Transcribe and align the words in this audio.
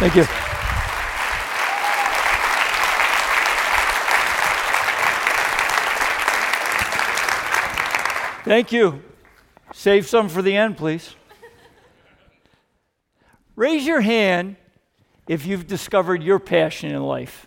Thank 0.00 0.16
you. 0.16 0.24
Thank 8.44 8.72
you. 8.72 9.02
Save 9.74 10.08
some 10.08 10.30
for 10.30 10.40
the 10.40 10.56
end, 10.56 10.78
please. 10.78 11.14
Raise 13.56 13.86
your 13.86 14.00
hand 14.00 14.56
if 15.28 15.44
you've 15.44 15.66
discovered 15.66 16.22
your 16.22 16.38
passion 16.38 16.92
in 16.92 17.02
life. 17.02 17.46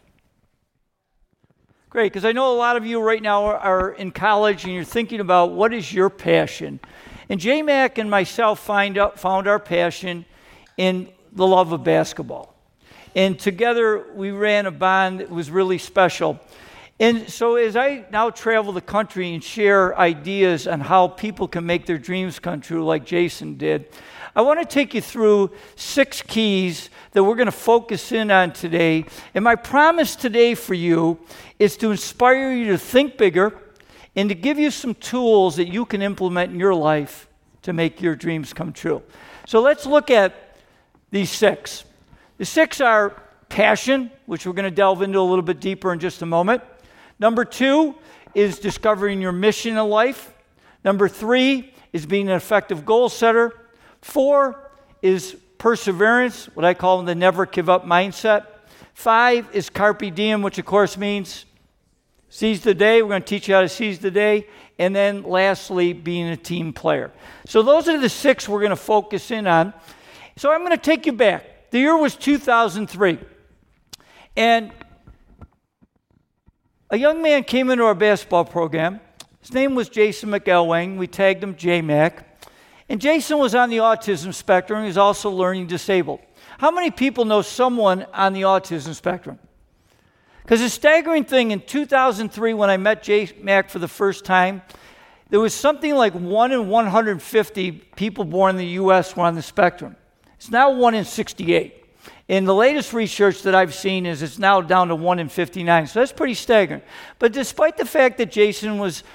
Great, 1.89 2.13
because 2.13 2.23
I 2.23 2.33
know 2.33 2.54
a 2.54 2.55
lot 2.55 2.77
of 2.77 2.85
you 2.85 3.01
right 3.01 3.23
now 3.23 3.45
are, 3.45 3.93
in 3.93 4.11
college 4.11 4.63
and 4.63 4.73
you're 4.75 4.83
thinking 4.83 5.20
about 5.20 5.54
what 5.54 5.73
is 5.73 5.91
your 5.91 6.11
passion. 6.11 6.79
And 7.29 7.39
J 7.39 7.63
Mac 7.63 7.97
and 7.97 8.11
myself 8.11 8.59
find 8.59 8.95
out, 8.99 9.20
found 9.20 9.47
our 9.47 9.59
passion 9.59 10.25
in 10.77 11.09
the 11.36 11.45
love 11.45 11.71
of 11.71 11.84
basketball. 11.84 12.55
And 13.16 13.38
together 13.38 14.05
we 14.13 14.31
ran 14.31 14.66
a 14.66 14.71
bond 14.71 15.20
that 15.20 15.30
was 15.30 15.52
really 15.52 15.77
special. 15.77 16.39
And 16.99 17.30
so, 17.30 17.55
as 17.55 17.75
I 17.75 18.05
now 18.12 18.30
travel 18.30 18.71
the 18.71 18.81
country 18.81 19.34
and 19.34 19.44
share 19.44 19.98
ideas 19.98 20.67
on 20.67 20.80
how 20.80 21.08
people 21.08 21.48
can 21.48 21.66
make 21.66 21.85
their 21.85 21.98
dreams 21.98 22.39
come 22.39 22.61
true, 22.61 22.85
like 22.85 23.03
Jason 23.03 23.58
did, 23.58 23.88
I 24.35 24.41
want 24.41 24.59
to 24.59 24.66
take 24.66 24.94
you 24.94 25.02
through 25.02 25.52
six 25.75 26.22
keys 26.22 26.89
that 27.11 27.23
we're 27.23 27.36
going 27.36 27.47
to 27.47 27.52
focus 27.52 28.11
in 28.11 28.31
on 28.31 28.53
today. 28.53 29.05
And 29.34 29.44
my 29.44 29.55
promise 29.55 30.16
today 30.16 30.55
for 30.55 30.73
you 30.73 31.20
is 31.59 31.77
to 31.77 31.91
inspire 31.91 32.52
you 32.52 32.72
to 32.72 32.77
think 32.77 33.17
bigger 33.17 33.59
and 34.16 34.30
to 34.30 34.36
give 34.36 34.58
you 34.58 34.72
some 34.72 34.95
tools 34.95 35.55
that 35.58 35.67
you 35.67 35.86
can 35.86 36.02
implement 36.02 36.52
in 36.52 36.59
your 36.59 36.73
life 36.73 37.27
to 37.63 37.73
make 37.73 38.02
your 38.02 38.16
dreams 38.16 38.53
come 38.53 38.73
true. 38.73 39.02
So 39.45 39.61
let's 39.61 39.86
look 39.86 40.09
at 40.09 40.52
these 41.13 41.30
six. 41.30 41.85
The 42.40 42.45
six 42.45 42.81
are 42.81 43.22
passion, 43.48 44.09
which 44.25 44.47
we're 44.47 44.53
going 44.53 44.69
to 44.69 44.75
delve 44.75 45.03
into 45.03 45.19
a 45.19 45.22
little 45.22 45.44
bit 45.44 45.59
deeper 45.59 45.94
in 45.94 46.00
just 46.00 46.23
a 46.23 46.25
moment. 46.25 46.64
Number 47.19 47.45
two 47.45 47.94
is 48.33 48.58
discovering 48.58 49.22
your 49.22 49.31
mission 49.31 49.78
in 49.78 49.88
life. 49.89 50.34
Number 50.84 51.08
three 51.08 51.72
is 51.94 52.08
being 52.08 52.30
an 52.30 52.36
effective 52.36 52.84
goal 52.84 53.09
setter. 53.09 53.53
Four 54.02 54.72
is 55.03 55.38
perseverance, 55.59 56.45
what 56.56 56.66
I 56.66 56.73
call 56.73 57.03
the 57.03 57.14
never 57.14 57.45
give 57.45 57.69
up 57.69 57.86
mindset. 57.86 58.47
Five 58.95 59.47
is 59.53 59.69
carpe 59.69 60.16
diem, 60.16 60.41
which 60.41 60.58
of 60.58 60.66
course 60.66 60.97
means 60.97 61.45
seize 62.30 62.61
the 62.61 62.73
day. 62.73 63.03
We're 63.03 63.09
going 63.09 63.22
to 63.22 63.28
teach 63.28 63.47
you 63.47 63.53
how 63.53 63.61
to 63.61 63.69
seize 63.69 64.00
the 64.00 64.09
day. 64.09 64.47
And 64.80 64.95
then 64.95 65.22
lastly, 65.22 65.94
being 65.94 66.30
a 66.30 66.38
team 66.38 66.73
player. 66.73 67.11
So 67.45 67.61
those 67.61 67.88
are 67.88 68.00
the 68.00 68.09
six 68.09 68.50
we're 68.50 68.61
going 68.61 68.72
to 68.72 68.75
focus 68.75 69.30
in 69.30 69.45
on. 69.45 69.75
So 70.36 70.52
I'm 70.52 70.59
going 70.59 70.72
to 70.72 70.78
take 70.78 71.06
you 71.06 71.14
back. 71.14 71.72
The 71.72 71.80
year 71.80 71.95
was 71.98 72.16
2003. 72.16 73.20
And 74.36 74.72
a 76.90 76.98
young 76.98 77.22
man 77.22 77.44
came 77.44 77.70
into 77.70 77.84
our 77.84 77.95
basketball 77.95 78.45
program. 78.45 79.00
His 79.42 79.53
name 79.53 79.75
was 79.75 79.90
Jason 79.90 80.30
McElwain. 80.30 80.98
We 80.98 81.08
tagged 81.08 81.44
him 81.44 81.56
J-Mac. 81.56 82.48
And 82.90 83.00
Jason 83.00 83.38
was 83.38 83.56
on 83.56 83.70
the 83.70 83.78
autism 83.78 84.34
spectrum. 84.34 84.81
He 84.81 84.88
was 84.88 84.98
also 84.98 85.30
learning 85.30 85.67
disabled. 85.67 86.20
How 86.58 86.72
many 86.72 86.92
people 86.92 87.25
know 87.25 87.42
someone 87.42 88.06
on 88.14 88.34
the 88.34 88.42
autism 88.42 88.94
spectrum? 88.94 89.40
Because 90.44 90.59
the 90.59 90.70
staggering 90.70 91.23
thing 91.23 91.52
in 91.52 91.62
2003, 91.62 92.53
when 92.53 92.70
I 92.70 92.78
met 92.78 93.02
J-Mac 93.03 93.70
for 93.70 93.80
the 93.80 93.88
first 93.88 94.25
time, 94.25 94.62
there 95.30 95.40
was 95.40 95.53
something 95.53 95.95
like 95.95 96.14
1 96.14 96.52
in 96.52 96.70
150 96.70 97.72
people 97.95 98.25
born 98.25 98.52
in 98.52 98.58
the 98.58 98.68
U.S. 98.68 99.16
were 99.16 99.23
on 99.23 99.36
the 99.36 99.42
spectrum. 99.42 99.95
It's 100.44 100.52
now 100.52 100.72
1 100.72 100.94
in 100.94 101.05
68. 101.05 101.86
And 102.27 102.45
the 102.45 102.53
latest 102.53 102.91
research 102.91 103.44
that 103.44 103.55
I've 103.55 103.73
seen 103.73 104.05
is 104.05 104.22
it's 104.22 104.38
now 104.38 104.59
down 104.59 104.89
to 104.89 104.95
1 104.95 105.19
in 105.19 105.30
59. 105.30 105.88
So 105.88 106.02
that's 106.02 106.11
pretty 106.11 106.33
staggering. 106.33 106.81
But 107.17 107.31
despite 107.31 107.77
the 107.77 107.85
fact 107.85 108.18
that 108.18 108.29
Jason 108.29 108.78
was 108.78 109.06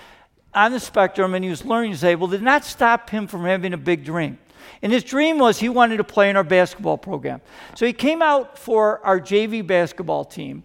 on 0.54 0.72
the 0.72 0.80
spectrum 0.80 1.34
and 1.34 1.44
he 1.44 1.50
was 1.50 1.66
learning 1.66 1.90
disabled, 1.90 2.30
did 2.30 2.40
not 2.40 2.64
stop 2.64 3.10
him 3.10 3.26
from 3.26 3.44
having 3.44 3.74
a 3.74 3.76
big 3.76 4.06
dream. 4.06 4.38
And 4.80 4.90
his 4.90 5.04
dream 5.04 5.38
was 5.38 5.58
he 5.58 5.68
wanted 5.68 5.98
to 5.98 6.04
play 6.04 6.30
in 6.30 6.36
our 6.36 6.44
basketball 6.44 6.96
program. 6.96 7.42
So 7.74 7.84
he 7.84 7.92
came 7.92 8.22
out 8.22 8.56
for 8.56 9.04
our 9.04 9.20
JV 9.20 9.66
basketball 9.66 10.24
team. 10.24 10.62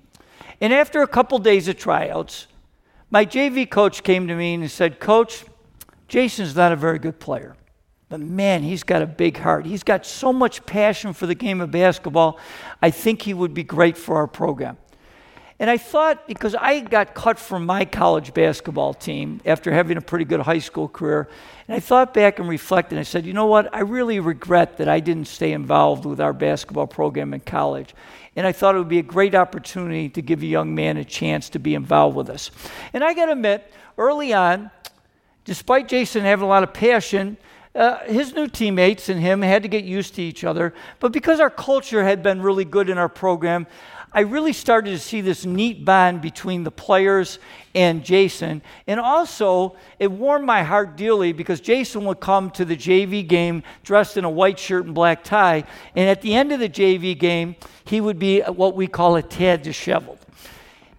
And 0.61 0.71
after 0.71 1.01
a 1.01 1.07
couple 1.09 1.39
days 1.39 1.67
of 1.67 1.75
tryouts, 1.75 2.47
my 3.11 3.25
JV 3.25 3.69
coach 3.69 4.01
came 4.01 4.29
to 4.29 4.35
me 4.35 4.53
and 4.53 4.71
said, 4.71 5.01
Coach, 5.01 5.43
Jason's 6.07 6.55
not 6.55 6.71
a 6.71 6.77
very 6.77 6.99
good 6.99 7.19
player. 7.19 7.57
But 8.09 8.19
man, 8.19 8.63
he's 8.63 8.83
got 8.83 9.01
a 9.01 9.07
big 9.07 9.37
heart. 9.37 9.65
He's 9.65 9.83
got 9.83 10.05
so 10.05 10.31
much 10.31 10.65
passion 10.65 11.13
for 11.13 11.25
the 11.25 11.35
game 11.35 11.61
of 11.61 11.71
basketball. 11.71 12.39
I 12.81 12.91
think 12.91 13.23
he 13.23 13.33
would 13.33 13.53
be 13.53 13.63
great 13.63 13.97
for 13.97 14.17
our 14.17 14.27
program. 14.27 14.77
And 15.59 15.69
I 15.69 15.77
thought, 15.77 16.27
because 16.27 16.55
I 16.55 16.81
got 16.81 17.13
cut 17.13 17.39
from 17.39 17.65
my 17.65 17.85
college 17.85 18.33
basketball 18.33 18.93
team 18.93 19.39
after 19.45 19.71
having 19.71 19.97
a 19.97 20.01
pretty 20.01 20.25
good 20.25 20.41
high 20.41 20.59
school 20.59 20.89
career, 20.89 21.29
and 21.67 21.75
I 21.77 21.79
thought 21.79 22.13
back 22.13 22.39
and 22.39 22.49
reflected, 22.49 22.95
and 22.95 22.99
I 22.99 23.03
said, 23.03 23.25
you 23.25 23.33
know 23.33 23.45
what? 23.45 23.73
I 23.73 23.79
really 23.79 24.19
regret 24.19 24.77
that 24.77 24.89
I 24.89 24.99
didn't 24.99 25.27
stay 25.27 25.53
involved 25.53 26.05
with 26.05 26.19
our 26.19 26.33
basketball 26.33 26.87
program 26.87 27.33
in 27.33 27.39
college. 27.39 27.95
And 28.35 28.47
I 28.47 28.51
thought 28.51 28.75
it 28.75 28.79
would 28.79 28.89
be 28.89 28.99
a 28.99 29.03
great 29.03 29.35
opportunity 29.35 30.09
to 30.09 30.21
give 30.21 30.41
a 30.41 30.47
young 30.47 30.73
man 30.73 30.97
a 30.97 31.05
chance 31.05 31.49
to 31.51 31.59
be 31.59 31.75
involved 31.75 32.17
with 32.17 32.29
us. 32.29 32.49
And 32.91 33.03
I 33.03 33.13
got 33.13 33.27
to 33.27 33.33
admit, 33.33 33.71
early 33.97 34.33
on, 34.33 34.71
despite 35.45 35.87
Jason 35.87 36.23
having 36.23 36.45
a 36.45 36.49
lot 36.49 36.63
of 36.63 36.73
passion, 36.73 37.37
uh, 37.75 38.00
his 38.06 38.34
new 38.34 38.47
teammates 38.47 39.09
and 39.09 39.19
him 39.19 39.41
had 39.41 39.63
to 39.63 39.69
get 39.69 39.84
used 39.84 40.16
to 40.16 40.22
each 40.22 40.44
other. 40.44 40.73
But 41.00 41.11
because 41.11 41.39
our 41.39 41.50
culture 41.50 42.03
had 42.03 42.22
been 42.22 42.41
really 42.41 42.66
good 42.66 42.89
in 42.89 42.97
our 42.97 43.09
program, 43.09 43.67
I 44.16 44.22
really 44.22 44.53
started 44.53 44.91
to 44.91 45.00
see 45.00 45.22
this 45.22 45.44
neat 45.44 45.83
bond 45.83 46.22
between 46.22 46.63
the 46.63 46.69
players 46.69 47.39
and 47.73 48.06
Jason. 48.06 48.62
And 48.85 49.00
also, 49.00 49.75
it 49.97 50.12
warmed 50.12 50.45
my 50.45 50.62
heart 50.62 50.95
dearly 50.95 51.33
because 51.33 51.59
Jason 51.59 52.06
would 52.06 52.19
come 52.19 52.51
to 52.51 52.63
the 52.63 52.78
JV 52.78 53.28
game 53.28 53.63
dressed 53.83 54.17
in 54.17 54.23
a 54.23 54.29
white 54.29 54.59
shirt 54.59 54.85
and 54.85 54.94
black 54.94 55.23
tie. 55.23 55.63
And 55.95 56.07
at 56.07 56.22
the 56.22 56.35
end 56.35 56.51
of 56.51 56.59
the 56.59 56.69
JV 56.69 57.17
game, 57.17 57.56
he 57.85 58.00
would 58.00 58.19
be 58.19 58.41
what 58.41 58.75
we 58.75 58.85
call 58.85 59.16
a 59.16 59.23
tad 59.23 59.63
disheveled. 59.63 60.19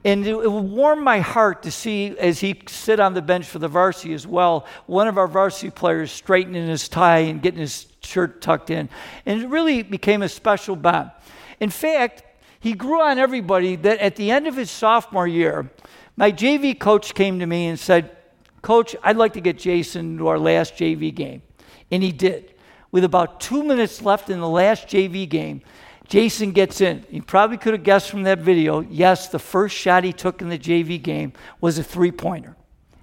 And 0.05 0.27
it, 0.27 0.37
would 0.37 0.51
warm 0.51 1.03
my 1.03 1.21
heart 1.21 1.63
to 1.63 1.71
see 1.71 2.17
as 2.19 2.41
he 2.41 2.61
sit 2.69 3.01
on 3.01 3.15
the 3.15 3.23
bench 3.23 3.47
for 3.47 3.59
the 3.59 3.69
varsity 3.69 4.13
as 4.13 4.27
well, 4.27 4.67
one 4.87 5.09
of 5.09 5.17
our 5.17 5.27
varsity 5.27 5.71
players 5.71 6.13
straightening 6.13 6.69
his 6.69 6.89
tie 6.89 7.21
and 7.21 7.41
getting 7.41 7.61
his 7.61 7.87
shirt 8.03 8.43
tucked 8.43 8.69
in. 8.69 8.91
And 9.25 9.43
it 9.43 9.49
really 9.49 9.83
became 9.83 10.23
a 10.23 10.29
special 10.29 10.77
bond. 10.77 11.11
In 11.59 11.71
fact, 11.71 12.23
he 12.61 12.75
grew 12.75 13.01
on 13.01 13.19
everybody 13.19 13.77
that 13.77 13.99
at 13.99 14.17
the 14.17 14.31
end 14.31 14.47
of 14.47 14.57
his 14.57 14.71
sophomore 14.71 15.27
year, 15.27 15.71
my 16.17 16.31
JV 16.31 16.79
coach 16.79 17.15
came 17.15 17.39
to 17.41 17.47
me 17.47 17.67
and 17.67 17.79
said, 17.79 18.17
Coach, 18.63 18.97
I'd 19.03 19.17
like 19.17 19.35
to 19.35 19.43
get 19.43 19.59
Jason 19.59 20.17
to 20.19 20.29
our 20.29 20.39
last 20.39 20.75
JV 20.77 21.15
game. 21.15 21.43
And 21.91 22.03
he 22.03 22.13
did. 22.13 22.55
With 22.91 23.05
about 23.05 23.41
two 23.41 23.63
minutes 23.63 24.01
left 24.01 24.31
in 24.31 24.41
the 24.41 24.49
last 24.49 24.89
JV 24.89 25.29
game, 25.29 25.61
Jason 26.07 26.53
gets 26.53 26.81
in. 26.81 27.05
You 27.11 27.23
probably 27.23 27.57
could 27.57 27.73
have 27.73 27.83
guessed 27.83 28.11
from 28.11 28.25
that 28.25 28.39
video. 28.39 28.81
Yes, 28.81 29.29
the 29.29 29.39
first 29.39 29.75
shot 29.75 30.05
he 30.05 30.13
took 30.13 30.43
in 30.43 30.49
the 30.49 30.59
JV 30.59 31.03
game 31.03 31.33
was 31.61 31.79
a 31.79 31.85
three 31.85 32.13
pointer. 32.13 32.57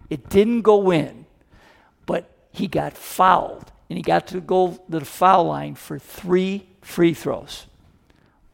It 0.10 0.30
didn't 0.30 0.62
go 0.62 0.92
in, 0.92 1.26
but 2.06 2.30
he 2.52 2.68
got 2.68 2.98
fouled, 2.98 3.72
and 3.90 3.98
he 3.98 4.04
got 4.04 4.28
to 4.28 4.36
the 4.36 4.42
goal 4.42 4.76
to 4.76 5.00
the 5.00 5.06
foul 5.06 5.46
line 5.46 5.76
for 5.76 5.98
three 5.98 6.68
free 6.82 7.14
throws. 7.14 7.66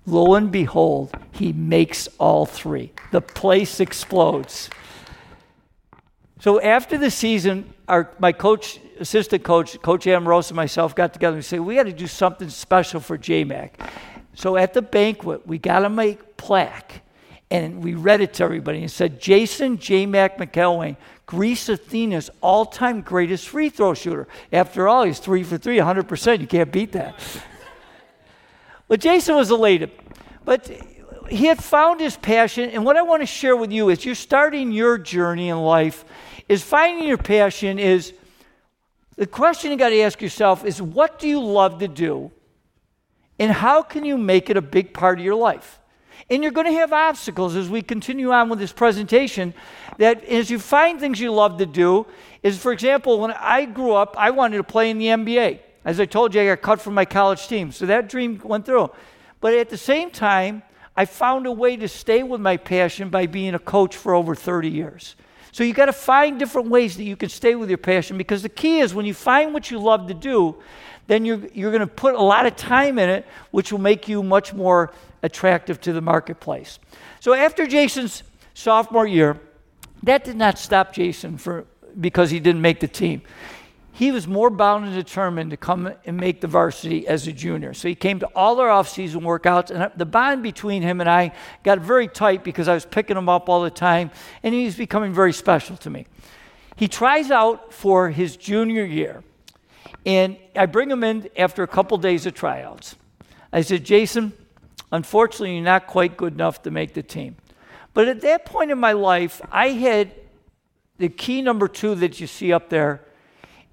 Lo 0.06 0.36
and 0.36 0.52
behold, 0.52 1.12
he 1.32 1.52
makes 1.52 2.08
all 2.18 2.46
three. 2.46 2.94
The 3.12 3.22
place 3.22 3.82
explodes. 3.82 4.70
So 6.40 6.62
after 6.62 6.98
the 6.98 7.12
season, 7.12 7.74
our, 7.88 8.12
my 8.20 8.32
coach, 8.32 8.80
assistant 9.00 9.44
coach, 9.44 9.82
Coach 9.82 10.08
Amoroso, 10.08 10.52
and 10.52 10.56
myself 10.56 10.96
got 10.96 11.12
together 11.12 11.36
and 11.36 11.44
said, 11.44 11.60
we 11.60 11.76
got 11.76 11.84
to 11.84 11.94
do 11.94 12.08
something 12.08 12.50
special 12.50 13.00
for 13.00 13.18
JMac. 13.18 13.72
So 14.38 14.56
at 14.56 14.76
the 14.76 14.84
banquet, 14.84 15.48
we 15.48 15.58
got 15.58 15.80
to 15.80 15.90
make 15.90 16.38
plaque. 16.38 17.02
And 17.50 17.84
we 17.84 17.96
read 17.96 18.22
it 18.22 18.36
to 18.36 18.44
everybody 18.44 18.82
and 18.84 18.92
said, 18.92 19.20
Jason 19.20 19.80
J. 19.80 20.06
Mac 20.06 20.38
McElwain, 20.38 20.96
Greece 21.26 21.68
Athena's 21.70 22.30
all 22.40 22.64
time 22.64 23.02
greatest 23.02 23.50
free 23.50 23.70
throw 23.70 23.96
shooter. 23.96 24.28
After 24.54 24.88
all, 24.88 25.06
he's 25.06 25.18
three 25.18 25.42
for 25.42 25.58
three, 25.58 25.78
100%. 25.78 26.40
You 26.40 26.46
can't 26.46 26.72
beat 26.72 26.92
that. 26.92 27.20
but 28.88 29.00
Jason 29.00 29.34
was 29.34 29.50
elated. 29.50 29.90
But 30.46 30.70
he 31.32 31.48
had 31.48 31.64
found 31.64 32.00
his 32.00 32.16
passion. 32.16 32.70
And 32.70 32.86
what 32.86 32.96
I 32.96 33.02
want 33.02 33.24
to 33.24 33.26
share 33.26 33.58
with 33.58 33.72
you 33.72 33.90
is 33.90 34.06
you're 34.06 34.14
starting 34.14 34.72
your 34.72 35.00
journey 35.00 35.50
in 35.50 35.58
life, 35.58 36.06
is 36.48 36.62
finding 36.62 37.08
your 37.08 37.18
passion 37.18 37.80
is 37.80 38.14
the 39.16 39.26
question 39.26 39.72
you 39.72 39.78
got 39.78 39.90
to 39.90 40.02
ask 40.02 40.22
yourself 40.22 40.64
is 40.64 40.80
what 40.80 41.18
do 41.18 41.28
you 41.28 41.42
love 41.42 41.80
to 41.80 41.88
do? 41.88 42.32
And 43.40 43.52
how 43.52 43.82
can 43.82 44.04
you 44.04 44.18
make 44.18 44.50
it 44.50 44.58
a 44.58 44.62
big 44.62 44.94
part 44.94 45.20
of 45.20 45.26
your 45.26 45.36
life? 45.36 45.80
And 46.30 46.44
you're 46.44 46.52
going 46.52 46.68
to 46.68 46.74
have 46.74 46.92
obstacles 46.92 47.56
as 47.56 47.70
we 47.70 47.82
continue 47.82 48.32
on 48.32 48.50
with 48.50 48.60
this 48.60 48.74
presentation. 48.74 49.54
That 49.98 50.24
as 50.26 50.50
you 50.50 50.60
find 50.60 51.00
things 51.00 51.20
you 51.20 51.32
love 51.32 51.58
to 51.60 51.66
do, 51.66 52.06
is 52.44 52.58
for 52.58 52.72
example, 52.72 53.20
when 53.20 53.32
I 53.32 53.66
grew 53.66 53.94
up, 53.94 54.16
I 54.18 54.32
wanted 54.32 54.58
to 54.58 54.64
play 54.64 54.90
in 54.90 54.98
the 54.98 55.08
NBA. 55.08 55.60
As 55.86 56.00
I 56.00 56.06
told 56.06 56.36
you, 56.36 56.42
I 56.42 56.46
got 56.48 56.62
cut 56.62 56.82
from 56.82 56.96
my 56.96 57.06
college 57.06 57.48
team. 57.48 57.72
So 57.72 57.86
that 57.86 58.10
dream 58.10 58.42
went 58.44 58.66
through. 58.66 58.90
But 59.40 59.54
at 59.54 59.70
the 59.70 59.78
same 59.78 60.12
time, 60.12 60.64
I 60.96 61.06
found 61.06 61.46
a 61.46 61.52
way 61.52 61.78
to 61.78 61.88
stay 61.88 62.24
with 62.24 62.42
my 62.42 62.58
passion 62.58 63.10
by 63.10 63.28
being 63.28 63.54
a 63.54 63.60
coach 63.60 63.96
for 63.96 64.14
over 64.14 64.34
30 64.34 64.70
years. 64.70 65.16
So 65.52 65.64
you 65.64 65.74
got 65.74 65.86
to 65.86 65.94
find 65.94 66.38
different 66.38 66.68
ways 66.70 66.98
that 66.98 67.04
you 67.04 67.16
can 67.16 67.30
stay 67.30 67.56
with 67.56 67.70
your 67.70 67.78
passion 67.78 68.18
because 68.18 68.42
the 68.44 68.50
key 68.50 68.80
is 68.80 68.94
when 68.94 69.06
you 69.06 69.14
find 69.14 69.54
what 69.54 69.72
you 69.72 69.80
love 69.80 70.08
to 70.08 70.14
do, 70.14 70.56
then 71.08 71.26
you're, 71.26 71.42
you're 71.54 71.72
going 71.72 71.82
to 71.82 71.88
put 71.88 72.14
a 72.14 72.22
lot 72.22 72.46
of 72.46 72.56
time 72.56 73.00
in 73.00 73.10
it, 73.10 73.26
which 73.52 73.72
will 73.72 73.80
make 73.80 74.08
you 74.08 74.22
much 74.22 74.54
more 74.54 74.94
attractive 75.24 75.82
to 75.82 75.94
the 75.94 76.02
marketplace. 76.02 76.80
So 77.20 77.34
after 77.34 77.66
Jason's 77.66 78.24
sophomore 78.54 79.08
year, 79.08 79.40
that 80.04 80.24
did 80.24 80.36
not 80.36 80.60
stop 80.60 80.94
Jason 80.94 81.38
for, 81.38 81.66
because 82.00 82.30
he 82.30 82.40
didn't 82.40 82.62
make 82.62 82.80
the 82.80 82.88
team 82.88 83.22
he 83.98 84.12
was 84.12 84.28
more 84.28 84.52
bound 84.52 84.86
and 84.86 84.94
determined 84.94 85.50
to 85.50 85.58
come 85.58 85.92
and 86.06 86.18
make 86.18 86.40
the 86.40 86.48
varsity 86.48 87.08
as 87.08 87.26
a 87.26 87.34
junior. 87.34 87.74
So 87.74 87.88
he 87.88 87.96
came 87.96 88.20
to 88.20 88.28
all 88.36 88.60
our 88.60 88.70
off-season 88.70 89.22
workouts, 89.22 89.72
and 89.72 89.92
the 89.98 90.06
bond 90.06 90.44
between 90.44 90.84
him 90.84 91.02
and 91.02 91.10
I 91.10 91.32
got 91.64 91.80
very 91.80 92.08
tight 92.08 92.44
because 92.44 92.68
I 92.68 92.76
was 92.76 92.86
picking 92.86 93.18
him 93.18 93.28
up 93.28 93.50
all 93.50 93.64
the 93.64 93.72
time, 93.72 94.12
and 94.44 94.54
he 94.54 94.66
was 94.66 94.76
becoming 94.76 95.14
very 95.14 95.34
special 95.34 95.78
to 95.78 95.90
me. 95.90 96.06
He 96.76 96.88
tries 96.88 97.32
out 97.32 97.74
for 97.74 98.12
his 98.12 98.38
junior 98.38 98.86
year, 98.86 99.24
and 100.08 100.38
I 100.56 100.68
bring 100.68 100.90
him 100.90 101.04
in 101.04 101.30
after 101.38 101.64
a 101.64 101.68
couple 101.68 101.98
days 101.98 102.26
of 102.26 102.34
tryouts. 102.34 102.96
I 103.52 103.60
said, 103.60 103.84
Jason, 103.84 104.32
unfortunately, 104.90 105.56
you're 105.56 105.66
not 105.66 105.86
quite 105.86 106.16
good 106.16 106.34
enough 106.34 106.64
to 106.64 106.72
make 106.72 106.94
the 106.94 107.04
team. 107.04 107.36
But 107.94 108.08
at 108.08 108.22
that 108.22 108.46
point 108.46 108.72
in 108.72 108.80
my 108.80 108.94
life, 108.94 109.42
I 109.52 109.72
had 109.72 110.14
the 110.98 111.10
key 111.10 111.42
number 111.42 111.68
two 111.68 111.94
that 111.96 112.22
you 112.22 112.28
see 112.28 112.54
up 112.54 112.70
there 112.70 113.04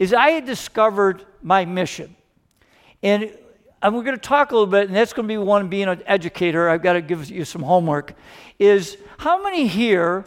is 0.00 0.12
I 0.12 0.30
had 0.30 0.44
discovered 0.44 1.24
my 1.40 1.64
mission. 1.66 2.16
And, 3.00 3.30
and 3.80 3.94
we're 3.94 4.02
going 4.02 4.16
to 4.16 4.20
talk 4.20 4.50
a 4.50 4.54
little 4.54 4.66
bit, 4.66 4.88
and 4.88 4.96
that's 4.96 5.12
going 5.12 5.28
to 5.28 5.32
be 5.32 5.38
one 5.38 5.68
being 5.68 5.86
an 5.86 6.02
educator. 6.04 6.68
I've 6.68 6.82
got 6.82 6.94
to 6.94 7.00
give 7.00 7.30
you 7.30 7.44
some 7.44 7.62
homework. 7.62 8.14
Is 8.58 8.96
how 9.18 9.40
many 9.40 9.68
here 9.68 10.24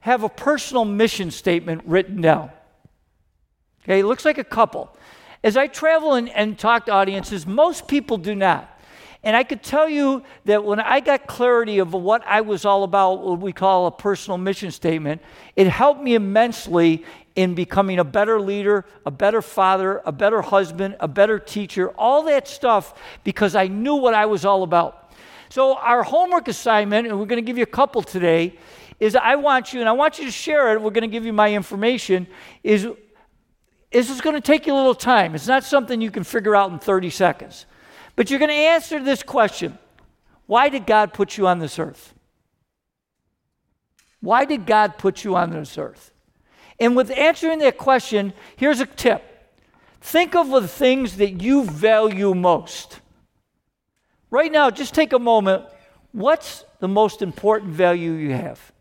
have 0.00 0.22
a 0.22 0.28
personal 0.28 0.84
mission 0.84 1.32
statement 1.32 1.82
written 1.84 2.20
down? 2.20 2.52
Okay, 3.82 3.98
it 3.98 4.04
looks 4.04 4.24
like 4.24 4.38
a 4.38 4.44
couple. 4.44 4.94
As 5.42 5.56
I 5.56 5.66
travel 5.66 6.14
and, 6.14 6.28
and 6.30 6.58
talk 6.58 6.86
to 6.86 6.92
audiences, 6.92 7.46
most 7.46 7.86
people 7.86 8.18
do 8.18 8.34
not. 8.34 8.74
And 9.22 9.36
I 9.36 9.42
could 9.42 9.62
tell 9.62 9.88
you 9.88 10.22
that 10.44 10.64
when 10.64 10.80
I 10.80 11.00
got 11.00 11.26
clarity 11.26 11.80
of 11.80 11.92
what 11.92 12.24
I 12.26 12.40
was 12.40 12.64
all 12.64 12.84
about, 12.84 13.22
what 13.22 13.40
we 13.40 13.52
call 13.52 13.86
a 13.86 13.90
personal 13.90 14.38
mission 14.38 14.70
statement, 14.70 15.20
it 15.56 15.66
helped 15.66 16.00
me 16.00 16.14
immensely 16.14 17.04
in 17.34 17.54
becoming 17.54 17.98
a 17.98 18.04
better 18.04 18.40
leader, 18.40 18.84
a 19.06 19.10
better 19.10 19.42
father, 19.42 20.02
a 20.04 20.12
better 20.12 20.40
husband, 20.40 20.96
a 21.00 21.08
better 21.08 21.38
teacher, 21.38 21.90
all 21.90 22.24
that 22.24 22.48
stuff 22.48 22.94
because 23.22 23.54
I 23.54 23.68
knew 23.68 23.96
what 23.96 24.14
I 24.14 24.26
was 24.26 24.44
all 24.44 24.62
about. 24.62 25.12
So, 25.48 25.76
our 25.76 26.02
homework 26.02 26.48
assignment, 26.48 27.06
and 27.06 27.18
we're 27.18 27.26
going 27.26 27.42
to 27.42 27.46
give 27.46 27.56
you 27.56 27.62
a 27.62 27.66
couple 27.66 28.02
today, 28.02 28.58
is 29.00 29.16
I 29.16 29.36
want 29.36 29.72
you, 29.72 29.80
and 29.80 29.88
I 29.88 29.92
want 29.92 30.18
you 30.18 30.26
to 30.26 30.30
share 30.30 30.74
it. 30.74 30.82
We're 30.82 30.90
going 30.90 31.02
to 31.02 31.08
give 31.08 31.24
you 31.24 31.32
my 31.32 31.54
information. 31.54 32.26
Is 32.62 32.88
this 33.90 34.10
is 34.10 34.20
going 34.20 34.34
to 34.34 34.40
take 34.40 34.66
you 34.66 34.74
a 34.74 34.76
little 34.76 34.94
time. 34.94 35.34
It's 35.34 35.46
not 35.46 35.64
something 35.64 36.00
you 36.00 36.10
can 36.10 36.24
figure 36.24 36.54
out 36.54 36.70
in 36.70 36.78
30 36.78 37.10
seconds. 37.10 37.66
But 38.16 38.30
you're 38.30 38.38
going 38.38 38.50
to 38.50 38.54
answer 38.54 39.02
this 39.02 39.22
question 39.22 39.78
Why 40.46 40.68
did 40.68 40.86
God 40.86 41.12
put 41.12 41.36
you 41.36 41.46
on 41.46 41.58
this 41.58 41.78
earth? 41.78 42.14
Why 44.20 44.44
did 44.44 44.66
God 44.66 44.98
put 44.98 45.24
you 45.24 45.36
on 45.36 45.50
this 45.50 45.78
earth? 45.78 46.12
And 46.80 46.96
with 46.96 47.10
answering 47.10 47.60
that 47.60 47.78
question, 47.78 48.32
here's 48.56 48.80
a 48.80 48.86
tip 48.86 49.24
think 50.00 50.34
of 50.34 50.48
the 50.48 50.68
things 50.68 51.16
that 51.16 51.42
you 51.42 51.64
value 51.64 52.34
most. 52.34 53.00
Right 54.30 54.52
now, 54.52 54.70
just 54.70 54.94
take 54.94 55.12
a 55.12 55.18
moment. 55.18 55.64
What's 56.12 56.64
the 56.80 56.88
most 56.88 57.22
important 57.22 57.72
value 57.72 58.12
you 58.12 58.32
have? 58.32 58.72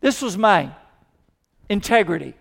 This 0.00 0.22
was 0.22 0.36
mine 0.36 0.74
integrity. 1.68 2.34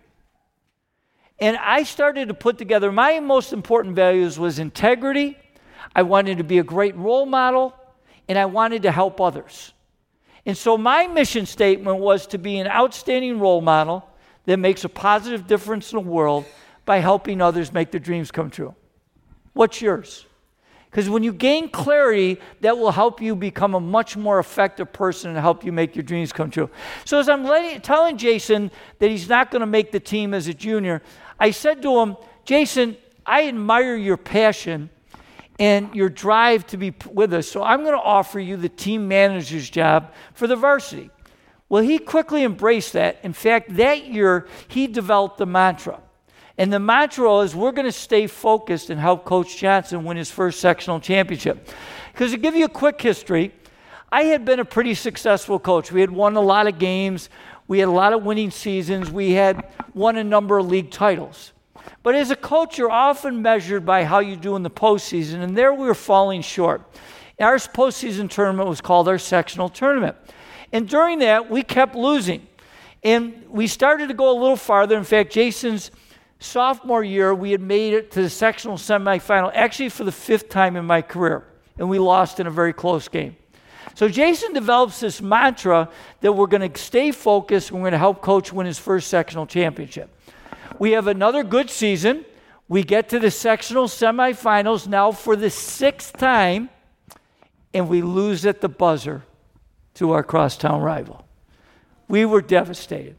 And 1.40 1.58
I 1.58 1.84
started 1.84 2.30
to 2.30 2.34
put 2.34 2.58
together 2.58 2.92
my 2.92 3.20
most 3.20 3.54
important 3.54 3.96
values 3.96 4.40
was 4.40 4.60
integrity. 4.60 5.38
I 5.96 6.04
wanted 6.04 6.40
to 6.40 6.44
be 6.44 6.58
a 6.58 6.64
great 6.64 6.96
role 6.96 7.26
model 7.26 7.76
and 8.28 8.38
I 8.38 8.46
wanted 8.46 8.84
to 8.84 8.92
help 8.92 9.22
others. 9.22 9.74
And 10.46 10.58
so 10.58 10.78
my 10.78 11.08
mission 11.08 11.46
statement 11.46 12.00
was 12.00 12.26
to 12.28 12.38
be 12.38 12.58
an 12.58 12.68
outstanding 12.68 13.40
role 13.40 13.62
model 13.62 14.08
that 14.46 14.58
makes 14.58 14.84
a 14.84 14.90
positive 14.90 15.46
difference 15.46 15.92
in 15.92 15.98
the 15.98 16.10
world 16.10 16.46
by 16.86 17.00
helping 17.00 17.42
others 17.42 17.74
make 17.74 17.92
their 17.92 18.00
dreams 18.00 18.32
come 18.32 18.50
true. 18.50 18.74
What's 19.54 19.82
yours? 19.82 20.26
Because 20.90 21.10
when 21.10 21.22
you 21.22 21.34
gain 21.34 21.70
clarity, 21.70 22.40
that 22.62 22.78
will 22.78 22.92
help 22.92 23.22
you 23.22 23.36
become 23.36 23.76
a 23.76 23.80
much 23.80 24.16
more 24.16 24.40
effective 24.40 24.94
person 24.94 25.32
and 25.32 25.40
help 25.40 25.66
you 25.66 25.72
make 25.74 25.96
your 25.96 26.04
dreams 26.04 26.32
come 26.32 26.50
true. 26.50 26.70
So, 27.04 27.20
as 27.20 27.28
I'm 27.28 27.44
letting, 27.44 27.82
telling 27.82 28.18
Jason 28.18 28.72
that 29.00 29.10
he's 29.10 29.28
not 29.28 29.52
going 29.52 29.60
to 29.60 29.68
make 29.68 29.92
the 29.92 30.00
team 30.00 30.34
as 30.34 30.48
a 30.48 30.54
junior, 30.54 31.02
I 31.40 31.52
said 31.52 31.82
to 31.84 32.00
him, 32.00 32.18
Jason, 32.46 32.98
I 33.26 33.48
admire 33.48 33.96
your 33.96 34.18
passion 34.18 34.90
and 35.60 35.94
your 35.96 36.10
drive 36.10 36.66
to 36.68 36.78
be 36.78 36.94
with 37.12 37.34
us. 37.34 37.48
So 37.48 37.64
I'm 37.64 37.82
going 37.84 37.96
to 37.96 38.02
offer 38.02 38.40
you 38.40 38.58
the 38.58 38.70
team 38.70 39.08
manager's 39.08 39.70
job 39.70 40.14
for 40.34 40.48
the 40.48 40.56
varsity. 40.56 41.10
Well, 41.70 41.84
he 41.84 42.00
quickly 42.00 42.44
embraced 42.44 42.94
that. 42.94 43.20
In 43.24 43.34
fact, 43.34 43.76
that 43.76 44.06
year, 44.06 44.48
he 44.68 44.88
developed 44.88 45.38
the 45.38 45.46
mantra. 45.46 46.00
And 46.58 46.72
the 46.72 46.80
mantra 46.80 47.40
is 47.40 47.56
we're 47.56 47.72
going 47.72 47.86
to 47.86 47.92
stay 47.92 48.26
focused 48.26 48.90
and 48.90 49.00
help 49.00 49.26
Coach 49.26 49.58
Johnson 49.58 50.04
win 50.04 50.18
his 50.18 50.32
first 50.32 50.60
sectional 50.60 51.00
championship. 51.00 51.70
Because 52.14 52.32
to 52.32 52.38
give 52.38 52.56
you 52.56 52.66
a 52.66 52.70
quick 52.70 53.00
history, 53.00 53.52
I 54.12 54.24
had 54.24 54.46
been 54.46 54.60
a 54.60 54.66
pretty 54.66 54.94
successful 54.94 55.60
coach. 55.60 55.92
We 55.92 56.02
had 56.02 56.10
won 56.10 56.36
a 56.36 56.42
lot 56.42 56.66
of 56.68 56.80
games, 56.80 57.30
we 57.68 57.80
had 57.80 57.88
a 57.88 57.92
lot 57.92 58.14
of 58.14 58.24
winning 58.24 58.52
seasons, 58.52 59.12
we 59.12 59.32
had 59.32 59.68
won 59.94 60.18
a 60.18 60.24
number 60.24 60.58
of 60.58 60.68
league 60.68 60.92
titles. 60.92 61.54
But 62.04 62.16
as 62.16 62.32
a 62.32 62.36
coach, 62.36 62.78
you're 62.78 62.92
often 62.92 63.42
measured 63.42 63.86
by 63.86 64.04
how 64.04 64.20
you 64.20 64.36
do 64.36 64.56
in 64.56 64.64
the 64.64 64.70
postseason, 64.70 65.42
and 65.42 65.58
there 65.58 65.74
we 65.74 65.86
were 65.86 65.94
falling 65.94 66.42
short. 66.42 66.82
Our 67.40 67.58
postseason 67.58 68.30
tournament 68.30 68.68
was 68.68 68.82
called 68.82 69.08
our 69.08 69.18
sectional 69.18 69.70
tournament. 69.70 70.16
And 70.72 70.88
during 70.88 71.20
that, 71.20 71.50
we 71.50 71.64
kept 71.64 71.96
losing. 71.96 72.48
And 73.04 73.46
we 73.50 73.68
started 73.68 74.08
to 74.08 74.14
go 74.14 74.32
a 74.32 74.38
little 74.40 74.56
farther. 74.56 74.98
In 74.98 75.04
fact, 75.04 75.32
Jason's 75.32 75.92
sophomore 76.40 77.04
year, 77.04 77.34
we 77.34 77.52
had 77.52 77.62
made 77.62 77.94
it 77.94 78.12
to 78.12 78.22
the 78.22 78.30
sectional 78.30 78.78
semifinal, 78.78 79.52
actually 79.54 79.90
for 79.90 80.04
the 80.04 80.12
fifth 80.12 80.50
time 80.50 80.76
in 80.76 80.86
my 80.86 81.02
career. 81.02 81.46
And 81.78 81.90
we 81.90 82.00
lost 82.00 82.40
in 82.40 82.48
a 82.48 82.52
very 82.52 82.74
close 82.74 83.08
game. 83.08 83.38
So 83.98 84.08
Jason 84.08 84.54
develops 84.54 85.00
this 85.00 85.24
mantra 85.24 85.90
that 86.22 86.32
we're 86.32 86.46
going 86.46 86.72
to 86.72 86.80
stay 86.80 87.10
focused. 87.10 87.72
We're 87.72 87.80
going 87.80 87.94
to 87.94 87.98
help 87.98 88.22
coach 88.22 88.54
win 88.54 88.68
his 88.68 88.78
first 88.78 89.08
sectional 89.08 89.48
championship. 89.48 90.16
We 90.78 90.92
have 90.92 91.08
another 91.08 91.44
good 91.44 91.72
season. 91.72 92.24
We 92.68 92.84
get 92.84 93.10
to 93.10 93.18
the 93.18 93.32
sectional 93.32 93.86
semifinals 93.86 94.88
now 94.88 95.12
for 95.12 95.36
the 95.36 95.50
sixth 95.50 96.16
time, 96.16 96.70
and 97.74 97.90
we 97.90 98.04
lose 98.04 98.46
at 98.46 98.62
the 98.62 98.70
buzzer 98.70 99.24
to 99.96 100.12
our 100.12 100.22
crosstown 100.22 100.84
rival. 100.84 101.28
We 102.08 102.24
were 102.24 102.44
devastated. 102.44 103.18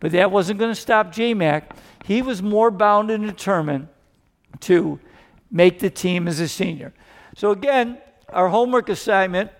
But 0.00 0.12
that 0.12 0.30
wasn't 0.30 0.58
going 0.58 0.70
to 0.70 0.80
stop 0.80 1.12
JMac. 1.12 1.64
He 2.06 2.22
was 2.22 2.42
more 2.42 2.70
bound 2.70 3.10
and 3.10 3.26
determined 3.26 3.88
to 4.60 5.00
make 5.50 5.80
the 5.80 5.90
team 5.90 6.26
as 6.26 6.40
a 6.40 6.48
senior. 6.48 6.94
So, 7.36 7.50
again, 7.50 7.98
our 8.30 8.48
homework 8.48 8.88
assignment 8.88 9.50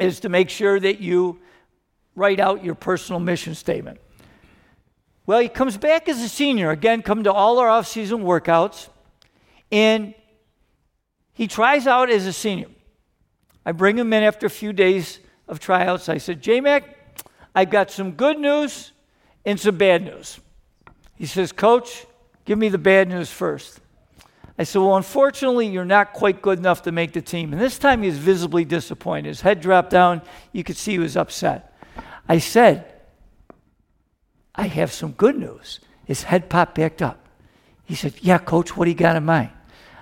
is 0.00 0.20
to 0.20 0.28
make 0.28 0.50
sure 0.50 0.78
that 0.80 1.00
you 1.00 1.40
write 2.14 2.40
out 2.40 2.64
your 2.64 2.74
personal 2.74 3.20
mission 3.20 3.54
statement. 3.54 4.00
Well, 5.26 5.38
he 5.38 5.48
comes 5.48 5.76
back 5.76 6.08
as 6.08 6.20
a 6.20 6.28
senior, 6.28 6.70
again, 6.70 7.02
come 7.02 7.24
to 7.24 7.32
all 7.32 7.58
our 7.58 7.68
off-season 7.68 8.20
workouts, 8.20 8.88
and 9.70 10.14
he 11.32 11.46
tries 11.46 11.86
out 11.86 12.10
as 12.10 12.26
a 12.26 12.32
senior. 12.32 12.68
I 13.64 13.72
bring 13.72 13.96
him 13.96 14.12
in 14.12 14.22
after 14.22 14.46
a 14.46 14.50
few 14.50 14.72
days 14.72 15.20
of 15.46 15.60
tryouts. 15.60 16.08
I 16.08 16.18
said, 16.18 16.42
J-Mac, 16.42 16.96
I've 17.54 17.70
got 17.70 17.90
some 17.90 18.12
good 18.12 18.38
news 18.38 18.92
and 19.44 19.58
some 19.58 19.76
bad 19.76 20.02
news. 20.04 20.40
He 21.16 21.26
says, 21.26 21.52
Coach, 21.52 22.06
give 22.44 22.58
me 22.58 22.68
the 22.68 22.78
bad 22.78 23.08
news 23.08 23.30
first. 23.30 23.80
I 24.58 24.64
said, 24.64 24.80
Well, 24.80 24.96
unfortunately, 24.96 25.66
you're 25.66 25.84
not 25.84 26.12
quite 26.12 26.42
good 26.42 26.58
enough 26.58 26.82
to 26.82 26.92
make 26.92 27.12
the 27.12 27.22
team. 27.22 27.52
And 27.52 27.60
this 27.60 27.78
time 27.78 28.02
he 28.02 28.08
was 28.08 28.18
visibly 28.18 28.64
disappointed. 28.64 29.28
His 29.28 29.40
head 29.40 29.60
dropped 29.60 29.90
down. 29.90 30.22
You 30.52 30.64
could 30.64 30.76
see 30.76 30.92
he 30.92 30.98
was 30.98 31.16
upset. 31.16 31.74
I 32.28 32.38
said, 32.38 32.92
I 34.54 34.66
have 34.66 34.92
some 34.92 35.12
good 35.12 35.38
news. 35.38 35.80
His 36.04 36.24
head 36.24 36.50
popped 36.50 36.74
back 36.74 37.00
up. 37.00 37.26
He 37.84 37.94
said, 37.94 38.14
Yeah, 38.20 38.38
coach, 38.38 38.76
what 38.76 38.84
do 38.84 38.90
you 38.90 38.96
got 38.96 39.16
in 39.16 39.24
mind? 39.24 39.50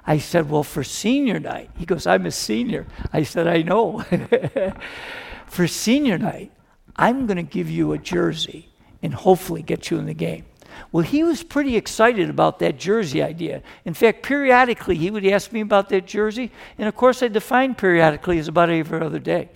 I 0.06 0.18
said, 0.18 0.50
Well, 0.50 0.64
for 0.64 0.82
senior 0.82 1.38
night, 1.38 1.70
he 1.76 1.86
goes, 1.86 2.06
I'm 2.06 2.26
a 2.26 2.30
senior. 2.30 2.86
I 3.12 3.22
said, 3.22 3.46
I 3.46 3.62
know. 3.62 4.00
for 5.46 5.68
senior 5.68 6.18
night, 6.18 6.52
I'm 6.96 7.26
going 7.26 7.36
to 7.36 7.42
give 7.42 7.70
you 7.70 7.92
a 7.92 7.98
jersey 7.98 8.68
and 9.02 9.14
hopefully 9.14 9.62
get 9.62 9.90
you 9.90 9.98
in 9.98 10.06
the 10.06 10.14
game. 10.14 10.44
Well, 10.92 11.04
he 11.04 11.22
was 11.22 11.42
pretty 11.42 11.76
excited 11.76 12.30
about 12.30 12.58
that 12.60 12.78
jersey 12.78 13.22
idea. 13.22 13.62
In 13.84 13.94
fact, 13.94 14.22
periodically 14.22 14.96
he 14.96 15.10
would 15.10 15.26
ask 15.26 15.52
me 15.52 15.60
about 15.60 15.88
that 15.90 16.06
jersey, 16.06 16.50
and 16.78 16.88
of 16.88 16.96
course 16.96 17.22
I 17.22 17.28
defined 17.28 17.78
periodically 17.78 18.38
as 18.38 18.48
about 18.48 18.70
every 18.70 19.00
other 19.00 19.18
day. 19.18 19.50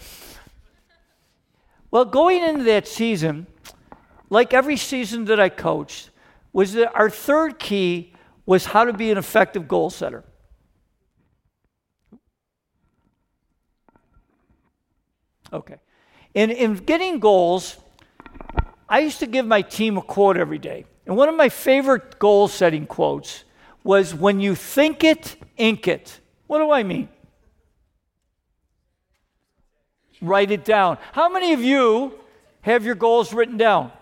Well, 1.90 2.04
going 2.04 2.43
into 2.43 2.64
that 2.64 2.88
season, 2.88 3.47
like 4.31 4.52
every 4.52 4.76
season 4.76 5.26
that 5.26 5.38
I 5.38 5.49
coached, 5.49 6.11
was 6.52 6.73
that 6.75 6.95
our 6.95 7.11
third 7.11 7.59
key 7.59 8.12
was 8.47 8.66
how 8.66 8.85
to 8.85 8.93
be 8.93 9.11
an 9.11 9.19
effective 9.19 9.69
goal 9.69 9.90
setter. 9.90 10.25
Okay. 15.52 15.76
In, 16.35 16.50
in 16.50 16.75
getting 16.75 17.21
goals, 17.21 17.76
I 18.88 18.99
used 19.00 19.21
to 19.21 19.26
give 19.26 19.47
my 19.47 19.62
team 19.62 19.97
a 19.97 20.02
quote 20.02 20.37
every 20.37 20.59
day. 20.59 20.85
And 21.06 21.16
one 21.16 21.28
of 21.28 21.37
my 21.37 21.49
favorite 21.49 22.18
goal 22.18 22.49
setting 22.49 22.87
quotes 22.87 23.44
was 23.82 24.14
when 24.14 24.40
you 24.40 24.54
think 24.54 25.04
it, 25.04 25.37
ink 25.56 25.87
it. 25.87 26.20
What 26.46 26.58
do 26.58 26.70
I 26.70 26.82
mean? 26.82 27.08
write 30.25 30.50
it 30.50 30.64
down. 30.64 30.99
How 31.12 31.28
many 31.28 31.52
of 31.52 31.61
you 31.61 32.18
have 32.62 32.84
your 32.84 32.94
goals 32.94 33.32
written 33.32 33.56
down? 33.56 33.92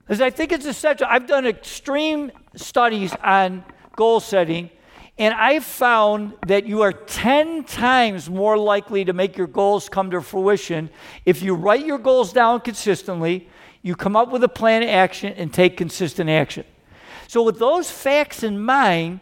Because 0.00 0.20
I 0.20 0.30
think 0.30 0.52
it's 0.52 0.66
essential. 0.66 1.06
I've 1.10 1.26
done 1.26 1.46
extreme 1.46 2.30
studies 2.54 3.14
on 3.24 3.64
goal 3.96 4.20
setting, 4.20 4.70
and 5.18 5.34
I've 5.34 5.64
found 5.64 6.34
that 6.46 6.66
you 6.66 6.82
are 6.82 6.92
10 6.92 7.64
times 7.64 8.30
more 8.30 8.56
likely 8.56 9.04
to 9.06 9.12
make 9.12 9.36
your 9.36 9.48
goals 9.48 9.88
come 9.88 10.10
to 10.12 10.20
fruition 10.20 10.90
if 11.24 11.42
you 11.42 11.54
write 11.54 11.84
your 11.84 11.98
goals 11.98 12.32
down 12.32 12.60
consistently, 12.60 13.48
you 13.86 13.94
come 13.94 14.16
up 14.16 14.32
with 14.32 14.42
a 14.42 14.48
plan 14.48 14.82
of 14.82 14.88
action, 14.88 15.32
and 15.34 15.54
take 15.54 15.76
consistent 15.76 16.28
action. 16.28 16.64
So, 17.28 17.44
with 17.44 17.60
those 17.60 17.88
facts 17.88 18.42
in 18.42 18.60
mind, 18.60 19.20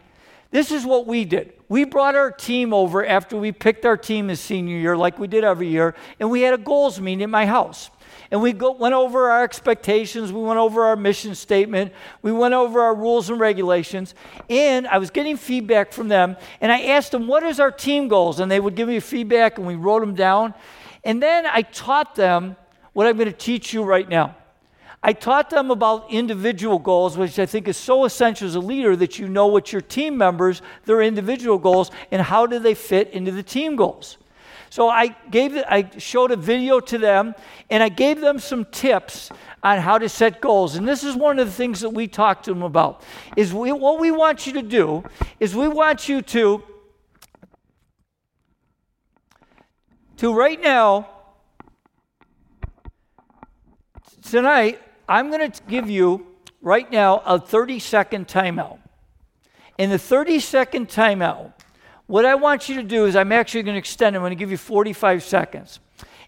this 0.49 0.71
is 0.71 0.87
what 0.87 1.05
we 1.05 1.23
did. 1.23 1.53
We 1.69 1.83
brought 1.83 2.15
our 2.15 2.31
team 2.31 2.73
over 2.73 3.05
after 3.05 3.37
we 3.37 3.51
picked 3.51 3.85
our 3.85 3.95
team 3.95 4.31
as 4.31 4.39
senior 4.39 4.75
year, 4.75 4.97
like 4.97 5.19
we 5.19 5.27
did 5.27 5.43
every 5.43 5.67
year, 5.67 5.93
and 6.19 6.31
we 6.31 6.41
had 6.41 6.55
a 6.55 6.57
goals 6.57 6.99
meeting 6.99 7.21
at 7.21 7.29
my 7.29 7.45
house. 7.45 7.91
And 8.31 8.41
we 8.41 8.53
go, 8.53 8.71
went 8.71 8.95
over 8.95 9.29
our 9.29 9.43
expectations, 9.43 10.33
we 10.33 10.41
went 10.41 10.57
over 10.57 10.85
our 10.85 10.95
mission 10.95 11.35
statement, 11.35 11.93
we 12.23 12.31
went 12.31 12.55
over 12.55 12.81
our 12.81 12.95
rules 12.95 13.29
and 13.29 13.39
regulations, 13.39 14.15
and 14.49 14.87
I 14.87 14.97
was 14.97 15.11
getting 15.11 15.37
feedback 15.37 15.93
from 15.93 16.07
them. 16.07 16.37
And 16.59 16.71
I 16.71 16.85
asked 16.85 17.11
them, 17.11 17.27
What 17.27 17.43
is 17.43 17.59
our 17.59 17.69
team 17.69 18.07
goals? 18.07 18.39
And 18.39 18.49
they 18.49 18.59
would 18.59 18.73
give 18.73 18.87
me 18.87 18.99
feedback, 18.99 19.59
and 19.59 19.67
we 19.67 19.75
wrote 19.75 19.99
them 19.99 20.15
down. 20.15 20.55
And 21.03 21.21
then 21.21 21.45
I 21.45 21.61
taught 21.61 22.15
them 22.15 22.55
what 22.93 23.05
I'm 23.05 23.15
going 23.15 23.31
to 23.31 23.37
teach 23.37 23.71
you 23.71 23.83
right 23.83 24.09
now. 24.09 24.35
I 25.07 25.13
taught 25.13 25.51
them 25.51 25.69
about 25.69 26.11
individual 26.11 26.79
goals, 26.79 27.15
which 27.15 27.37
I 27.37 27.45
think 27.45 27.67
is 27.67 27.77
so 27.77 28.05
essential 28.05 28.47
as 28.47 28.55
a 28.55 28.59
leader 28.59 28.95
that 28.95 29.19
you 29.19 29.29
know 29.29 29.45
what 29.45 29.71
your 29.71 29.81
team 29.81 30.17
members, 30.17 30.63
their 30.85 30.99
individual 31.03 31.59
goals, 31.59 31.91
and 32.09 32.23
how 32.23 32.47
do 32.47 32.57
they 32.57 32.73
fit 32.73 33.11
into 33.11 33.31
the 33.31 33.43
team 33.43 33.75
goals. 33.75 34.17
So 34.71 34.89
I 34.89 35.15
gave 35.29 35.55
I 35.57 35.91
showed 35.99 36.31
a 36.31 36.35
video 36.35 36.79
to 36.79 36.97
them 36.97 37.35
and 37.69 37.83
I 37.83 37.89
gave 37.89 38.19
them 38.19 38.39
some 38.39 38.65
tips 38.65 39.29
on 39.61 39.77
how 39.77 39.99
to 39.99 40.09
set 40.09 40.41
goals. 40.41 40.75
And 40.75 40.87
this 40.87 41.03
is 41.03 41.15
one 41.15 41.37
of 41.37 41.45
the 41.45 41.53
things 41.53 41.81
that 41.81 41.91
we 41.91 42.07
talked 42.07 42.45
to 42.45 42.51
them 42.51 42.63
about. 42.63 43.03
Is 43.37 43.53
we, 43.53 43.71
what 43.71 43.99
we 43.99 44.09
want 44.09 44.47
you 44.47 44.53
to 44.53 44.63
do 44.63 45.03
is 45.39 45.55
we 45.55 45.67
want 45.67 46.09
you 46.09 46.23
to 46.23 46.63
to 50.17 50.33
right 50.33 50.59
now 50.59 51.07
tonight 54.23 54.81
I'm 55.07 55.29
going 55.29 55.51
to 55.51 55.63
give 55.63 55.89
you 55.89 56.27
right 56.61 56.89
now 56.91 57.21
a 57.25 57.39
30 57.39 57.79
second 57.79 58.27
timeout. 58.27 58.79
In 59.77 59.89
the 59.89 59.99
30 59.99 60.39
second 60.39 60.87
timeout, 60.87 61.53
what 62.07 62.25
I 62.25 62.35
want 62.35 62.69
you 62.69 62.75
to 62.75 62.83
do 62.83 63.05
is 63.05 63.15
I'm 63.15 63.31
actually 63.31 63.63
going 63.63 63.75
to 63.75 63.79
extend 63.79 64.15
it. 64.15 64.19
I'm 64.19 64.21
going 64.21 64.31
to 64.31 64.35
give 64.35 64.51
you 64.51 64.57
45 64.57 65.23
seconds. 65.23 65.79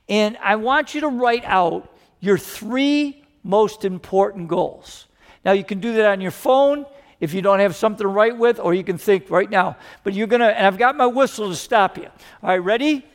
And 0.10 0.38
I 0.38 0.56
want 0.56 0.96
you 0.96 1.02
to 1.02 1.08
write 1.08 1.46
out 1.46 1.94
your 2.20 2.38
three 2.38 3.24
most 3.44 3.86
important 3.86 4.48
goals. 4.48 5.06
Now, 5.46 5.52
you 5.52 5.64
can 5.64 5.80
do 5.80 5.94
that 5.94 6.06
on 6.06 6.22
your 6.22 6.32
phone 6.32 6.86
if 7.20 7.34
you 7.34 7.42
don't 7.42 7.60
have 7.60 7.76
something 7.76 8.04
to 8.04 8.08
write 8.08 8.38
with, 8.38 8.60
or 8.60 8.74
you 8.74 8.84
can 8.84 8.98
think 8.98 9.30
right 9.30 9.50
now. 9.50 9.78
But 10.04 10.14
you're 10.14 10.28
going 10.28 10.42
to, 10.42 10.56
and 10.56 10.68
I've 10.68 10.78
got 10.78 10.96
my 10.96 11.08
whistle 11.08 11.50
to 11.50 11.56
stop 11.56 11.98
you. 11.98 12.06
All 12.44 12.50
right, 12.50 12.58
ready? 12.58 13.06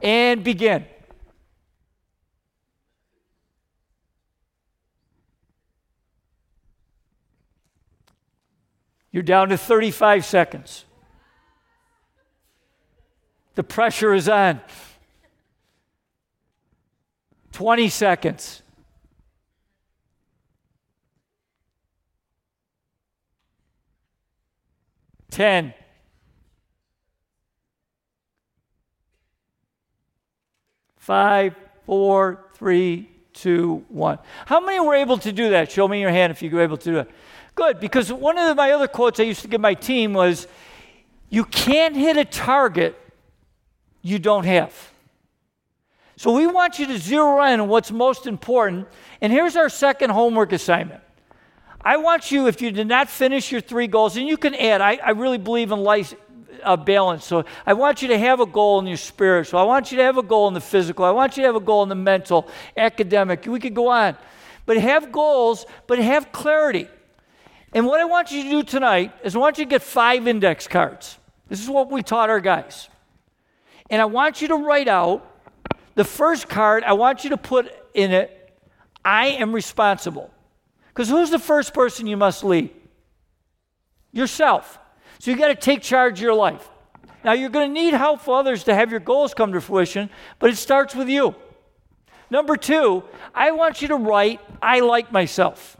And 0.00 0.42
begin. 0.42 0.84
You're 9.12 9.22
down 9.22 9.50
to 9.50 9.58
35 9.58 10.24
seconds. 10.24 10.86
The 13.54 13.62
pressure 13.62 14.14
is 14.14 14.28
on. 14.28 14.60
20 17.52 17.88
seconds. 17.90 18.62
Ten. 25.30 25.74
Five, 30.96 31.54
four, 31.84 32.46
three, 32.54 33.10
two, 33.32 33.84
one. 33.88 34.18
How 34.46 34.60
many 34.60 34.78
were 34.80 34.94
able 34.94 35.18
to 35.18 35.32
do 35.32 35.50
that? 35.50 35.70
Show 35.70 35.88
me 35.88 36.00
your 36.00 36.10
hand 36.10 36.30
if 36.30 36.42
you 36.42 36.50
were 36.50 36.62
able 36.62 36.76
to 36.76 36.90
do 36.90 36.98
it. 37.00 37.10
Good, 37.54 37.80
because 37.80 38.12
one 38.12 38.38
of 38.38 38.56
my 38.56 38.72
other 38.72 38.88
quotes 38.88 39.20
I 39.20 39.24
used 39.24 39.42
to 39.42 39.48
give 39.48 39.60
my 39.60 39.74
team 39.74 40.14
was 40.14 40.46
you 41.28 41.44
can't 41.44 41.94
hit 41.94 42.16
a 42.16 42.24
target 42.24 42.98
you 44.02 44.18
don't 44.18 44.44
have. 44.44 44.92
So 46.16 46.32
we 46.32 46.46
want 46.46 46.78
you 46.78 46.86
to 46.86 46.98
zero 46.98 47.42
in 47.44 47.60
on 47.60 47.68
what's 47.68 47.90
most 47.90 48.26
important. 48.26 48.88
And 49.20 49.32
here's 49.32 49.56
our 49.56 49.68
second 49.68 50.10
homework 50.10 50.52
assignment. 50.52 51.00
I 51.80 51.96
want 51.96 52.30
you, 52.30 52.46
if 52.46 52.62
you 52.62 52.70
did 52.70 52.86
not 52.86 53.08
finish 53.08 53.50
your 53.50 53.60
three 53.60 53.88
goals, 53.88 54.16
and 54.16 54.26
you 54.26 54.36
can 54.36 54.54
add, 54.54 54.80
I, 54.80 54.96
I 54.96 55.10
really 55.10 55.38
believe 55.38 55.72
in 55.72 55.80
life 55.80 56.14
uh, 56.62 56.76
balance. 56.76 57.24
So 57.24 57.44
I 57.66 57.72
want 57.72 58.02
you 58.02 58.08
to 58.08 58.18
have 58.18 58.40
a 58.40 58.46
goal 58.46 58.78
in 58.78 58.86
your 58.86 58.96
spiritual. 58.96 59.58
I 59.58 59.64
want 59.64 59.90
you 59.90 59.98
to 59.98 60.04
have 60.04 60.16
a 60.16 60.22
goal 60.22 60.46
in 60.48 60.54
the 60.54 60.60
physical. 60.60 61.04
I 61.04 61.10
want 61.10 61.36
you 61.36 61.42
to 61.42 61.48
have 61.48 61.56
a 61.56 61.60
goal 61.60 61.82
in 61.82 61.88
the 61.88 61.96
mental, 61.96 62.48
academic. 62.76 63.46
We 63.46 63.58
could 63.58 63.74
go 63.74 63.88
on. 63.88 64.16
But 64.64 64.76
have 64.76 65.10
goals, 65.10 65.66
but 65.88 65.98
have 65.98 66.30
clarity. 66.30 66.88
And 67.72 67.86
what 67.86 68.00
I 68.00 68.04
want 68.04 68.30
you 68.30 68.42
to 68.42 68.50
do 68.50 68.62
tonight 68.62 69.12
is 69.24 69.34
I 69.34 69.38
want 69.38 69.58
you 69.58 69.64
to 69.64 69.70
get 69.70 69.82
five 69.82 70.28
index 70.28 70.68
cards. 70.68 71.18
This 71.48 71.62
is 71.62 71.68
what 71.68 71.90
we 71.90 72.02
taught 72.02 72.30
our 72.30 72.40
guys. 72.40 72.88
And 73.88 74.00
I 74.00 74.04
want 74.06 74.42
you 74.42 74.48
to 74.48 74.56
write 74.56 74.88
out 74.88 75.26
the 75.94 76.04
first 76.04 76.48
card, 76.48 76.84
I 76.84 76.94
want 76.94 77.24
you 77.24 77.30
to 77.30 77.36
put 77.36 77.70
in 77.94 78.12
it, 78.12 78.38
I 79.04 79.28
am 79.28 79.52
responsible. 79.52 80.30
Because 80.88 81.08
who's 81.08 81.30
the 81.30 81.38
first 81.38 81.74
person 81.74 82.06
you 82.06 82.16
must 82.16 82.44
lead? 82.44 82.70
Yourself. 84.12 84.78
So 85.18 85.30
you 85.30 85.36
got 85.36 85.48
to 85.48 85.54
take 85.54 85.82
charge 85.82 86.18
of 86.18 86.22
your 86.22 86.34
life. 86.34 86.68
Now, 87.24 87.32
you're 87.32 87.50
going 87.50 87.68
to 87.68 87.80
need 87.80 87.94
help 87.94 88.20
for 88.20 88.38
others 88.38 88.64
to 88.64 88.74
have 88.74 88.90
your 88.90 89.00
goals 89.00 89.32
come 89.32 89.52
to 89.52 89.60
fruition, 89.60 90.10
but 90.38 90.50
it 90.50 90.56
starts 90.56 90.94
with 90.94 91.08
you. 91.08 91.34
Number 92.30 92.56
two, 92.56 93.04
I 93.34 93.52
want 93.52 93.80
you 93.82 93.88
to 93.88 93.96
write, 93.96 94.40
I 94.60 94.80
like 94.80 95.12
myself. 95.12 95.76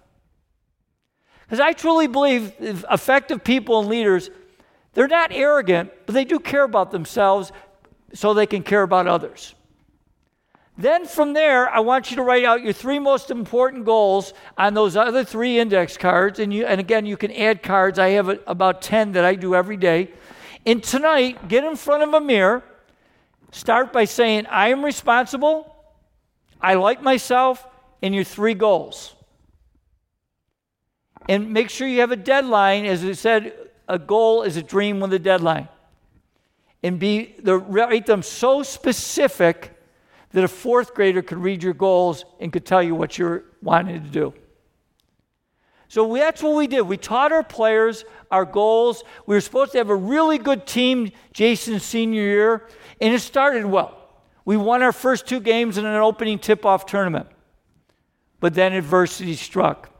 Because 1.52 1.66
I 1.66 1.74
truly 1.74 2.06
believe 2.06 2.54
effective 2.60 3.44
people 3.44 3.80
and 3.80 3.88
leaders, 3.90 4.30
they're 4.94 5.06
not 5.06 5.32
arrogant, 5.32 5.92
but 6.06 6.14
they 6.14 6.24
do 6.24 6.38
care 6.38 6.62
about 6.62 6.92
themselves 6.92 7.52
so 8.14 8.32
they 8.32 8.46
can 8.46 8.62
care 8.62 8.80
about 8.80 9.06
others. 9.06 9.54
Then 10.78 11.04
from 11.04 11.34
there, 11.34 11.68
I 11.68 11.80
want 11.80 12.10
you 12.10 12.16
to 12.16 12.22
write 12.22 12.46
out 12.46 12.62
your 12.62 12.72
three 12.72 12.98
most 12.98 13.30
important 13.30 13.84
goals 13.84 14.32
on 14.56 14.72
those 14.72 14.96
other 14.96 15.24
three 15.24 15.58
index 15.58 15.98
cards. 15.98 16.38
And, 16.38 16.54
you, 16.54 16.64
and 16.64 16.80
again, 16.80 17.04
you 17.04 17.18
can 17.18 17.30
add 17.32 17.62
cards. 17.62 17.98
I 17.98 18.08
have 18.12 18.30
a, 18.30 18.38
about 18.46 18.80
10 18.80 19.12
that 19.12 19.26
I 19.26 19.34
do 19.34 19.54
every 19.54 19.76
day. 19.76 20.10
And 20.64 20.82
tonight, 20.82 21.48
get 21.48 21.64
in 21.64 21.76
front 21.76 22.02
of 22.02 22.14
a 22.14 22.20
mirror. 22.22 22.62
Start 23.50 23.92
by 23.92 24.06
saying, 24.06 24.46
I 24.46 24.68
am 24.68 24.82
responsible, 24.82 25.76
I 26.62 26.76
like 26.76 27.02
myself, 27.02 27.66
and 28.00 28.14
your 28.14 28.24
three 28.24 28.54
goals. 28.54 29.14
And 31.28 31.52
make 31.52 31.70
sure 31.70 31.86
you 31.86 32.00
have 32.00 32.12
a 32.12 32.16
deadline. 32.16 32.84
As 32.84 33.04
I 33.04 33.12
said, 33.12 33.54
a 33.88 33.98
goal 33.98 34.42
is 34.42 34.56
a 34.56 34.62
dream 34.62 35.00
with 35.00 35.12
a 35.12 35.18
deadline. 35.18 35.68
And 36.82 36.98
be 36.98 37.36
the, 37.38 37.58
write 37.58 38.06
them 38.06 38.22
so 38.22 38.62
specific 38.62 39.78
that 40.30 40.42
a 40.42 40.48
fourth 40.48 40.94
grader 40.94 41.22
could 41.22 41.38
read 41.38 41.62
your 41.62 41.74
goals 41.74 42.24
and 42.40 42.52
could 42.52 42.64
tell 42.64 42.82
you 42.82 42.94
what 42.94 43.18
you're 43.18 43.44
wanting 43.62 44.02
to 44.02 44.08
do. 44.08 44.34
So 45.88 46.06
we, 46.06 46.20
that's 46.20 46.42
what 46.42 46.56
we 46.56 46.66
did. 46.66 46.82
We 46.82 46.96
taught 46.96 47.32
our 47.32 47.44
players 47.44 48.04
our 48.32 48.46
goals. 48.46 49.04
We 49.26 49.36
were 49.36 49.40
supposed 49.42 49.72
to 49.72 49.78
have 49.78 49.90
a 49.90 49.94
really 49.94 50.38
good 50.38 50.66
team 50.66 51.12
Jason's 51.34 51.84
senior 51.84 52.22
year, 52.22 52.68
and 53.00 53.14
it 53.14 53.20
started 53.20 53.66
well. 53.66 53.98
We 54.46 54.56
won 54.56 54.82
our 54.82 54.90
first 54.90 55.28
two 55.28 55.38
games 55.38 55.76
in 55.76 55.84
an 55.84 55.94
opening 55.94 56.38
tip 56.38 56.64
off 56.64 56.86
tournament. 56.86 57.28
But 58.40 58.54
then 58.54 58.72
adversity 58.72 59.36
struck. 59.36 59.91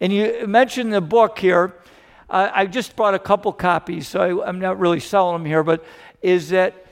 And 0.00 0.12
you 0.12 0.46
mentioned 0.46 0.92
the 0.92 1.00
book 1.00 1.38
here. 1.38 1.74
Uh, 2.28 2.50
I 2.52 2.66
just 2.66 2.96
brought 2.96 3.14
a 3.14 3.18
couple 3.18 3.52
copies, 3.52 4.08
so 4.08 4.40
I, 4.40 4.48
I'm 4.48 4.58
not 4.58 4.78
really 4.78 5.00
selling 5.00 5.34
them 5.36 5.46
here, 5.46 5.62
but 5.62 5.84
is 6.22 6.50
that 6.50 6.86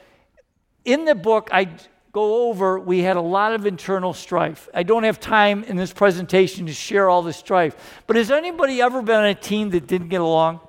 in 0.84 1.04
the 1.04 1.14
book, 1.14 1.48
I 1.52 1.68
go 2.12 2.48
over, 2.48 2.78
we 2.78 3.00
had 3.00 3.16
a 3.16 3.22
lot 3.22 3.54
of 3.54 3.64
internal 3.66 4.12
strife. 4.12 4.68
I 4.74 4.82
don't 4.82 5.04
have 5.04 5.18
time 5.18 5.64
in 5.64 5.76
this 5.76 5.92
presentation 5.92 6.66
to 6.66 6.72
share 6.72 7.08
all 7.08 7.22
the 7.22 7.32
strife. 7.32 8.02
But 8.06 8.16
has 8.16 8.30
anybody 8.30 8.82
ever 8.82 9.00
been 9.00 9.16
on 9.16 9.26
a 9.26 9.34
team 9.34 9.70
that 9.70 9.86
didn't 9.86 10.08
get 10.08 10.20
along? 10.20 10.60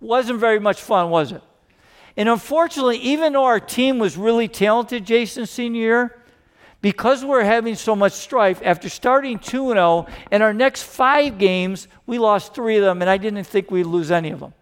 Wasn't 0.00 0.38
very 0.38 0.60
much 0.60 0.80
fun, 0.80 1.10
was 1.10 1.32
it? 1.32 1.42
And 2.16 2.28
unfortunately, 2.30 2.96
even 2.98 3.34
though 3.34 3.44
our 3.44 3.60
team 3.60 3.98
was 3.98 4.16
really 4.16 4.48
talented 4.48 5.04
Jason, 5.04 5.44
senior 5.44 5.80
year, 5.80 6.22
because 6.86 7.24
we're 7.24 7.42
having 7.42 7.74
so 7.74 7.96
much 7.96 8.12
strife, 8.12 8.60
after 8.64 8.88
starting 8.88 9.40
2 9.40 9.70
0, 9.70 10.06
in 10.30 10.40
our 10.40 10.54
next 10.54 10.84
five 10.84 11.36
games, 11.36 11.88
we 12.06 12.16
lost 12.16 12.54
three 12.54 12.76
of 12.76 12.84
them, 12.84 13.02
and 13.02 13.10
I 13.10 13.16
didn't 13.16 13.42
think 13.42 13.72
we'd 13.72 13.86
lose 13.86 14.12
any 14.12 14.30
of 14.30 14.38
them. 14.38 14.54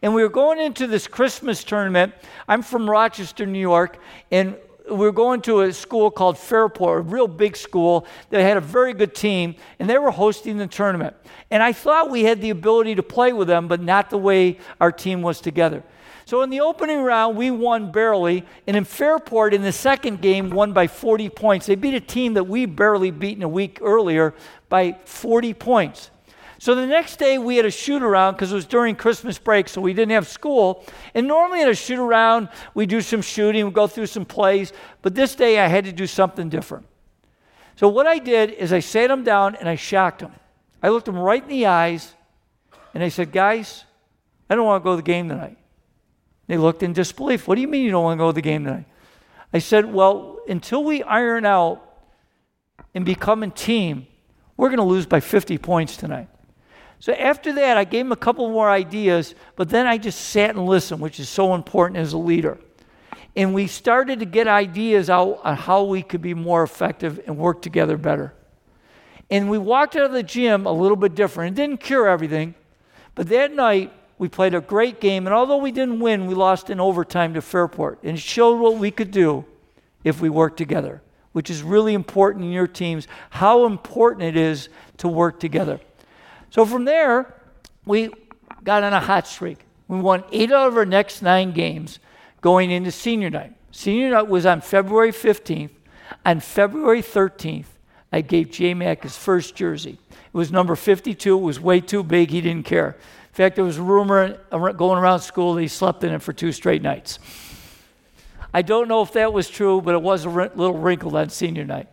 And 0.00 0.14
we 0.14 0.22
were 0.22 0.28
going 0.28 0.60
into 0.60 0.86
this 0.86 1.08
Christmas 1.08 1.64
tournament. 1.64 2.14
I'm 2.46 2.62
from 2.62 2.88
Rochester, 2.88 3.46
New 3.46 3.58
York, 3.58 3.98
and 4.30 4.54
we 4.88 4.98
were 4.98 5.10
going 5.10 5.40
to 5.40 5.62
a 5.62 5.72
school 5.72 6.08
called 6.08 6.38
Fairport, 6.38 7.00
a 7.00 7.02
real 7.02 7.26
big 7.26 7.56
school 7.56 8.06
that 8.30 8.42
had 8.42 8.56
a 8.56 8.60
very 8.60 8.94
good 8.94 9.12
team, 9.12 9.56
and 9.80 9.90
they 9.90 9.98
were 9.98 10.12
hosting 10.12 10.58
the 10.58 10.68
tournament. 10.68 11.16
And 11.50 11.64
I 11.64 11.72
thought 11.72 12.10
we 12.12 12.22
had 12.22 12.40
the 12.40 12.50
ability 12.50 12.94
to 12.94 13.02
play 13.02 13.32
with 13.32 13.48
them, 13.48 13.66
but 13.66 13.80
not 13.80 14.08
the 14.10 14.18
way 14.18 14.58
our 14.80 14.92
team 14.92 15.20
was 15.20 15.40
together. 15.40 15.82
So 16.26 16.42
in 16.42 16.50
the 16.50 16.60
opening 16.60 17.02
round, 17.02 17.36
we 17.36 17.52
won 17.52 17.92
barely, 17.92 18.44
and 18.66 18.76
in 18.76 18.82
Fairport, 18.82 19.54
in 19.54 19.62
the 19.62 19.70
second 19.70 20.20
game, 20.20 20.50
won 20.50 20.72
by 20.72 20.88
40 20.88 21.28
points. 21.28 21.66
They 21.66 21.76
beat 21.76 21.94
a 21.94 22.00
team 22.00 22.34
that 22.34 22.42
we 22.42 22.66
barely 22.66 23.12
beaten 23.12 23.44
a 23.44 23.48
week 23.48 23.78
earlier 23.80 24.34
by 24.68 24.98
40 25.04 25.54
points. 25.54 26.10
So 26.58 26.74
the 26.74 26.84
next 26.84 27.20
day 27.20 27.38
we 27.38 27.54
had 27.56 27.64
a 27.64 27.70
shoot 27.70 28.02
around 28.02 28.34
because 28.34 28.50
it 28.50 28.56
was 28.56 28.66
during 28.66 28.96
Christmas 28.96 29.38
break, 29.38 29.68
so 29.68 29.80
we 29.80 29.94
didn't 29.94 30.10
have 30.10 30.26
school. 30.26 30.84
And 31.14 31.28
normally 31.28 31.62
in 31.62 31.68
a 31.68 31.76
shoot 31.76 32.00
around, 32.00 32.48
we 32.74 32.86
do 32.86 33.00
some 33.00 33.22
shooting, 33.22 33.64
we 33.64 33.70
go 33.70 33.86
through 33.86 34.06
some 34.06 34.24
plays. 34.24 34.72
But 35.02 35.14
this 35.14 35.36
day 35.36 35.60
I 35.60 35.68
had 35.68 35.84
to 35.84 35.92
do 35.92 36.08
something 36.08 36.48
different. 36.48 36.86
So 37.76 37.86
what 37.86 38.08
I 38.08 38.18
did 38.18 38.50
is 38.50 38.72
I 38.72 38.80
sat 38.80 39.08
them 39.08 39.22
down 39.22 39.54
and 39.54 39.68
I 39.68 39.76
shocked 39.76 40.20
them. 40.20 40.32
I 40.82 40.88
looked 40.88 41.06
them 41.06 41.18
right 41.18 41.42
in 41.42 41.48
the 41.48 41.66
eyes 41.66 42.14
and 42.94 43.04
I 43.04 43.10
said, 43.10 43.30
Guys, 43.30 43.84
I 44.50 44.56
don't 44.56 44.66
want 44.66 44.82
to 44.82 44.84
go 44.84 44.94
to 44.94 44.96
the 44.96 45.02
game 45.02 45.28
tonight. 45.28 45.58
They 46.46 46.56
looked 46.56 46.82
in 46.82 46.92
disbelief. 46.92 47.48
What 47.48 47.56
do 47.56 47.60
you 47.60 47.68
mean 47.68 47.84
you 47.84 47.90
don't 47.90 48.04
want 48.04 48.18
to 48.18 48.22
go 48.22 48.28
to 48.28 48.34
the 48.34 48.42
game 48.42 48.64
tonight? 48.64 48.86
I 49.52 49.58
said, 49.58 49.92
Well, 49.92 50.38
until 50.48 50.84
we 50.84 51.02
iron 51.02 51.44
out 51.44 51.82
and 52.94 53.04
become 53.04 53.42
a 53.42 53.48
team, 53.48 54.06
we're 54.56 54.68
going 54.68 54.78
to 54.78 54.84
lose 54.84 55.06
by 55.06 55.20
50 55.20 55.58
points 55.58 55.96
tonight. 55.96 56.28
So 56.98 57.12
after 57.12 57.52
that, 57.54 57.76
I 57.76 57.84
gave 57.84 58.06
him 58.06 58.12
a 58.12 58.16
couple 58.16 58.48
more 58.50 58.70
ideas, 58.70 59.34
but 59.54 59.68
then 59.68 59.86
I 59.86 59.98
just 59.98 60.20
sat 60.20 60.50
and 60.50 60.66
listened, 60.66 61.00
which 61.00 61.20
is 61.20 61.28
so 61.28 61.54
important 61.54 61.98
as 61.98 62.12
a 62.14 62.18
leader. 62.18 62.58
And 63.34 63.52
we 63.52 63.66
started 63.66 64.20
to 64.20 64.24
get 64.24 64.48
ideas 64.48 65.10
out 65.10 65.40
on 65.44 65.56
how 65.56 65.84
we 65.84 66.02
could 66.02 66.22
be 66.22 66.32
more 66.32 66.62
effective 66.62 67.20
and 67.26 67.36
work 67.36 67.60
together 67.60 67.98
better. 67.98 68.32
And 69.30 69.50
we 69.50 69.58
walked 69.58 69.94
out 69.94 70.06
of 70.06 70.12
the 70.12 70.22
gym 70.22 70.64
a 70.64 70.72
little 70.72 70.96
bit 70.96 71.14
different. 71.14 71.58
It 71.58 71.62
didn't 71.62 71.80
cure 71.80 72.08
everything, 72.08 72.54
but 73.14 73.28
that 73.28 73.52
night 73.52 73.92
we 74.18 74.28
played 74.28 74.54
a 74.54 74.60
great 74.60 75.00
game. 75.00 75.26
And 75.26 75.34
although 75.34 75.58
we 75.58 75.72
didn't 75.72 76.00
win, 76.00 76.26
we 76.26 76.34
lost 76.34 76.70
in 76.70 76.80
overtime 76.80 77.34
to 77.34 77.42
Fairport. 77.42 78.00
And 78.02 78.16
it 78.16 78.20
showed 78.20 78.58
what 78.60 78.78
we 78.78 78.90
could 78.90 79.10
do 79.10 79.44
if 80.04 80.20
we 80.20 80.30
worked 80.30 80.56
together, 80.56 81.02
which 81.32 81.50
is 81.50 81.62
really 81.62 81.94
important 81.94 82.44
in 82.44 82.52
your 82.52 82.66
teams, 82.66 83.06
how 83.30 83.66
important 83.66 84.22
it 84.22 84.36
is 84.36 84.68
to 84.98 85.08
work 85.08 85.40
together. 85.40 85.80
So 86.50 86.64
from 86.64 86.84
there, 86.84 87.34
we 87.84 88.10
got 88.64 88.82
on 88.82 88.92
a 88.92 89.00
hot 89.00 89.26
streak. 89.26 89.58
We 89.88 90.00
won 90.00 90.24
eight 90.32 90.50
out 90.50 90.68
of 90.68 90.76
our 90.76 90.86
next 90.86 91.22
nine 91.22 91.52
games 91.52 91.98
going 92.40 92.70
into 92.70 92.90
senior 92.90 93.30
night. 93.30 93.52
Senior 93.70 94.10
night 94.10 94.28
was 94.28 94.46
on 94.46 94.60
February 94.60 95.12
15th. 95.12 95.70
On 96.24 96.40
February 96.40 97.02
13th, 97.02 97.66
I 98.12 98.20
gave 98.20 98.50
J 98.50 98.74
Mac 98.74 99.02
his 99.02 99.16
first 99.16 99.54
jersey. 99.54 99.98
It 100.10 100.32
was 100.32 100.50
number 100.50 100.76
52. 100.76 101.36
It 101.36 101.40
was 101.40 101.60
way 101.60 101.80
too 101.80 102.02
big. 102.02 102.30
He 102.30 102.40
didn't 102.40 102.64
care. 102.64 102.96
Fact, 103.36 103.56
there 103.56 103.66
was 103.66 103.76
a 103.76 103.82
rumor 103.82 104.38
going 104.50 104.98
around 104.98 105.20
school 105.20 105.52
that 105.52 105.60
he 105.60 105.68
slept 105.68 106.02
in 106.02 106.14
it 106.14 106.22
for 106.22 106.32
two 106.32 106.52
straight 106.52 106.80
nights. 106.80 107.18
I 108.54 108.62
don't 108.62 108.88
know 108.88 109.02
if 109.02 109.12
that 109.12 109.30
was 109.30 109.50
true, 109.50 109.82
but 109.82 109.94
it 109.94 110.00
was 110.00 110.24
a 110.24 110.30
little 110.30 110.78
wrinkled 110.78 111.14
on 111.14 111.28
senior 111.28 111.66
night. 111.66 111.86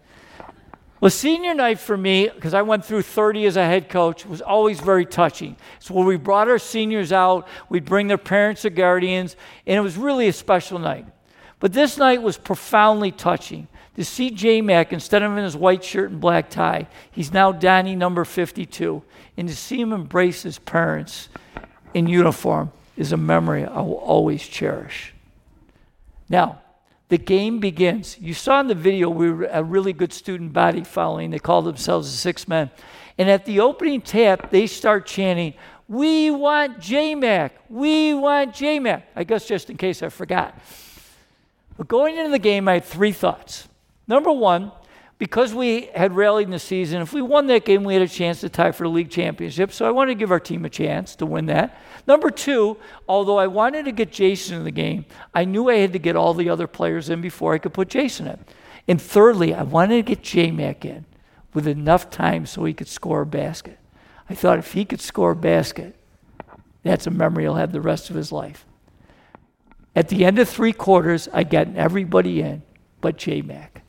Well, 1.02 1.12
senior 1.12 1.54
night 1.54 1.80
for 1.80 1.98
me, 1.98 2.30
because 2.34 2.54
I 2.54 2.62
went 2.62 2.86
through 2.86 3.02
30 3.02 3.46
as 3.46 3.58
a 3.58 3.66
head 3.66 3.90
coach, 3.90 4.26
was 4.26 4.40
always 4.40 4.80
very 4.80 5.06
touching. 5.06 5.58
So 5.80 5.94
when 5.94 6.06
we 6.06 6.16
brought 6.16 6.48
our 6.48 6.60
seniors 6.60 7.12
out, 7.12 7.46
we'd 7.68 7.84
bring 7.84 8.08
their 8.08 8.18
parents 8.18 8.64
or 8.64 8.70
guardians, 8.70 9.36
and 9.68 9.76
it 9.76 9.82
was 9.82 9.98
really 9.98 10.30
a 10.30 10.34
special 10.34 10.80
night. 10.80 11.06
But 11.60 11.74
this 11.74 11.98
night 11.98 12.22
was 12.22 12.38
profoundly 12.38 13.12
touching. 13.12 13.68
To 13.96 14.04
see 14.04 14.32
J 14.32 14.62
Mac, 14.62 14.92
instead 14.92 15.22
of 15.22 15.38
in 15.38 15.44
his 15.44 15.56
white 15.56 15.84
shirt 15.84 16.10
and 16.10 16.20
black 16.20 16.50
tie, 16.50 16.88
he's 17.12 17.32
now 17.32 17.52
Donnie 17.52 17.96
number 17.96 18.26
52. 18.26 19.04
And 19.38 19.48
to 19.48 19.56
see 19.56 19.80
him 19.80 19.94
embrace 19.94 20.44
his 20.44 20.58
parents 20.60 21.30
in 21.94 22.08
uniform 22.08 22.72
is 22.98 23.12
a 23.12 23.18
memory 23.18 23.66
I 23.66 23.82
will 23.82 23.96
always 23.96 24.42
cherish. 24.48 25.14
Now, 26.28 26.60
the 27.10 27.18
game 27.20 27.60
begins. 27.60 28.18
You 28.20 28.34
saw 28.34 28.60
in 28.60 28.68
the 28.68 28.76
video 28.76 29.10
we 29.10 29.30
were 29.30 29.46
a 29.46 29.64
really 29.64 29.94
good 29.94 30.14
student 30.14 30.54
body 30.54 30.84
following. 30.84 31.30
They 31.30 31.40
call 31.40 31.62
themselves 31.62 32.12
the 32.12 32.18
Six 32.18 32.48
Men. 32.48 32.72
And 33.20 33.30
at 33.30 33.46
the 33.46 33.60
opening 33.60 34.02
tap, 34.02 34.50
they 34.50 34.66
start 34.66 35.06
chanting, 35.06 35.54
We 35.88 36.32
want 36.32 36.80
J 36.80 37.14
Mac! 37.14 37.56
We 37.70 38.16
want 38.16 38.56
J 38.56 38.80
Mac! 38.80 39.08
I 39.16 39.24
guess 39.24 39.48
just 39.48 39.70
in 39.70 39.78
case 39.78 40.02
I 40.02 40.10
forgot. 40.10 40.58
But 41.78 41.88
going 41.88 42.18
into 42.18 42.32
the 42.32 42.40
game, 42.40 42.68
I 42.68 42.74
had 42.74 42.86
three 42.86 43.12
thoughts. 43.12 43.68
Number 44.08 44.32
one, 44.32 44.72
because 45.18 45.54
we 45.54 45.90
had 45.96 46.16
rallied 46.16 46.48
in 46.48 46.52
the 46.52 46.60
season, 46.60 47.02
if 47.02 47.14
we 47.14 47.22
won 47.22 47.48
that 47.48 47.66
game, 47.66 47.84
we 47.84 47.94
had 47.94 48.02
a 48.02 48.08
chance 48.08 48.42
to 48.42 48.50
tie 48.50 48.72
for 48.72 48.84
the 48.84 48.90
league 48.90 49.10
championship. 49.10 49.72
So 49.72 49.86
I 49.86 49.92
wanted 49.92 50.16
to 50.16 50.20
give 50.20 50.32
our 50.32 50.40
team 50.40 50.66
a 50.66 50.70
chance 50.70 51.16
to 51.18 51.26
win 51.26 51.46
that. 51.46 51.80
Number 52.08 52.30
two, 52.30 52.78
although 53.08 53.38
I 53.38 53.48
wanted 53.48 53.86
to 53.86 53.92
get 53.92 54.12
Jason 54.12 54.58
in 54.58 54.64
the 54.66 54.72
game, 54.72 55.06
I 55.34 55.46
knew 55.46 55.70
I 55.70 55.76
had 55.76 55.94
to 55.94 56.00
get 56.00 56.16
all 56.16 56.34
the 56.34 56.50
other 56.50 56.68
players 56.68 57.10
in 57.10 57.22
before 57.22 57.54
I 57.54 57.58
could 57.58 57.74
put 57.74 57.88
Jason 57.88 58.28
in. 58.28 58.44
And 58.88 59.02
thirdly, 59.02 59.54
I 59.54 59.64
wanted 59.64 59.96
to 60.06 60.16
get 60.16 60.24
J 60.24 60.52
Mac 60.52 60.84
in 60.84 61.06
with 61.54 61.68
enough 61.68 62.10
time 62.10 62.46
so 62.46 62.66
he 62.66 62.74
could 62.74 62.90
score 62.90 63.22
a 63.22 63.26
basket. 63.26 63.80
I 64.30 64.36
thought 64.36 64.60
if 64.60 64.74
he 64.74 64.84
could 64.84 65.00
score 65.00 65.32
a 65.32 65.36
basket, 65.36 65.96
that's 66.82 67.08
a 67.08 67.12
memory 67.12 67.44
he'll 67.44 67.56
have 67.56 67.72
the 67.72 67.80
rest 67.80 68.10
of 68.10 68.16
his 68.18 68.32
life. 68.32 68.66
At 69.96 70.10
the 70.10 70.26
end 70.26 70.40
of 70.40 70.50
three 70.50 70.74
quarters, 70.74 71.30
I 71.32 71.44
got 71.44 71.76
everybody 71.76 72.42
in 72.42 72.64
but 73.00 73.18
J 73.18 73.42
Mac. 73.42 73.83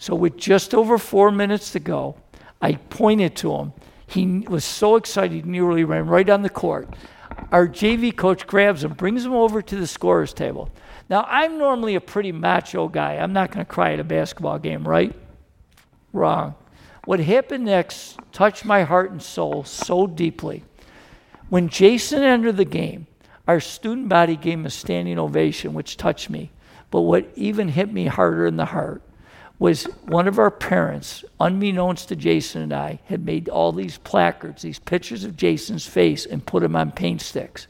So, 0.00 0.14
with 0.14 0.38
just 0.38 0.74
over 0.74 0.96
four 0.96 1.30
minutes 1.30 1.72
to 1.72 1.78
go, 1.78 2.16
I 2.62 2.72
pointed 2.72 3.36
to 3.36 3.52
him. 3.52 3.74
He 4.06 4.46
was 4.48 4.64
so 4.64 4.96
excited, 4.96 5.32
he 5.32 5.42
nearly 5.42 5.84
ran 5.84 6.06
right 6.06 6.28
on 6.30 6.40
the 6.40 6.48
court. 6.48 6.88
Our 7.52 7.68
JV 7.68 8.16
coach 8.16 8.46
grabs 8.46 8.82
him, 8.82 8.94
brings 8.94 9.26
him 9.26 9.34
over 9.34 9.60
to 9.60 9.76
the 9.76 9.86
scorer's 9.86 10.32
table. 10.32 10.70
Now, 11.10 11.26
I'm 11.28 11.58
normally 11.58 11.96
a 11.96 12.00
pretty 12.00 12.32
macho 12.32 12.88
guy. 12.88 13.16
I'm 13.16 13.34
not 13.34 13.50
going 13.50 13.66
to 13.66 13.70
cry 13.70 13.92
at 13.92 14.00
a 14.00 14.04
basketball 14.04 14.58
game, 14.58 14.88
right? 14.88 15.14
Wrong. 16.14 16.54
What 17.04 17.20
happened 17.20 17.66
next 17.66 18.18
touched 18.32 18.64
my 18.64 18.84
heart 18.84 19.10
and 19.10 19.22
soul 19.22 19.64
so 19.64 20.06
deeply. 20.06 20.64
When 21.50 21.68
Jason 21.68 22.22
entered 22.22 22.56
the 22.56 22.64
game, 22.64 23.06
our 23.46 23.60
student 23.60 24.08
body 24.08 24.36
gave 24.36 24.54
him 24.54 24.66
a 24.66 24.70
standing 24.70 25.18
ovation, 25.18 25.74
which 25.74 25.98
touched 25.98 26.30
me. 26.30 26.52
But 26.90 27.02
what 27.02 27.28
even 27.36 27.68
hit 27.68 27.92
me 27.92 28.06
harder 28.06 28.46
in 28.46 28.56
the 28.56 28.64
heart 28.64 29.02
was 29.60 29.84
one 30.06 30.26
of 30.26 30.38
our 30.38 30.50
parents, 30.50 31.22
unbeknownst 31.38 32.08
to 32.08 32.16
Jason 32.16 32.62
and 32.62 32.72
I, 32.72 32.98
had 33.04 33.24
made 33.24 33.48
all 33.50 33.72
these 33.72 33.98
placards, 33.98 34.62
these 34.62 34.78
pictures 34.78 35.22
of 35.22 35.36
Jason's 35.36 35.86
face, 35.86 36.24
and 36.24 36.44
put 36.44 36.62
them 36.62 36.74
on 36.74 36.90
paint 36.90 37.20
sticks. 37.20 37.66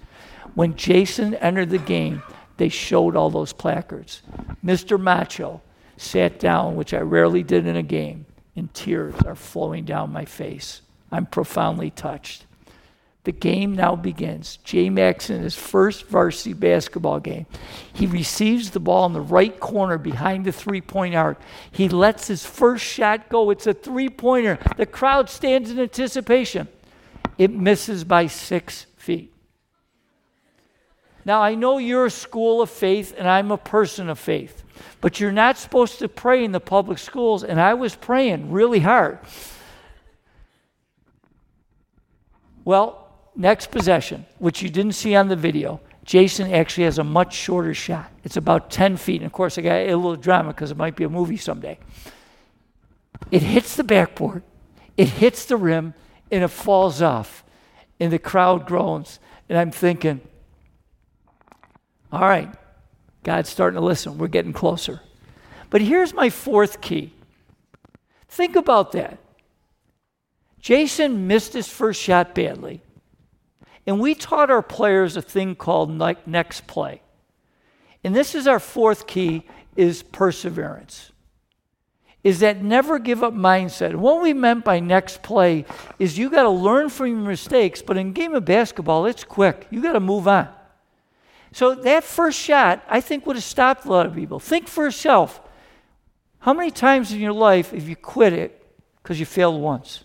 When 0.55 0.77
Jason 0.77 1.35
entered 1.35 1.71
the 1.71 1.79
game, 1.79 2.23
they 2.59 2.69
showed 2.69 3.17
all 3.17 3.29
those 3.29 3.53
placards. 3.53 4.23
Mr. 4.65 5.01
Macho 5.01 5.61
sat 5.97 6.39
down, 6.39 6.77
which 6.77 6.95
I 6.95 7.01
rarely 7.01 7.43
did 7.43 7.67
in 7.67 7.75
a 7.75 7.83
game, 7.83 8.25
and 8.55 8.73
tears 8.73 9.15
are 9.27 9.35
flowing 9.35 9.85
down 9.85 10.13
my 10.13 10.25
face. 10.25 10.83
I'm 11.11 11.27
profoundly 11.27 11.91
touched. 11.91 12.47
The 13.31 13.39
game 13.39 13.77
now 13.77 13.95
begins. 13.95 14.57
J 14.65 14.91
Max 14.91 15.31
in 15.31 15.41
his 15.41 15.55
first 15.55 16.07
varsity 16.07 16.53
basketball 16.53 17.21
game. 17.21 17.47
He 17.93 18.07
receives 18.09 18.73
the 18.73 18.81
ball 18.81 19.07
in 19.07 19.13
the 19.13 19.21
right 19.21 19.61
corner 19.61 19.99
behind 19.99 20.45
the 20.45 20.51
three 20.51 20.81
point 20.81 21.15
arc. 21.15 21.41
He 21.71 21.89
lets 21.89 22.27
his 22.27 22.45
first 22.45 22.85
shot 22.85 23.29
go. 23.29 23.51
It's 23.51 23.69
a 23.69 23.73
three 23.73 24.09
pointer. 24.09 24.59
The 24.77 24.85
crowd 24.85 25.31
stands 25.31 25.71
in 25.71 25.79
anticipation. 25.79 26.67
It 27.39 27.53
misses 27.53 28.03
by 28.03 28.27
six 28.27 28.87
feet. 28.97 29.33
Now, 31.25 31.41
I 31.41 31.55
know 31.55 31.79
you're 31.79 32.07
a 32.07 32.11
school 32.11 32.61
of 32.61 32.69
faith 32.69 33.15
and 33.17 33.29
I'm 33.29 33.53
a 33.53 33.59
person 33.59 34.09
of 34.09 34.19
faith, 34.19 34.65
but 35.01 35.21
you're 35.21 35.31
not 35.31 35.57
supposed 35.57 36.01
to 36.01 36.09
pray 36.09 36.45
in 36.45 36.51
the 36.51 36.59
public 36.59 36.99
schools, 36.99 37.45
and 37.45 37.61
I 37.61 37.75
was 37.75 37.95
praying 37.95 38.51
really 38.51 38.81
hard. 38.81 39.21
Well, 42.65 43.00
next 43.37 43.71
possession, 43.71 44.27
which 44.39 44.63
you 44.63 44.69
didn't 44.69 44.93
see 44.93 45.15
on 45.15 45.29
the 45.29 45.37
video, 45.37 45.81
Jason 46.05 46.53
actually 46.53 46.85
has 46.85 46.99
a 46.99 47.05
much 47.05 47.35
shorter 47.35 47.75
shot. 47.75 48.11
It's 48.25 48.37
about 48.37 48.71
10 48.71 48.97
feet. 48.97 49.21
And 49.21 49.27
of 49.27 49.33
course, 49.33 49.59
I 49.59 49.63
got 49.63 49.77
a 49.77 49.95
little 49.95 50.17
drama 50.17 50.53
because 50.53 50.71
it 50.71 50.77
might 50.77 50.97
be 50.97 51.05
a 51.05 51.09
movie 51.09 51.37
someday. 51.37 51.79
It 53.31 53.43
hits 53.43 53.77
the 53.77 53.85
backboard, 53.85 54.43
it 54.97 55.09
hits 55.09 55.45
the 55.45 55.57
rim, 55.57 55.95
and 56.31 56.43
it 56.43 56.49
falls 56.49 57.03
off. 57.03 57.45
And 57.99 58.13
the 58.13 58.19
crowd 58.19 58.67
groans. 58.67 59.21
And 59.49 59.59
I'm 59.59 59.71
thinking, 59.71 60.21
all 62.11 62.21
right, 62.21 62.53
God's 63.23 63.51
starting 63.51 63.79
to 63.79 63.85
listen. 63.85 64.17
We're 64.17 64.29
getting 64.29 64.53
closer. 64.53 65.01
But 65.69 65.83
here's 65.83 66.15
my 66.15 66.31
fourth 66.31 66.81
key. 66.81 67.13
Think 68.29 68.57
about 68.57 68.93
that. 68.93 69.19
Jason 70.61 71.27
missed 71.27 71.53
his 71.53 71.69
first 71.69 72.01
shot 72.01 72.35
badly. 72.35 72.81
And 73.91 73.99
we 73.99 74.15
taught 74.15 74.53
our 74.53 74.63
players 74.63 75.17
a 75.17 75.21
thing 75.21 75.57
called 75.57 75.91
next 76.25 76.69
play. 76.69 77.03
And 78.05 78.15
this 78.15 78.37
is 78.37 78.47
our 78.47 78.61
fourth 78.61 79.09
key 79.09 79.43
is 79.75 80.05
perseverance. 80.05 81.11
Is 82.23 82.39
that 82.39 82.63
never 82.63 83.01
give 83.01 83.25
up 83.25 83.35
mindset. 83.35 83.97
What 83.97 84.23
we 84.23 84.33
meant 84.33 84.65
by 84.65 84.79
next 84.79 85.25
play 85.25 85.65
is 85.99 86.17
you 86.17 86.31
got 86.31 86.45
to 86.45 86.51
learn 86.51 86.89
from 86.89 87.09
your 87.09 87.17
mistakes, 87.17 87.83
but 87.83 87.97
in 87.97 88.13
game 88.13 88.33
of 88.37 88.45
basketball, 88.45 89.07
it's 89.07 89.25
quick. 89.25 89.67
You 89.71 89.83
got 89.83 89.95
to 89.95 90.01
move 90.01 90.29
on. 90.29 90.49
So 91.51 91.75
that 91.75 92.05
first 92.05 92.39
shot, 92.39 92.85
I 92.89 93.01
think, 93.01 93.27
would 93.27 93.35
have 93.35 93.43
stopped 93.43 93.87
a 93.87 93.91
lot 93.91 94.07
of 94.07 94.15
people. 94.15 94.39
Think 94.39 94.69
for 94.69 94.85
yourself. 94.85 95.41
How 96.39 96.55
many 96.55 96.71
times 96.71 97.11
in 97.11 97.19
your 97.19 97.33
life 97.33 97.73
have 97.73 97.89
you 97.89 97.97
quit 97.97 98.35
it 98.35 98.65
because 99.03 99.19
you 99.19 99.27
failed 99.27 99.61
once? 99.61 100.05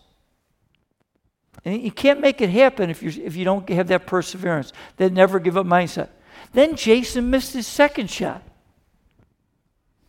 And 1.63 1.81
you 1.81 1.91
can't 1.91 2.19
make 2.19 2.41
it 2.41 2.49
happen 2.49 2.89
if, 2.89 3.01
you 3.01 3.23
if 3.23 3.35
you 3.35 3.45
don't 3.45 3.67
have 3.69 3.87
that 3.87 4.05
perseverance, 4.05 4.73
that 4.97 5.13
never 5.13 5.39
give 5.39 5.57
up 5.57 5.65
mindset. 5.65 6.09
Then 6.53 6.75
Jason 6.75 7.29
missed 7.29 7.53
his 7.53 7.67
second 7.67 8.09
shot. 8.09 8.43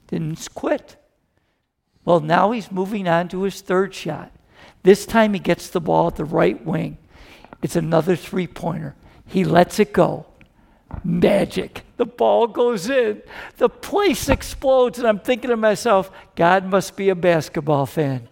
Didn't 0.08 0.48
quit. 0.54 0.96
Well, 2.04 2.20
now 2.20 2.52
he's 2.52 2.70
moving 2.70 3.08
on 3.08 3.28
to 3.28 3.42
his 3.42 3.60
third 3.60 3.94
shot. 3.94 4.30
This 4.82 5.06
time 5.06 5.34
he 5.34 5.40
gets 5.40 5.68
the 5.68 5.80
ball 5.80 6.08
at 6.08 6.16
the 6.16 6.24
right 6.24 6.64
wing. 6.64 6.98
It's 7.62 7.74
another 7.74 8.14
three 8.14 8.46
pointer. 8.46 8.94
He 9.26 9.44
lets 9.44 9.80
it 9.80 9.92
go. 9.92 10.26
Magic. 11.02 11.82
The 11.96 12.06
ball 12.06 12.46
goes 12.46 12.88
in. 12.88 13.22
The 13.56 13.68
place 13.68 14.28
explodes. 14.28 14.98
And 14.98 15.08
I'm 15.08 15.18
thinking 15.18 15.50
to 15.50 15.56
myself, 15.56 16.12
God 16.36 16.64
must 16.66 16.96
be 16.96 17.08
a 17.08 17.16
basketball 17.16 17.86
fan. 17.86 18.28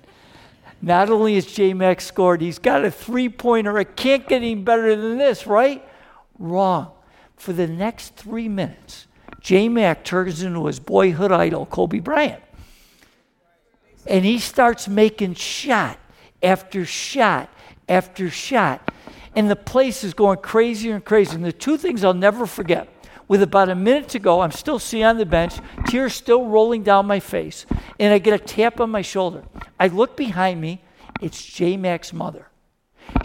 Not 0.85 1.09
only 1.09 1.37
has 1.37 1.47
J 1.47 1.73
Max 1.73 2.05
scored, 2.05 2.43
he's 2.43 2.59
got 2.59 2.85
a 2.85 2.91
three 2.91 3.31
pointer. 3.31 3.79
It 3.79 3.97
can't 3.97 4.29
get 4.29 4.37
any 4.37 4.55
better 4.55 4.95
than 4.95 5.17
this, 5.17 5.47
right? 5.47 5.83
Wrong. 6.39 6.91
For 7.37 7.55
the 7.55 7.67
next 7.67 8.17
three 8.17 8.51
minutes, 8.51 9.07
J 9.41 9.71
Mac 9.71 10.05
turns 10.05 10.43
into 10.43 10.67
his 10.67 10.79
boyhood 10.81 11.33
idol, 11.33 11.65
Kobe 11.65 12.01
Bryant. 12.01 12.43
And 14.07 14.27
he 14.27 14.39
starts 14.39 14.87
making 14.87 15.35
shot 15.37 15.99
after 16.43 16.85
shot 16.85 17.49
after 17.89 18.29
shot. 18.29 18.91
And 19.35 19.51
the 19.51 19.57
place 19.57 20.05
is 20.05 20.13
going 20.13 20.41
crazier 20.41 20.97
and 20.97 21.05
crazier. 21.05 21.37
And 21.37 21.45
the 21.47 21.53
two 21.53 21.79
things 21.79 22.05
I'll 22.05 22.13
never 22.13 22.45
forget 22.45 22.94
with 23.29 23.43
about 23.43 23.69
a 23.69 23.75
minute 23.75 24.09
to 24.11 24.19
go, 24.19 24.41
I'm 24.41 24.51
still 24.51 24.79
sitting 24.79 25.05
on 25.05 25.19
the 25.19 25.27
bench, 25.27 25.55
tears 25.87 26.15
still 26.15 26.47
rolling 26.47 26.83
down 26.83 27.07
my 27.07 27.21
face, 27.21 27.67
and 27.99 28.13
I 28.13 28.19
get 28.19 28.35
a 28.35 28.45
tap 28.45 28.81
on 28.81 28.91
my 28.91 29.03
shoulder. 29.03 29.45
I 29.79 29.89
look 29.89 30.17
behind 30.17 30.61
me, 30.61 30.83
it's 31.21 31.45
J 31.45 31.77
Mac's 31.77 32.13
mother. 32.13 32.49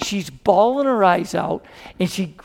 She's 0.04 0.30
bawling 0.30 0.86
her 0.86 1.04
eyes 1.04 1.36
out, 1.36 1.66
and 2.00 2.10
she 2.10 2.36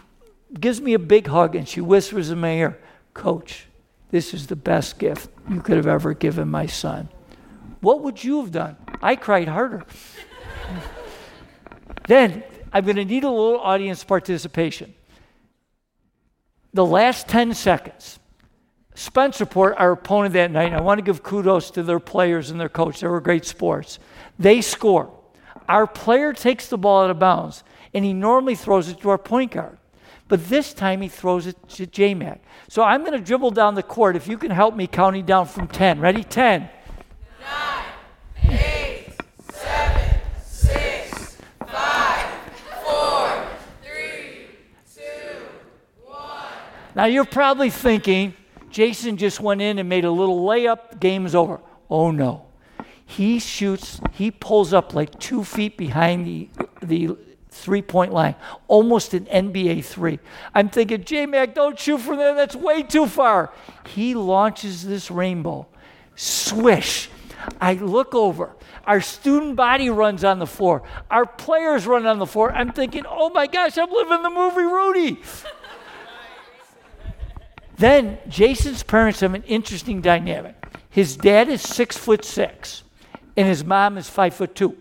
gives 0.58 0.80
me 0.80 0.94
a 0.94 0.98
big 0.98 1.26
hug, 1.26 1.54
and 1.54 1.68
she 1.68 1.80
whispers 1.80 2.30
in 2.30 2.40
my 2.40 2.52
ear, 2.54 2.78
Coach, 3.12 3.66
this 4.10 4.34
is 4.34 4.46
the 4.46 4.56
best 4.56 4.98
gift 4.98 5.30
you 5.48 5.60
could 5.60 5.76
have 5.76 5.86
ever 5.86 6.14
given 6.14 6.48
my 6.48 6.66
son. 6.66 7.08
What 7.80 8.02
would 8.02 8.22
you 8.22 8.40
have 8.40 8.50
done? 8.50 8.76
I 9.02 9.16
cried 9.16 9.48
harder. 9.48 9.84
then 12.08 12.42
I'm 12.72 12.84
going 12.84 12.96
to 12.96 13.04
need 13.04 13.24
a 13.24 13.30
little 13.30 13.60
audience 13.60 14.02
participation 14.02 14.94
the 16.74 16.84
last 16.84 17.26
10 17.28 17.54
seconds. 17.54 18.18
Spencerport, 18.94 19.74
our 19.78 19.92
opponent 19.92 20.34
that 20.34 20.50
night, 20.50 20.74
I 20.74 20.80
want 20.80 20.98
to 20.98 21.02
give 21.02 21.22
kudos 21.22 21.70
to 21.72 21.82
their 21.82 21.98
players 21.98 22.50
and 22.50 22.60
their 22.60 22.68
coach. 22.68 23.00
They 23.00 23.08
were 23.08 23.20
great 23.20 23.46
sports. 23.46 23.98
They 24.38 24.60
score. 24.60 25.10
Our 25.68 25.86
player 25.86 26.32
takes 26.34 26.68
the 26.68 26.76
ball 26.76 27.04
out 27.04 27.10
of 27.10 27.18
bounds, 27.18 27.64
and 27.94 28.04
he 28.04 28.12
normally 28.12 28.54
throws 28.54 28.88
it 28.88 29.00
to 29.00 29.08
our 29.08 29.18
point 29.18 29.52
guard. 29.52 29.78
But 30.28 30.48
this 30.48 30.72
time 30.72 31.00
he 31.00 31.08
throws 31.08 31.46
it 31.46 31.56
to 31.70 31.86
J-Mac. 31.86 32.42
So 32.68 32.82
I'm 32.82 33.00
going 33.00 33.12
to 33.12 33.20
dribble 33.20 33.50
down 33.52 33.74
the 33.74 33.82
court. 33.82 34.16
If 34.16 34.26
you 34.26 34.38
can 34.38 34.50
help 34.50 34.74
me 34.74 34.86
counting 34.86 35.24
down 35.24 35.46
from 35.46 35.68
10. 35.68 36.00
Ready? 36.00 36.24
10. 36.24 36.68
Nine, 37.40 37.84
eight, 38.50 39.12
seven, 39.52 40.20
six, 40.42 41.36
five, 41.66 42.26
four, 42.82 43.46
three, 43.82 44.46
two, 44.94 45.44
one. 46.04 46.48
Now 46.94 47.06
you're 47.06 47.24
probably 47.24 47.70
thinking, 47.70 48.34
Jason 48.70 49.16
just 49.16 49.40
went 49.40 49.60
in 49.60 49.78
and 49.78 49.88
made 49.88 50.04
a 50.04 50.10
little 50.10 50.44
layup, 50.44 51.00
game's 51.00 51.34
over. 51.34 51.60
Oh 51.90 52.10
no. 52.10 52.46
He 53.06 53.38
shoots, 53.38 54.00
he 54.12 54.30
pulls 54.30 54.72
up 54.72 54.94
like 54.94 55.18
two 55.18 55.44
feet 55.44 55.76
behind 55.76 56.26
the, 56.26 56.48
the 56.82 57.16
three 57.50 57.82
point 57.82 58.12
line, 58.12 58.34
almost 58.66 59.14
an 59.14 59.26
NBA 59.26 59.84
three. 59.84 60.18
I'm 60.54 60.68
thinking, 60.68 61.04
J 61.04 61.26
Mac, 61.26 61.54
don't 61.54 61.78
shoot 61.78 61.98
from 61.98 62.18
there, 62.18 62.34
that's 62.34 62.56
way 62.56 62.82
too 62.82 63.06
far. 63.06 63.52
He 63.88 64.14
launches 64.14 64.84
this 64.84 65.10
rainbow. 65.10 65.66
Swish. 66.16 67.10
I 67.60 67.74
look 67.74 68.14
over. 68.14 68.54
Our 68.86 69.00
student 69.00 69.56
body 69.56 69.90
runs 69.90 70.24
on 70.24 70.38
the 70.38 70.46
floor. 70.46 70.82
Our 71.10 71.26
players 71.26 71.86
run 71.86 72.06
on 72.06 72.18
the 72.18 72.26
floor. 72.26 72.52
I'm 72.52 72.72
thinking, 72.72 73.04
oh 73.06 73.30
my 73.30 73.46
gosh, 73.46 73.76
I'm 73.76 73.90
living 73.90 74.22
the 74.22 74.30
movie 74.30 74.62
Rudy. 74.62 75.20
Then 77.76 78.18
Jason's 78.28 78.82
parents 78.82 79.20
have 79.20 79.34
an 79.34 79.42
interesting 79.44 80.00
dynamic. 80.00 80.54
His 80.90 81.16
dad 81.16 81.48
is 81.48 81.60
six 81.60 81.96
foot 81.96 82.24
six, 82.24 82.84
and 83.36 83.48
his 83.48 83.64
mom 83.64 83.98
is 83.98 84.08
five 84.08 84.34
foot 84.34 84.54
two. 84.54 84.76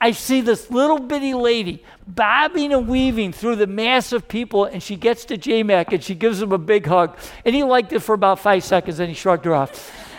I 0.00 0.10
see 0.10 0.40
this 0.40 0.68
little 0.68 0.98
bitty 0.98 1.32
lady 1.32 1.84
bobbing 2.08 2.72
and 2.72 2.88
weaving 2.88 3.32
through 3.32 3.54
the 3.54 3.68
mass 3.68 4.12
of 4.12 4.26
people, 4.26 4.64
and 4.64 4.82
she 4.82 4.96
gets 4.96 5.24
to 5.26 5.36
J 5.36 5.62
Mac 5.62 5.92
and 5.92 6.02
she 6.02 6.16
gives 6.16 6.42
him 6.42 6.50
a 6.50 6.58
big 6.58 6.86
hug. 6.86 7.16
And 7.44 7.54
he 7.54 7.62
liked 7.62 7.92
it 7.92 8.00
for 8.00 8.12
about 8.12 8.40
five 8.40 8.64
seconds, 8.64 8.98
and 8.98 9.08
he 9.08 9.14
shrugged 9.14 9.44
her 9.44 9.54
off. 9.54 10.11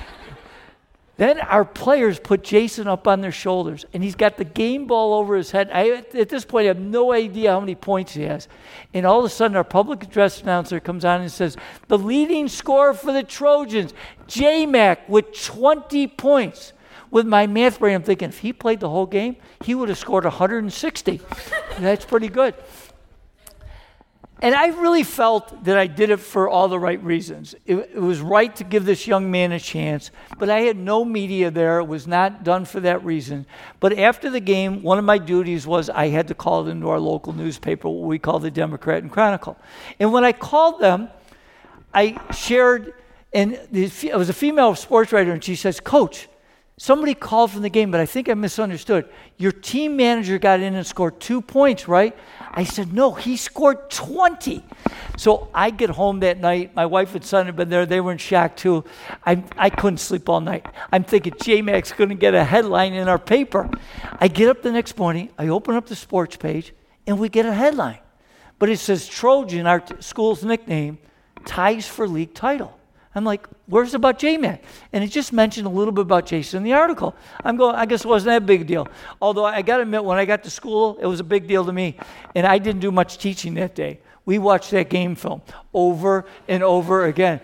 Then 1.17 1.39
our 1.41 1.63
players 1.63 2.19
put 2.19 2.43
Jason 2.43 2.87
up 2.87 3.07
on 3.07 3.21
their 3.21 3.31
shoulders, 3.31 3.85
and 3.93 4.03
he's 4.03 4.15
got 4.15 4.37
the 4.37 4.45
game 4.45 4.87
ball 4.87 5.13
over 5.13 5.35
his 5.35 5.51
head. 5.51 5.69
I, 5.71 5.89
at 5.91 6.29
this 6.29 6.43
point, 6.43 6.65
I 6.65 6.67
have 6.69 6.79
no 6.79 7.13
idea 7.13 7.51
how 7.51 7.59
many 7.59 7.75
points 7.75 8.13
he 8.13 8.23
has. 8.23 8.47
And 8.95 9.05
all 9.05 9.19
of 9.19 9.25
a 9.25 9.29
sudden, 9.29 9.55
our 9.55 9.63
public 9.63 10.03
address 10.03 10.41
announcer 10.41 10.79
comes 10.79 11.05
on 11.05 11.21
and 11.21 11.31
says, 11.31 11.55
The 11.87 11.99
leading 11.99 12.47
scorer 12.47 12.95
for 12.95 13.13
the 13.13 13.21
Trojans, 13.21 13.93
J 14.25 14.65
Mac, 14.65 15.07
with 15.07 15.31
20 15.33 16.07
points. 16.07 16.73
With 17.11 17.27
my 17.27 17.45
math 17.45 17.77
brain, 17.77 17.93
I'm 17.93 18.01
thinking, 18.01 18.29
if 18.29 18.39
he 18.39 18.51
played 18.51 18.79
the 18.79 18.89
whole 18.89 19.05
game, 19.05 19.35
he 19.63 19.75
would 19.75 19.89
have 19.89 19.99
scored 19.99 20.23
160. 20.23 21.21
That's 21.77 22.05
pretty 22.05 22.27
good. 22.27 22.55
And 24.43 24.53
I 24.53 24.67
really 24.67 25.03
felt 25.03 25.63
that 25.63 25.77
I 25.77 25.87
did 25.87 26.09
it 26.09 26.17
for 26.17 26.49
all 26.49 26.67
the 26.67 26.77
right 26.77 27.01
reasons. 27.01 27.55
It, 27.65 27.77
it, 27.77 28.01
was 28.01 28.19
right 28.19 28.53
to 28.57 28.65
give 28.65 28.83
this 28.83 29.07
young 29.07 29.31
man 29.31 29.53
a 29.53 29.59
chance, 29.59 30.11
but 30.37 30.49
I 30.49 30.59
had 30.59 30.75
no 30.75 31.05
media 31.05 31.49
there. 31.49 31.79
It 31.79 31.85
was 31.85 32.07
not 32.07 32.43
done 32.43 32.65
for 32.65 32.81
that 32.81 33.05
reason. 33.05 33.45
But 33.79 33.97
after 33.97 34.29
the 34.29 34.41
game, 34.41 34.83
one 34.83 34.99
of 34.99 35.05
my 35.05 35.17
duties 35.17 35.65
was 35.65 35.89
I 35.89 36.09
had 36.09 36.27
to 36.27 36.33
call 36.33 36.67
it 36.67 36.71
into 36.71 36.89
our 36.89 36.99
local 36.99 37.31
newspaper, 37.31 37.87
what 37.87 38.05
we 38.05 38.19
call 38.19 38.39
the 38.39 38.51
Democrat 38.51 39.01
and 39.01 39.09
Chronicle. 39.09 39.57
And 39.97 40.11
when 40.11 40.25
I 40.25 40.33
called 40.33 40.81
them, 40.81 41.07
I 41.93 42.19
shared, 42.33 42.95
and 43.31 43.53
it 43.71 44.13
was 44.13 44.27
a 44.27 44.33
female 44.33 44.75
sports 44.75 45.13
writer, 45.13 45.31
and 45.31 45.41
she 45.41 45.55
says, 45.55 45.79
Coach, 45.79 46.27
Somebody 46.77 47.13
called 47.13 47.51
from 47.51 47.61
the 47.61 47.69
game, 47.69 47.91
but 47.91 47.99
I 47.99 48.07
think 48.07 48.27
I 48.27 48.33
misunderstood. 48.33 49.07
Your 49.37 49.51
team 49.51 49.95
manager 49.95 50.39
got 50.39 50.59
in 50.59 50.73
and 50.73 50.85
scored 50.85 51.19
two 51.19 51.39
points, 51.39 51.87
right? 51.87 52.17
I 52.51 52.63
said, 52.63 52.93
No, 52.93 53.13
he 53.13 53.37
scored 53.37 53.91
20. 53.91 54.63
So 55.15 55.49
I 55.53 55.69
get 55.69 55.91
home 55.91 56.21
that 56.21 56.39
night. 56.39 56.73
My 56.75 56.87
wife 56.87 57.13
and 57.13 57.23
son 57.23 57.45
had 57.45 57.55
been 57.55 57.69
there. 57.69 57.85
They 57.85 58.01
were 58.01 58.11
in 58.11 58.17
shock 58.17 58.55
too. 58.55 58.83
I, 59.23 59.43
I 59.55 59.69
couldn't 59.69 59.99
sleep 59.99 60.27
all 60.27 60.41
night. 60.41 60.65
I'm 60.91 61.03
thinking 61.03 61.33
J 61.39 61.61
Mac's 61.61 61.91
going 61.91 62.09
to 62.09 62.15
get 62.15 62.33
a 62.33 62.43
headline 62.43 62.93
in 62.93 63.07
our 63.07 63.19
paper. 63.19 63.69
I 64.19 64.27
get 64.27 64.49
up 64.49 64.63
the 64.63 64.71
next 64.71 64.97
morning, 64.97 65.29
I 65.37 65.49
open 65.49 65.75
up 65.75 65.85
the 65.85 65.95
sports 65.95 66.37
page, 66.37 66.73
and 67.05 67.19
we 67.19 67.29
get 67.29 67.45
a 67.45 67.53
headline. 67.53 67.99
But 68.57 68.69
it 68.69 68.79
says 68.79 69.07
Trojan, 69.07 69.67
our 69.67 69.79
t- 69.79 69.95
school's 69.99 70.43
nickname, 70.43 70.97
ties 71.45 71.87
for 71.87 72.07
league 72.07 72.33
title. 72.33 72.79
I'm 73.15 73.23
like, 73.23 73.47
where's 73.67 73.93
about 73.93 74.17
JMac? 74.17 74.59
And 74.91 75.03
it 75.03 75.07
just 75.07 75.33
mentioned 75.33 75.67
a 75.67 75.69
little 75.69 75.91
bit 75.91 76.01
about 76.01 76.25
Jason 76.25 76.57
in 76.57 76.63
the 76.63 76.73
article. 76.73 77.15
I'm 77.43 77.57
going, 77.57 77.75
I 77.75 77.85
guess 77.85 78.03
it 78.03 78.07
wasn't 78.07 78.33
that 78.33 78.45
big 78.45 78.61
a 78.61 78.63
deal. 78.63 78.87
Although 79.21 79.45
I 79.45 79.61
got 79.61 79.77
to 79.77 79.83
admit, 79.83 80.03
when 80.03 80.17
I 80.17 80.25
got 80.25 80.43
to 80.43 80.49
school, 80.49 80.97
it 80.99 81.05
was 81.05 81.19
a 81.19 81.23
big 81.23 81.47
deal 81.47 81.63
to 81.65 81.71
me. 81.71 81.97
And 82.33 82.47
I 82.47 82.57
didn't 82.57 82.81
do 82.81 82.91
much 82.91 83.19
teaching 83.19 83.53
that 83.55 83.75
day. 83.75 83.99
We 84.25 84.39
watched 84.39 84.71
that 84.71 84.89
game 84.89 85.15
film 85.15 85.41
over 85.73 86.25
and 86.47 86.63
over 86.63 87.05
again. 87.05 87.39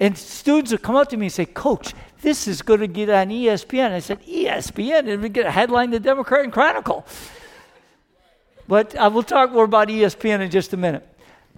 And 0.00 0.16
students 0.16 0.72
would 0.72 0.82
come 0.82 0.96
up 0.96 1.08
to 1.10 1.16
me 1.16 1.26
and 1.26 1.32
say, 1.32 1.44
Coach, 1.44 1.94
this 2.22 2.48
is 2.48 2.62
going 2.62 2.80
to 2.80 2.86
get 2.86 3.10
on 3.10 3.28
ESPN. 3.28 3.92
I 3.92 3.98
said, 3.98 4.22
ESPN? 4.22 5.12
And 5.12 5.22
we 5.22 5.28
get 5.28 5.44
a 5.44 5.50
headline 5.50 5.90
the 5.90 6.00
Democrat 6.00 6.44
and 6.44 6.52
Chronicle. 6.52 7.04
But 8.66 8.96
I 8.96 9.08
will 9.08 9.22
talk 9.22 9.52
more 9.52 9.64
about 9.64 9.88
ESPN 9.88 10.40
in 10.40 10.50
just 10.50 10.72
a 10.72 10.76
minute. 10.76 11.06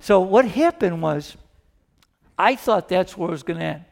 So 0.01 0.21
what 0.21 0.45
happened 0.45 1.01
was, 1.01 1.37
I 2.39 2.57
thought 2.57 2.89
that's 2.89 3.17
where 3.17 3.29
it 3.29 3.33
was 3.33 3.43
going 3.43 3.59
to 3.61 3.65
end. 3.65 3.85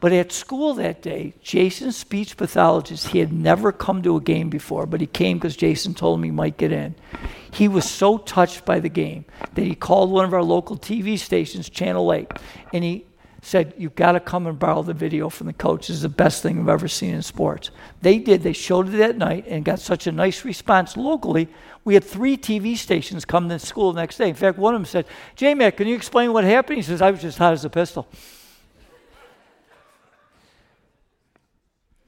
But 0.00 0.12
at 0.12 0.32
school 0.32 0.74
that 0.74 1.00
day, 1.00 1.34
Jason's 1.42 1.96
speech 1.96 2.36
pathologist, 2.36 3.08
he 3.08 3.20
had 3.20 3.32
never 3.32 3.70
come 3.70 4.02
to 4.02 4.16
a 4.16 4.20
game 4.20 4.50
before, 4.50 4.84
but 4.84 5.00
he 5.00 5.06
came 5.06 5.38
because 5.38 5.56
Jason 5.56 5.94
told 5.94 6.18
him 6.18 6.24
he 6.24 6.32
might 6.32 6.56
get 6.56 6.72
in. 6.72 6.96
He 7.52 7.68
was 7.68 7.88
so 7.88 8.18
touched 8.18 8.64
by 8.64 8.80
the 8.80 8.88
game 8.88 9.26
that 9.54 9.64
he 9.64 9.76
called 9.76 10.10
one 10.10 10.24
of 10.24 10.34
our 10.34 10.42
local 10.42 10.76
TV 10.76 11.16
stations, 11.16 11.70
Channel 11.70 12.12
8, 12.12 12.32
and 12.72 12.82
he 12.82 13.04
said, 13.42 13.74
You've 13.76 13.96
got 13.96 14.12
to 14.12 14.20
come 14.20 14.46
and 14.46 14.58
borrow 14.58 14.82
the 14.82 14.94
video 14.94 15.28
from 15.28 15.48
the 15.48 15.52
coach. 15.52 15.90
Is 15.90 16.00
the 16.00 16.08
best 16.08 16.42
thing 16.42 16.58
I've 16.58 16.68
ever 16.68 16.88
seen 16.88 17.12
in 17.12 17.22
sports. 17.22 17.70
They 18.00 18.18
did. 18.18 18.42
They 18.42 18.52
showed 18.52 18.88
it 18.88 18.92
that 18.98 19.18
night 19.18 19.46
and 19.48 19.64
got 19.64 19.80
such 19.80 20.06
a 20.06 20.12
nice 20.12 20.44
response 20.44 20.96
locally. 20.96 21.48
We 21.84 21.94
had 21.94 22.04
three 22.04 22.36
TV 22.38 22.76
stations 22.76 23.24
come 23.24 23.48
to 23.48 23.58
school 23.58 23.92
the 23.92 24.00
next 24.00 24.16
day. 24.16 24.28
In 24.28 24.36
fact, 24.36 24.58
one 24.58 24.74
of 24.74 24.80
them 24.80 24.86
said, 24.86 25.06
J 25.34 25.54
Mac, 25.54 25.76
can 25.76 25.88
you 25.88 25.96
explain 25.96 26.32
what 26.32 26.44
happened? 26.44 26.76
He 26.76 26.82
says, 26.82 27.02
I 27.02 27.10
was 27.10 27.20
just 27.20 27.36
hot 27.36 27.52
as 27.52 27.64
a 27.64 27.70
pistol. 27.70 28.06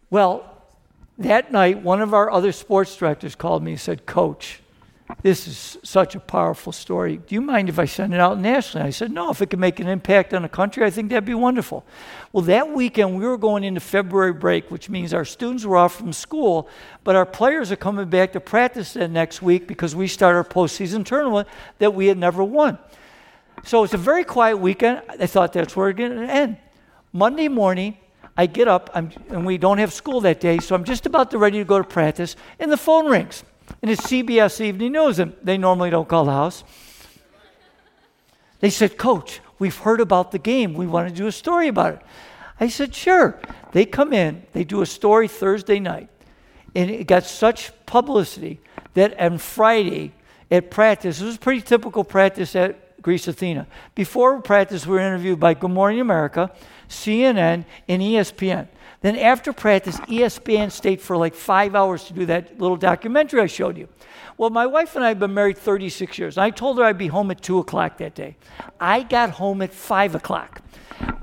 Well, 0.09 0.49
that 1.19 1.51
night, 1.51 1.83
one 1.83 2.01
of 2.01 2.15
our 2.15 2.31
other 2.31 2.53
sports 2.53 2.97
directors 2.97 3.35
called 3.35 3.65
me 3.65 3.73
and 3.73 3.81
said, 3.81 4.07
Coach, 4.07 4.61
this 5.23 5.47
is 5.47 5.79
such 5.83 6.15
a 6.15 6.21
powerful 6.21 6.73
story. 6.73 7.19
Do 7.19 7.35
you 7.35 7.43
mind 7.43 7.69
if 7.69 7.79
I 7.79 7.85
send 7.85 8.15
it 8.15 8.21
out 8.21 8.39
nationally? 8.39 8.87
I 8.87 8.91
said, 8.91 9.13
No, 9.13 9.31
if 9.31 9.43
it 9.43 9.51
can 9.51 9.61
make 9.61 9.79
an 9.79 9.87
impact 9.87 10.33
on 10.33 10.43
the 10.43 10.49
country, 10.49 10.85
I 10.85 10.91
think 10.91 11.11
that'd 11.11 11.27
be 11.27 11.35
wonderful. 11.35 11.85
Well, 12.33 12.43
that 12.45 12.71
weekend, 12.71 13.19
we 13.19 13.27
were 13.27 13.37
going 13.37 13.65
into 13.65 13.81
February 13.81 14.33
break, 14.33 14.71
which 14.71 14.89
means 14.89 15.13
our 15.13 15.27
students 15.27 15.65
were 15.65 15.77
off 15.77 15.97
from 15.97 16.13
school, 16.13 16.69
but 17.05 17.17
our 17.17 17.27
players 17.27 17.71
are 17.71 17.77
coming 17.77 18.09
back 18.09 18.33
to 18.33 18.41
practice 18.41 18.95
that 18.95 19.11
next 19.11 19.43
week 19.43 19.67
because 19.67 19.95
we 19.95 20.09
start 20.09 20.37
our 20.37 20.45
postseason 20.45 21.05
tournament 21.05 21.49
that 21.79 21.95
we 21.95 22.07
had 22.07 22.17
never 22.17 22.43
won. 22.43 22.79
So 23.63 23.85
it's 23.85 23.95
a 23.95 23.99
very 23.99 24.25
quiet 24.25 24.57
weekend. 24.57 25.03
I 25.09 25.27
thought 25.27 25.53
that's 25.53 25.77
where 25.77 25.91
it 25.91 25.97
going 25.97 26.17
to 26.17 26.33
end. 26.33 26.57
Monday 27.13 27.49
morning, 27.49 27.97
I 28.37 28.47
get 28.47 28.69
up, 28.69 28.91
I'm, 28.95 29.11
and 29.29 29.45
we 29.45 29.59
don't 29.59 29.79
have 29.79 29.93
school 29.93 30.23
that 30.23 30.41
day, 30.41 30.59
so 30.59 30.75
I'm 30.75 30.85
just 30.85 31.07
about 31.07 31.31
to 31.31 31.39
ready 31.39 31.59
to 31.59 31.65
go 31.65 31.79
to 31.79 31.85
practice, 31.85 32.37
and 32.59 32.73
the 32.73 32.77
phone 32.77 33.07
rings. 33.07 33.45
And 33.83 33.91
it's 33.91 34.03
CBS 34.03 34.61
Evening 34.61 34.93
News, 34.93 35.19
and 35.19 35.35
they 35.43 35.59
normally 35.59 35.91
don't 35.91 36.09
call 36.09 36.25
the 36.25 36.33
house. 36.33 36.65
They 38.61 38.71
said, 38.71 38.97
Coach, 38.97 39.41
we've 39.59 39.77
heard 39.77 40.01
about 40.01 40.33
the 40.33 40.39
game. 40.39 40.75
We 40.75 40.87
want 40.87 41.09
to 41.09 41.15
do 41.15 41.27
a 41.27 41.33
story 41.33 41.69
about 41.69 41.95
it. 41.95 42.03
I 42.59 42.69
said, 42.69 42.95
Sure. 42.95 43.39
They 43.73 43.85
come 43.85 44.13
in, 44.13 44.45
they 44.53 44.65
do 44.65 44.83
a 44.83 44.87
story 44.87 45.27
Thursday 45.27 45.81
night, 45.81 46.09
and 46.75 46.91
it 46.91 47.07
got 47.07 47.25
such 47.25 47.73
publicity 47.87 48.61
that 48.95 49.19
on 49.21 49.39
Friday 49.39 50.13
at 50.51 50.71
practice, 50.71 51.21
it 51.21 51.25
was 51.25 51.37
a 51.37 51.41
pretty 51.41 51.61
typical 51.61 52.05
practice 52.05 52.55
at 52.55 53.03
Greece 53.03 53.27
Athena. 53.29 53.67
Before 53.95 54.41
practice, 54.41 54.87
we 54.87 54.95
were 54.95 55.01
interviewed 55.01 55.41
by 55.41 55.55
Good 55.55 55.71
Morning 55.71 56.01
America, 56.01 56.53
CNN, 56.89 57.65
and 57.89 58.03
ESPN. 58.03 58.69
Then 59.05 59.17
after 59.17 59.53
practice, 59.53 59.99
ESPN 60.01 60.73
stayed 60.73 60.99
for 60.99 61.15
like 61.15 61.35
five 61.35 61.75
hours 61.75 62.05
to 62.05 62.15
do 62.15 62.25
that 62.25 62.59
little 62.59 62.79
documentary 62.79 63.43
I 63.43 63.47
showed 63.47 63.77
you. 63.77 63.87
Well, 64.39 64.49
my 64.49 64.65
wife 64.65 64.97
and 64.97 65.05
I 65.05 65.09
have 65.09 65.19
been 65.19 65.35
married 65.35 65.59
36 65.59 66.19
years. 66.19 66.39
and 66.39 66.45
I 66.45 66.49
told 66.49 66.79
her 66.79 66.85
I'd 66.85 66.97
be 66.97 67.09
home 67.09 67.31
at 67.31 67.43
2 67.43 67.59
o'clock 67.59 67.99
that 67.99 68.15
day. 68.15 68.39
I 68.81 69.03
got 69.03 69.29
home 69.29 69.61
at 69.61 69.75
5 69.75 70.15
o'clock. 70.15 70.63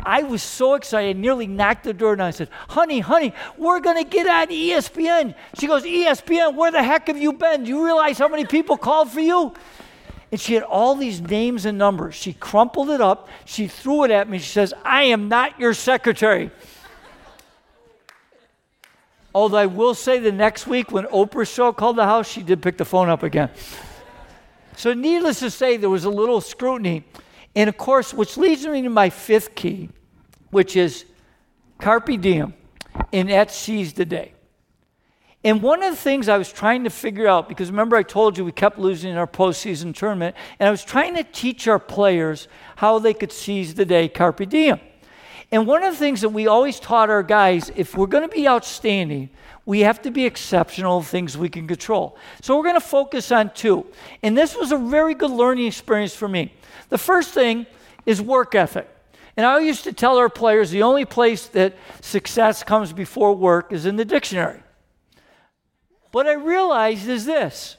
I 0.03 0.21
was 0.21 0.43
so 0.43 0.75
excited, 0.75 1.17
I 1.17 1.19
nearly 1.19 1.47
knocked 1.47 1.85
the 1.85 1.93
door 1.93 2.15
down. 2.15 2.27
I 2.27 2.29
said, 2.29 2.49
Honey, 2.69 2.99
honey, 2.99 3.33
we're 3.57 3.79
going 3.79 3.97
to 3.97 4.07
get 4.07 4.27
on 4.27 4.49
ESPN. 4.49 5.33
She 5.59 5.65
goes, 5.65 5.81
ESPN, 5.83 6.53
where 6.53 6.69
the 6.69 6.83
heck 6.83 7.07
have 7.07 7.17
you 7.17 7.33
been? 7.33 7.63
Do 7.63 7.69
you 7.69 7.83
realize 7.83 8.19
how 8.19 8.27
many 8.27 8.45
people 8.45 8.77
called 8.77 9.09
for 9.09 9.21
you? 9.21 9.55
And 10.31 10.39
she 10.39 10.53
had 10.53 10.61
all 10.61 10.93
these 10.93 11.19
names 11.19 11.65
and 11.65 11.79
numbers. 11.79 12.13
She 12.13 12.33
crumpled 12.33 12.91
it 12.91 13.01
up. 13.01 13.27
She 13.45 13.67
threw 13.67 14.03
it 14.03 14.11
at 14.11 14.29
me. 14.29 14.37
She 14.37 14.51
says, 14.51 14.71
I 14.85 15.05
am 15.05 15.29
not 15.29 15.59
your 15.59 15.73
secretary. 15.73 16.51
Although 19.33 19.57
I 19.57 19.65
will 19.65 19.93
say 19.93 20.19
the 20.19 20.31
next 20.31 20.67
week 20.67 20.91
when 20.91 21.05
Oprah's 21.05 21.49
show 21.49 21.71
called 21.71 21.95
the 21.95 22.05
house, 22.05 22.29
she 22.29 22.43
did 22.43 22.61
pick 22.61 22.77
the 22.77 22.85
phone 22.85 23.09
up 23.09 23.23
again. 23.23 23.49
So, 24.75 24.93
needless 24.93 25.39
to 25.39 25.51
say, 25.51 25.77
there 25.77 25.89
was 25.89 26.05
a 26.05 26.09
little 26.09 26.41
scrutiny. 26.41 27.03
And 27.55 27.69
of 27.69 27.77
course, 27.77 28.13
which 28.13 28.37
leads 28.37 28.65
me 28.65 28.81
to 28.81 28.89
my 28.89 29.09
fifth 29.09 29.55
key, 29.55 29.89
which 30.49 30.75
is 30.75 31.05
carpe 31.79 32.19
diem, 32.19 32.53
and 33.11 33.29
that 33.29 33.51
seize 33.51 33.93
the 33.93 34.05
day. 34.05 34.33
And 35.43 35.61
one 35.61 35.81
of 35.81 35.91
the 35.91 35.97
things 35.97 36.29
I 36.29 36.37
was 36.37 36.51
trying 36.51 36.83
to 36.83 36.89
figure 36.89 37.27
out, 37.27 37.49
because 37.49 37.71
remember 37.71 37.95
I 37.95 38.03
told 38.03 38.37
you 38.37 38.45
we 38.45 38.51
kept 38.51 38.77
losing 38.77 39.11
in 39.11 39.17
our 39.17 39.27
postseason 39.27 39.95
tournament, 39.95 40.35
and 40.59 40.67
I 40.67 40.71
was 40.71 40.83
trying 40.83 41.15
to 41.15 41.23
teach 41.23 41.67
our 41.67 41.79
players 41.79 42.47
how 42.75 42.99
they 42.99 43.13
could 43.13 43.31
seize 43.31 43.73
the 43.73 43.85
day, 43.85 44.07
carpe 44.07 44.47
diem. 44.47 44.79
And 45.51 45.67
one 45.67 45.83
of 45.83 45.93
the 45.93 45.97
things 45.97 46.21
that 46.21 46.29
we 46.29 46.47
always 46.47 46.79
taught 46.79 47.09
our 47.09 47.23
guys 47.23 47.71
if 47.75 47.95
we're 47.97 48.07
going 48.07 48.27
to 48.27 48.33
be 48.33 48.47
outstanding, 48.47 49.29
we 49.65 49.81
have 49.81 50.01
to 50.03 50.11
be 50.11 50.25
exceptional 50.25 51.01
things 51.01 51.37
we 51.37 51.49
can 51.49 51.67
control. 51.67 52.17
So 52.41 52.55
we're 52.55 52.63
going 52.63 52.75
to 52.75 52.81
focus 52.81 53.31
on 53.31 53.53
two. 53.53 53.85
And 54.23 54.37
this 54.37 54.55
was 54.55 54.71
a 54.71 54.77
very 54.77 55.13
good 55.13 55.31
learning 55.31 55.67
experience 55.67 56.15
for 56.15 56.27
me. 56.27 56.53
The 56.89 56.97
first 56.97 57.33
thing 57.33 57.65
is 58.05 58.21
work 58.21 58.55
ethic. 58.55 58.89
And 59.35 59.45
I 59.45 59.59
used 59.59 59.83
to 59.85 59.93
tell 59.93 60.17
our 60.17 60.29
players 60.29 60.71
the 60.71 60.83
only 60.83 61.05
place 61.05 61.47
that 61.47 61.75
success 62.01 62.63
comes 62.63 62.93
before 62.93 63.33
work 63.33 63.71
is 63.71 63.85
in 63.85 63.95
the 63.95 64.05
dictionary. 64.05 64.61
What 66.11 66.27
I 66.27 66.33
realized 66.33 67.07
is 67.07 67.25
this 67.25 67.77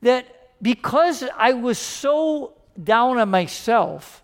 that 0.00 0.26
because 0.60 1.24
I 1.36 1.54
was 1.54 1.78
so 1.78 2.54
down 2.82 3.18
on 3.18 3.30
myself, 3.30 4.23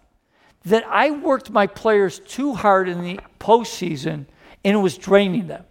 that 0.64 0.84
I 0.86 1.10
worked 1.10 1.50
my 1.50 1.66
players 1.66 2.20
too 2.20 2.54
hard 2.54 2.88
in 2.88 3.02
the 3.02 3.20
postseason 3.38 4.26
and 4.64 4.76
it 4.76 4.80
was 4.80 4.98
draining 4.98 5.46
them. 5.46 5.64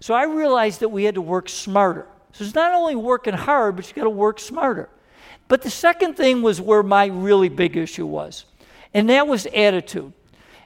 So 0.00 0.14
I 0.14 0.24
realized 0.24 0.80
that 0.80 0.88
we 0.88 1.04
had 1.04 1.14
to 1.14 1.22
work 1.22 1.48
smarter. 1.48 2.06
So 2.32 2.44
it's 2.44 2.54
not 2.54 2.74
only 2.74 2.96
working 2.96 3.34
hard, 3.34 3.76
but 3.76 3.88
you 3.88 3.94
got 3.94 4.04
to 4.04 4.10
work 4.10 4.40
smarter. 4.40 4.90
But 5.46 5.62
the 5.62 5.70
second 5.70 6.14
thing 6.14 6.42
was 6.42 6.60
where 6.60 6.82
my 6.82 7.06
really 7.06 7.48
big 7.48 7.76
issue 7.76 8.06
was, 8.06 8.44
and 8.92 9.08
that 9.10 9.28
was 9.28 9.46
attitude. 9.46 10.12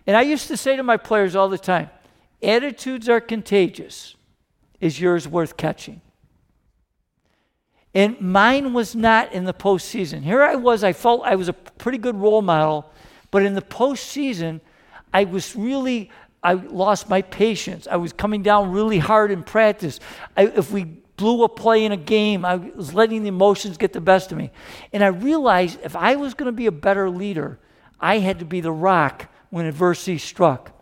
And 0.06 0.16
I 0.16 0.22
used 0.22 0.48
to 0.48 0.56
say 0.56 0.76
to 0.76 0.82
my 0.82 0.96
players 0.96 1.36
all 1.36 1.48
the 1.48 1.58
time 1.58 1.90
attitudes 2.42 3.08
are 3.08 3.20
contagious. 3.20 4.14
Is 4.80 5.00
yours 5.00 5.26
worth 5.26 5.56
catching? 5.56 6.00
And 7.94 8.20
mine 8.20 8.72
was 8.74 8.94
not 8.94 9.32
in 9.32 9.44
the 9.44 9.54
postseason. 9.54 10.22
Here 10.22 10.42
I 10.42 10.54
was, 10.54 10.84
I 10.84 10.92
felt 10.92 11.22
I 11.24 11.34
was 11.34 11.48
a 11.48 11.52
pretty 11.52 11.98
good 11.98 12.16
role 12.16 12.42
model 12.42 12.90
but 13.30 13.42
in 13.42 13.54
the 13.54 13.62
postseason, 13.62 14.60
I 15.12 15.24
was 15.24 15.54
really, 15.56 16.10
I 16.42 16.54
lost 16.54 17.08
my 17.08 17.22
patience. 17.22 17.86
I 17.90 17.96
was 17.96 18.12
coming 18.12 18.42
down 18.42 18.72
really 18.72 18.98
hard 18.98 19.30
in 19.30 19.42
practice. 19.42 20.00
I, 20.36 20.46
if 20.46 20.70
we 20.70 20.84
blew 21.16 21.44
a 21.44 21.48
play 21.48 21.84
in 21.84 21.92
a 21.92 21.96
game, 21.96 22.44
I 22.44 22.56
was 22.56 22.94
letting 22.94 23.22
the 23.22 23.28
emotions 23.28 23.76
get 23.76 23.92
the 23.92 24.00
best 24.00 24.32
of 24.32 24.38
me. 24.38 24.50
And 24.92 25.02
I 25.02 25.08
realized 25.08 25.80
if 25.82 25.96
I 25.96 26.16
was 26.16 26.34
going 26.34 26.46
to 26.46 26.52
be 26.52 26.66
a 26.66 26.72
better 26.72 27.10
leader, 27.10 27.58
I 28.00 28.18
had 28.18 28.38
to 28.38 28.44
be 28.44 28.60
the 28.60 28.72
rock 28.72 29.26
when 29.50 29.66
adversity 29.66 30.18
struck. 30.18 30.72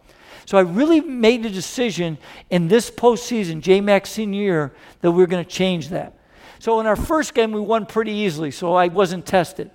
So 0.44 0.59
I 0.59 0.61
really 0.61 1.00
made 1.00 1.44
a 1.44 1.50
decision 1.50 2.18
in 2.50 2.68
this 2.68 2.90
postseason, 2.90 3.61
JMAC 3.61 4.06
senior 4.06 4.42
year, 4.42 4.72
that 5.00 5.11
we 5.11 5.22
are 5.24 5.26
going 5.26 5.44
to 5.44 5.50
change 5.50 5.88
that. 5.88 6.16
So 6.59 6.78
in 6.80 6.87
our 6.87 6.96
first 6.96 7.35
game, 7.35 7.52
we 7.52 7.61
won 7.61 7.87
pretty 7.87 8.12
easily, 8.12 8.50
so 8.50 8.74
I 8.74 8.88
wasn't 8.88 9.26
tested. 9.26 9.70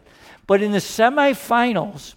But 0.48 0.62
in 0.62 0.72
the 0.72 0.78
semifinals, 0.78 2.16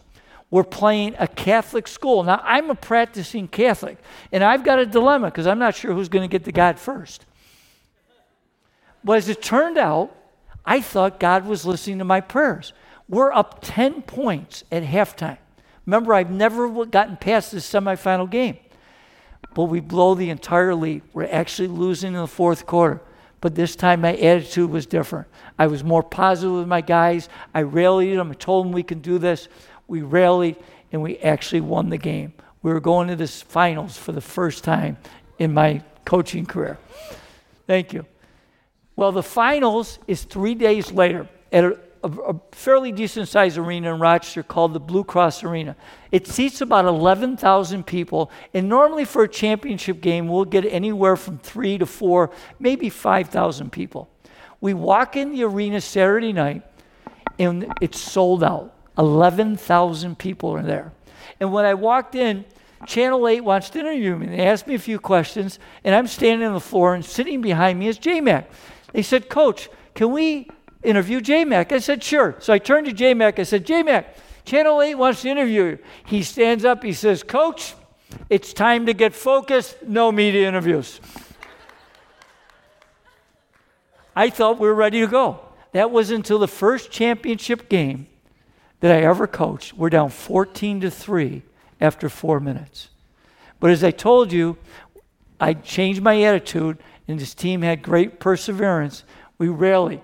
we're 0.55 0.63
playing 0.63 1.17
a 1.19 1.27
Catholic 1.27 1.89
school. 1.89 2.23
Now, 2.23 2.41
I'm 2.45 2.71
a 2.71 2.77
practicing 2.77 3.49
Catholic, 3.49 3.99
and 4.31 4.45
I've 4.45 4.63
got 4.63 4.79
a 4.79 4.87
dilemma 4.87 5.27
because 5.27 5.49
I'm 5.49 5.59
not 5.59 5.75
sure 5.75 5.93
who's 5.93 6.09
going 6.09 6.23
to 6.23 6.31
get 6.33 6.45
to 6.45 6.53
God 6.53 6.79
first. 6.79 7.27
But 9.03 9.15
as 9.15 9.29
it 9.29 9.43
turned 9.43 9.79
out, 9.79 10.15
I 10.65 10.81
thought 10.81 11.19
God 11.19 11.45
was 11.45 11.67
listening 11.67 11.99
to 11.99 12.05
my 12.05 12.21
prayers. 12.21 12.73
We're 13.09 13.33
up 13.33 13.63
10 13.63 14.03
points 14.03 14.63
at 14.71 14.85
halftime. 14.85 15.39
Remember, 15.87 16.15
I've 16.15 16.31
never 16.31 16.87
gotten 16.87 17.17
past 17.17 17.51
this 17.51 17.69
semifinal 17.69 18.31
game. 18.31 18.57
But 19.55 19.65
we 19.65 19.81
blow 19.81 20.15
the 20.15 20.31
entire 20.31 20.77
lead. 20.77 21.03
We're 21.13 21.25
actually 21.33 21.67
losing 21.67 22.15
in 22.15 22.21
the 22.21 22.29
fourth 22.29 22.65
quarter. 22.65 23.01
But 23.41 23.57
this 23.57 23.75
time 23.75 24.03
my 24.03 24.15
attitude 24.15 24.71
was 24.71 24.87
different. 24.87 25.27
I 25.59 25.67
was 25.67 25.83
more 25.83 26.03
positive 26.03 26.55
with 26.55 26.69
my 26.69 26.81
guys. 26.81 27.29
I 27.53 27.63
rallied 27.63 28.17
them. 28.17 28.31
I 28.31 28.35
told 28.35 28.65
them 28.65 28.73
we 28.73 28.85
can 28.85 29.01
do 29.01 29.19
this. 29.19 29.49
We 29.87 30.03
rallied 30.03 30.57
and 30.93 31.03
we 31.03 31.19
actually 31.19 31.61
won 31.61 31.91
the 31.91 31.99
game. 31.99 32.33
we 32.63 32.73
were 32.73 32.81
going 32.81 33.09
to 33.09 33.17
the 33.17 33.27
finals 33.27 33.97
for 33.97 34.13
the 34.13 34.21
first 34.21 34.65
time 34.65 34.97
in 35.39 35.53
my 35.53 35.83
coaching 36.05 36.47
career. 36.47 36.79
Thank 37.67 37.93
you. 37.93 38.07
Well, 38.97 39.13
the 39.13 39.23
finals 39.23 39.99
is 40.07 40.23
three 40.23 40.55
days 40.55 40.93
later 40.93 41.29
at 41.53 41.65
a, 41.65 41.79
a, 42.05 42.09
a 42.09 42.41
fairly 42.53 42.93
decent 42.93 43.29
sized 43.29 43.59
arena 43.59 43.93
in 43.93 44.01
Rochester 44.01 44.43
called 44.43 44.73
the 44.73 44.81
Blue 44.81 45.03
Cross 45.03 45.43
Arena. 45.43 45.75
It 46.13 46.27
seats 46.27 46.61
about 46.61 46.85
11,000 46.85 47.85
people, 47.85 48.31
and 48.53 48.69
normally 48.69 49.05
for 49.05 49.25
a 49.25 49.29
championship 49.29 50.01
game, 50.01 50.29
we'll 50.29 50.45
get 50.45 50.65
anywhere 50.67 51.17
from 51.17 51.39
three 51.39 51.79
to 51.79 51.87
four, 51.87 52.31
maybe 52.61 52.89
5,000 52.89 53.73
people. 53.73 54.09
We 54.61 54.75
walk 54.75 55.17
in 55.17 55.33
the 55.33 55.43
arena 55.45 55.81
Saturday 55.81 56.33
night, 56.33 56.63
and 57.39 57.73
it's 57.81 58.01
sold 58.01 58.45
out. 58.45 58.74
11,000 58.99 60.19
people 60.19 60.51
are 60.51 60.63
there. 60.63 60.93
And 61.41 61.53
when 61.53 61.65
I 61.65 61.75
walked 61.75 62.15
in, 62.15 62.45
Channel 62.87 63.27
8 63.27 63.41
wants 63.41 63.71
to 63.71 63.81
interview 63.81 64.17
me. 64.17 64.27
They 64.27 64.47
asked 64.47 64.67
me 64.67 64.75
a 64.75 64.79
few 64.79 64.99
questions, 64.99 65.59
and 65.85 65.95
I'm 65.95 66.07
standing 66.07 66.47
on 66.47 66.55
the 66.55 66.61
floor, 66.61 66.95
and 66.95 67.05
sitting 67.05 67.41
behind 67.41 67.79
me 67.79 67.89
is 67.89 67.99
J-Mac. 67.99 68.49
They 68.93 69.03
said, 69.03 69.29
Coach, 69.29 69.69
can 69.95 70.13
we 70.13 70.49
interview 70.83 71.21
J-Mac? 71.21 71.73
I 71.73 71.79
said, 71.79 72.03
sure. 72.03 72.37
So 72.41 72.53
I 72.53 72.59
turned 72.59 72.87
to 72.87 72.93
J-Mac. 72.93 73.39
I 73.39 73.45
said, 73.45 73.65
J-Mac, 73.65 74.17
Channel 74.45 74.83
8 74.83 74.95
wants 74.97 75.23
to 75.23 75.29
interview 75.29 75.65
you. 75.65 75.79
He 76.05 76.23
stands 76.23 76.65
up. 76.65 76.83
He 76.83 76.93
says, 76.93 77.23
Coach, 77.23 77.75
it's 78.29 78.53
time 78.53 78.87
to 78.87 78.93
get 78.93 79.15
focused. 79.15 79.83
No 79.83 80.13
media 80.13 80.47
interviews. 80.47 81.01
I 84.15 84.31
thought 84.31 84.61
we 84.61 84.69
were 84.69 84.75
ready 84.75 85.01
to 85.01 85.07
go. 85.07 85.41
That 85.73 85.91
was 85.91 86.11
until 86.11 86.39
the 86.39 86.49
first 86.49 86.91
championship 86.91 87.69
game 87.69 88.07
that 88.81 88.93
I 88.93 89.03
ever 89.03 89.27
coached. 89.27 89.75
We're 89.75 89.91
down 89.91 90.11
14 90.11 90.81
to 90.83 90.91
3 90.91 91.43
after 91.81 92.09
four 92.09 92.41
minutes. 92.41 92.89
But 93.61 93.71
as 93.71 93.83
I 93.83 93.91
told 93.91 94.33
you, 94.33 94.57
I 95.41 95.55
changed 95.55 96.03
my 96.03 96.23
attitude, 96.23 96.79
and 97.09 97.19
this 97.19 97.35
team 97.35 97.63
had 97.63 97.83
great 97.83 98.21
perseverance. 98.21 99.05
We 99.39 99.49
rarely, 99.49 100.03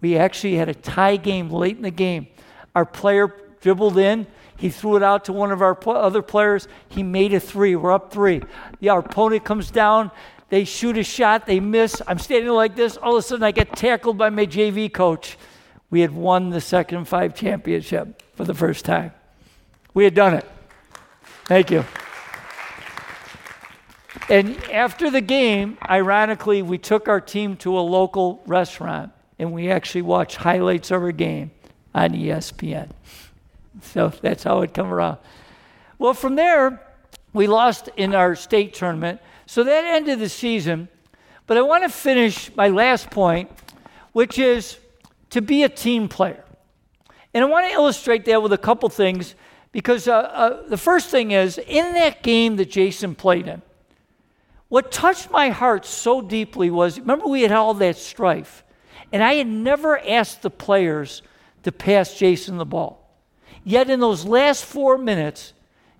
we 0.00 0.16
actually 0.16 0.56
had 0.56 0.68
a 0.68 0.74
tie 0.74 1.16
game 1.16 1.50
late 1.50 1.76
in 1.76 1.82
the 1.82 1.90
game. 1.90 2.26
Our 2.74 2.84
player 2.84 3.34
dribbled 3.60 3.98
in, 3.98 4.26
he 4.56 4.70
threw 4.70 4.96
it 4.96 5.02
out 5.02 5.26
to 5.26 5.32
one 5.32 5.52
of 5.52 5.60
our 5.60 5.78
other 5.86 6.22
players. 6.22 6.66
He 6.88 7.02
made 7.02 7.34
a 7.34 7.40
three. 7.40 7.76
We're 7.76 7.92
up 7.92 8.12
three. 8.12 8.42
The, 8.80 8.88
our 8.88 9.00
opponent 9.00 9.44
comes 9.44 9.70
down. 9.70 10.10
They 10.48 10.64
shoot 10.64 10.96
a 10.96 11.02
shot. 11.02 11.46
They 11.46 11.60
miss. 11.60 12.00
I'm 12.06 12.18
standing 12.18 12.50
like 12.52 12.76
this. 12.76 12.96
All 12.96 13.16
of 13.16 13.18
a 13.18 13.22
sudden, 13.22 13.44
I 13.44 13.50
get 13.50 13.76
tackled 13.76 14.16
by 14.16 14.30
my 14.30 14.46
JV 14.46 14.92
coach. 14.92 15.36
We 15.90 16.00
had 16.00 16.12
won 16.12 16.50
the 16.50 16.60
Section 16.60 17.04
V 17.04 17.28
championship 17.28 18.22
for 18.34 18.44
the 18.44 18.54
first 18.54 18.84
time. 18.84 19.12
We 19.94 20.04
had 20.04 20.14
done 20.14 20.34
it. 20.34 20.44
Thank 21.44 21.70
you. 21.70 21.84
And 24.28 24.56
after 24.70 25.10
the 25.10 25.20
game, 25.20 25.78
ironically, 25.88 26.62
we 26.62 26.78
took 26.78 27.08
our 27.08 27.20
team 27.20 27.56
to 27.58 27.78
a 27.78 27.80
local 27.80 28.42
restaurant 28.46 29.12
and 29.38 29.52
we 29.52 29.70
actually 29.70 30.02
watched 30.02 30.36
highlights 30.36 30.90
of 30.90 31.02
our 31.02 31.12
game 31.12 31.50
on 31.94 32.10
ESPN. 32.10 32.90
So 33.82 34.08
that's 34.08 34.42
how 34.42 34.62
it 34.62 34.74
come 34.74 34.92
around. 34.92 35.18
Well, 35.98 36.14
from 36.14 36.34
there, 36.34 36.82
we 37.32 37.46
lost 37.46 37.88
in 37.96 38.14
our 38.14 38.34
state 38.34 38.74
tournament. 38.74 39.20
So 39.46 39.62
that 39.62 39.84
ended 39.84 40.18
the 40.18 40.28
season. 40.28 40.88
But 41.46 41.56
I 41.58 41.62
want 41.62 41.84
to 41.84 41.88
finish 41.88 42.54
my 42.56 42.68
last 42.68 43.10
point, 43.10 43.50
which 44.12 44.38
is 44.38 44.78
to 45.30 45.40
be 45.40 45.62
a 45.62 45.68
team 45.68 46.08
player. 46.08 46.44
And 47.34 47.44
I 47.44 47.48
want 47.48 47.66
to 47.66 47.72
illustrate 47.72 48.24
that 48.26 48.42
with 48.42 48.52
a 48.52 48.58
couple 48.58 48.88
things 48.88 49.34
because 49.72 50.08
uh, 50.08 50.14
uh, 50.14 50.68
the 50.68 50.78
first 50.78 51.10
thing 51.10 51.32
is 51.32 51.58
in 51.58 51.92
that 51.94 52.22
game 52.22 52.56
that 52.56 52.70
Jason 52.70 53.14
played 53.14 53.46
in, 53.46 53.60
what 54.68 54.90
touched 54.90 55.30
my 55.30 55.50
heart 55.50 55.84
so 55.84 56.20
deeply 56.20 56.70
was 56.70 56.98
remember, 56.98 57.26
we 57.26 57.42
had 57.42 57.52
all 57.52 57.74
that 57.74 57.96
strife, 57.96 58.64
and 59.12 59.22
I 59.22 59.34
had 59.34 59.46
never 59.46 59.98
asked 59.98 60.42
the 60.42 60.50
players 60.50 61.22
to 61.62 61.72
pass 61.72 62.18
Jason 62.18 62.56
the 62.56 62.64
ball. 62.64 63.06
Yet 63.64 63.90
in 63.90 64.00
those 64.00 64.24
last 64.24 64.64
four 64.64 64.96
minutes, 64.96 65.52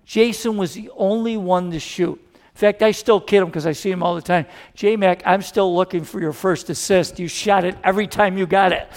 Jason 0.05 0.57
was 0.57 0.73
the 0.73 0.89
only 0.95 1.37
one 1.37 1.71
to 1.71 1.79
shoot. 1.79 2.19
In 2.57 2.59
fact, 2.59 2.81
I 2.81 2.89
still 2.89 3.21
kid 3.21 3.43
him 3.43 3.45
because 3.45 3.67
I 3.67 3.71
see 3.73 3.91
him 3.91 4.01
all 4.01 4.15
the 4.15 4.21
time. 4.23 4.47
J 4.73 4.95
Mac, 4.95 5.21
I'm 5.27 5.43
still 5.43 5.75
looking 5.75 6.03
for 6.03 6.19
your 6.19 6.33
first 6.33 6.71
assist. 6.71 7.19
You 7.19 7.27
shot 7.27 7.65
it 7.65 7.77
every 7.83 8.07
time 8.07 8.35
you 8.35 8.47
got 8.47 8.71
it. 8.71 8.89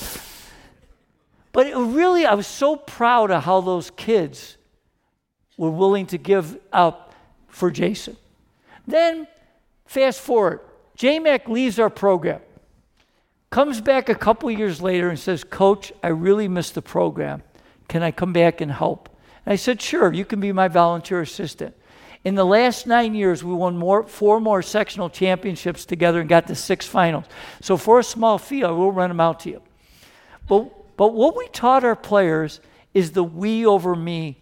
But 1.52 1.66
it 1.66 1.76
really, 1.76 2.24
I 2.24 2.32
was 2.32 2.46
so 2.46 2.74
proud 2.74 3.30
of 3.30 3.44
how 3.44 3.60
those 3.60 3.90
kids 3.90 4.56
were 5.58 5.70
willing 5.70 6.06
to 6.06 6.16
give 6.16 6.58
up 6.72 7.14
for 7.48 7.70
Jason. 7.70 8.16
Then, 8.86 9.26
fast 9.84 10.22
forward, 10.22 10.60
J-Mac 10.96 11.46
leaves 11.46 11.78
our 11.78 11.90
program, 11.90 12.40
comes 13.50 13.82
back 13.82 14.08
a 14.08 14.14
couple 14.14 14.50
years 14.50 14.80
later 14.80 15.10
and 15.10 15.18
says, 15.18 15.44
Coach, 15.44 15.92
I 16.02 16.08
really 16.08 16.48
missed 16.48 16.76
the 16.76 16.80
program. 16.80 17.42
Can 17.88 18.02
I 18.02 18.10
come 18.10 18.32
back 18.32 18.62
and 18.62 18.72
help? 18.72 19.10
And 19.44 19.52
I 19.52 19.56
said, 19.56 19.82
Sure, 19.82 20.10
you 20.10 20.24
can 20.24 20.40
be 20.40 20.50
my 20.50 20.68
volunteer 20.68 21.20
assistant. 21.20 21.74
In 22.24 22.35
the 22.35 22.44
last 22.44 22.87
nine 22.87 23.14
years, 23.14 23.42
we 23.42 23.54
won 23.54 23.76
more, 23.76 24.06
four 24.06 24.40
more 24.40 24.61
sectional 24.61 25.09
championships 25.09 25.87
together 25.87 26.20
and 26.20 26.28
got 26.28 26.46
to 26.48 26.54
six 26.54 26.87
finals. 26.87 27.24
So 27.61 27.76
for 27.76 27.98
a 27.98 28.04
small 28.04 28.37
fee, 28.37 28.62
I 28.62 28.70
will 28.70 28.92
run 28.92 29.09
them 29.09 29.20
out 29.20 29.40
to 29.40 29.50
you. 29.50 29.62
But, 30.46 30.96
but 30.96 31.14
what 31.14 31.37
we 31.37 31.48
taught 31.48 31.83
our 31.83 31.96
players 31.96 32.61
is 32.92 33.12
the 33.12 33.24
we 33.24 33.64
over 33.64 33.96
me 33.96 34.40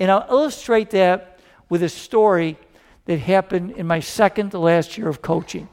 and 0.00 0.10
I'll 0.10 0.26
illustrate 0.30 0.90
that 0.90 1.38
with 1.68 1.82
a 1.82 1.88
story 1.88 2.56
that 3.04 3.18
happened 3.18 3.72
in 3.72 3.86
my 3.86 4.00
second 4.00 4.50
to 4.50 4.58
last 4.58 4.96
year 4.96 5.08
of 5.08 5.20
coaching. 5.20 5.68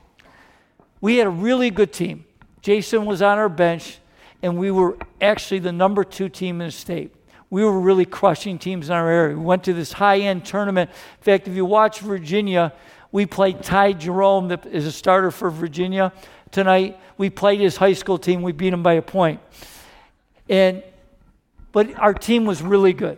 We 0.99 1.17
had 1.17 1.27
a 1.27 1.31
really 1.31 1.71
good 1.71 1.93
team. 1.93 2.25
Jason 2.61 3.05
was 3.05 3.21
on 3.21 3.37
our 3.37 3.47
bench, 3.47 3.99
and 4.43 4.57
we 4.57 4.69
were 4.69 4.97
actually 5.21 5.59
the 5.59 5.71
number 5.71 6.03
two 6.03 6.27
team 6.27 6.59
in 6.59 6.67
the 6.67 6.71
state. 6.71 7.15
We 7.49 7.63
were 7.63 7.79
really 7.79 8.05
crushing 8.05 8.59
teams 8.59 8.89
in 8.89 8.95
our 8.95 9.09
area. 9.09 9.35
We 9.35 9.43
went 9.43 9.63
to 9.65 9.73
this 9.73 9.93
high 9.93 10.19
end 10.19 10.45
tournament. 10.45 10.89
In 10.89 11.23
fact, 11.23 11.47
if 11.47 11.55
you 11.55 11.65
watch 11.65 11.99
Virginia, 11.99 12.73
we 13.11 13.25
played 13.25 13.63
Ty 13.63 13.93
Jerome, 13.93 14.49
that 14.49 14.65
is 14.65 14.85
a 14.85 14.91
starter 14.91 15.31
for 15.31 15.49
Virginia 15.49 16.11
tonight. 16.51 16.99
We 17.17 17.29
played 17.29 17.59
his 17.61 17.77
high 17.77 17.93
school 17.93 18.17
team. 18.17 18.41
We 18.41 18.51
beat 18.51 18.73
him 18.73 18.83
by 18.83 18.93
a 18.93 19.01
point. 19.01 19.39
And, 20.49 20.83
but 21.71 21.97
our 21.97 22.13
team 22.13 22.45
was 22.45 22.61
really 22.61 22.93
good 22.93 23.17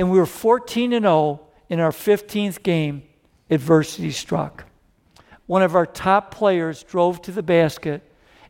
and 0.00 0.10
we 0.10 0.16
were 0.16 0.24
14 0.24 0.94
and 0.94 1.04
0 1.04 1.40
in 1.68 1.78
our 1.78 1.90
15th 1.90 2.62
game, 2.62 3.02
adversity 3.50 4.10
struck. 4.12 4.64
One 5.44 5.62
of 5.62 5.76
our 5.76 5.84
top 5.84 6.34
players 6.34 6.82
drove 6.82 7.20
to 7.22 7.32
the 7.32 7.42
basket 7.42 8.02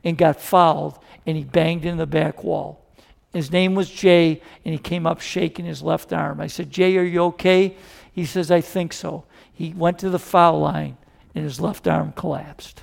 and 0.05 0.17
got 0.17 0.41
fouled, 0.41 1.01
and 1.27 1.37
he 1.37 1.43
banged 1.43 1.85
in 1.85 1.97
the 1.97 2.07
back 2.07 2.45
wall. 2.45 2.87
His 3.33 3.53
name 3.53 3.75
was 3.75 3.88
Jay, 3.88 4.43
and 4.64 4.73
he 4.73 4.79
came 4.79 5.07
up 5.07 5.21
shaking 5.21 5.64
his 5.64 5.83
left 5.83 6.12
arm. 6.12 6.40
I 6.40 6.49
said, 6.49 6.71
Jay, 6.71 6.97
are 6.97 7.05
you 7.05 7.23
okay? 7.25 7.77
He 8.12 8.25
says, 8.25 8.51
I 8.51 8.61
think 8.61 8.93
so. 8.93 9.25
He 9.53 9.73
went 9.73 9.99
to 10.01 10.11
the 10.11 10.19
foul 10.19 10.61
line, 10.61 10.97
and 11.35 11.45
his 11.45 11.61
left 11.61 11.87
arm 11.87 12.12
collapsed. 12.12 12.83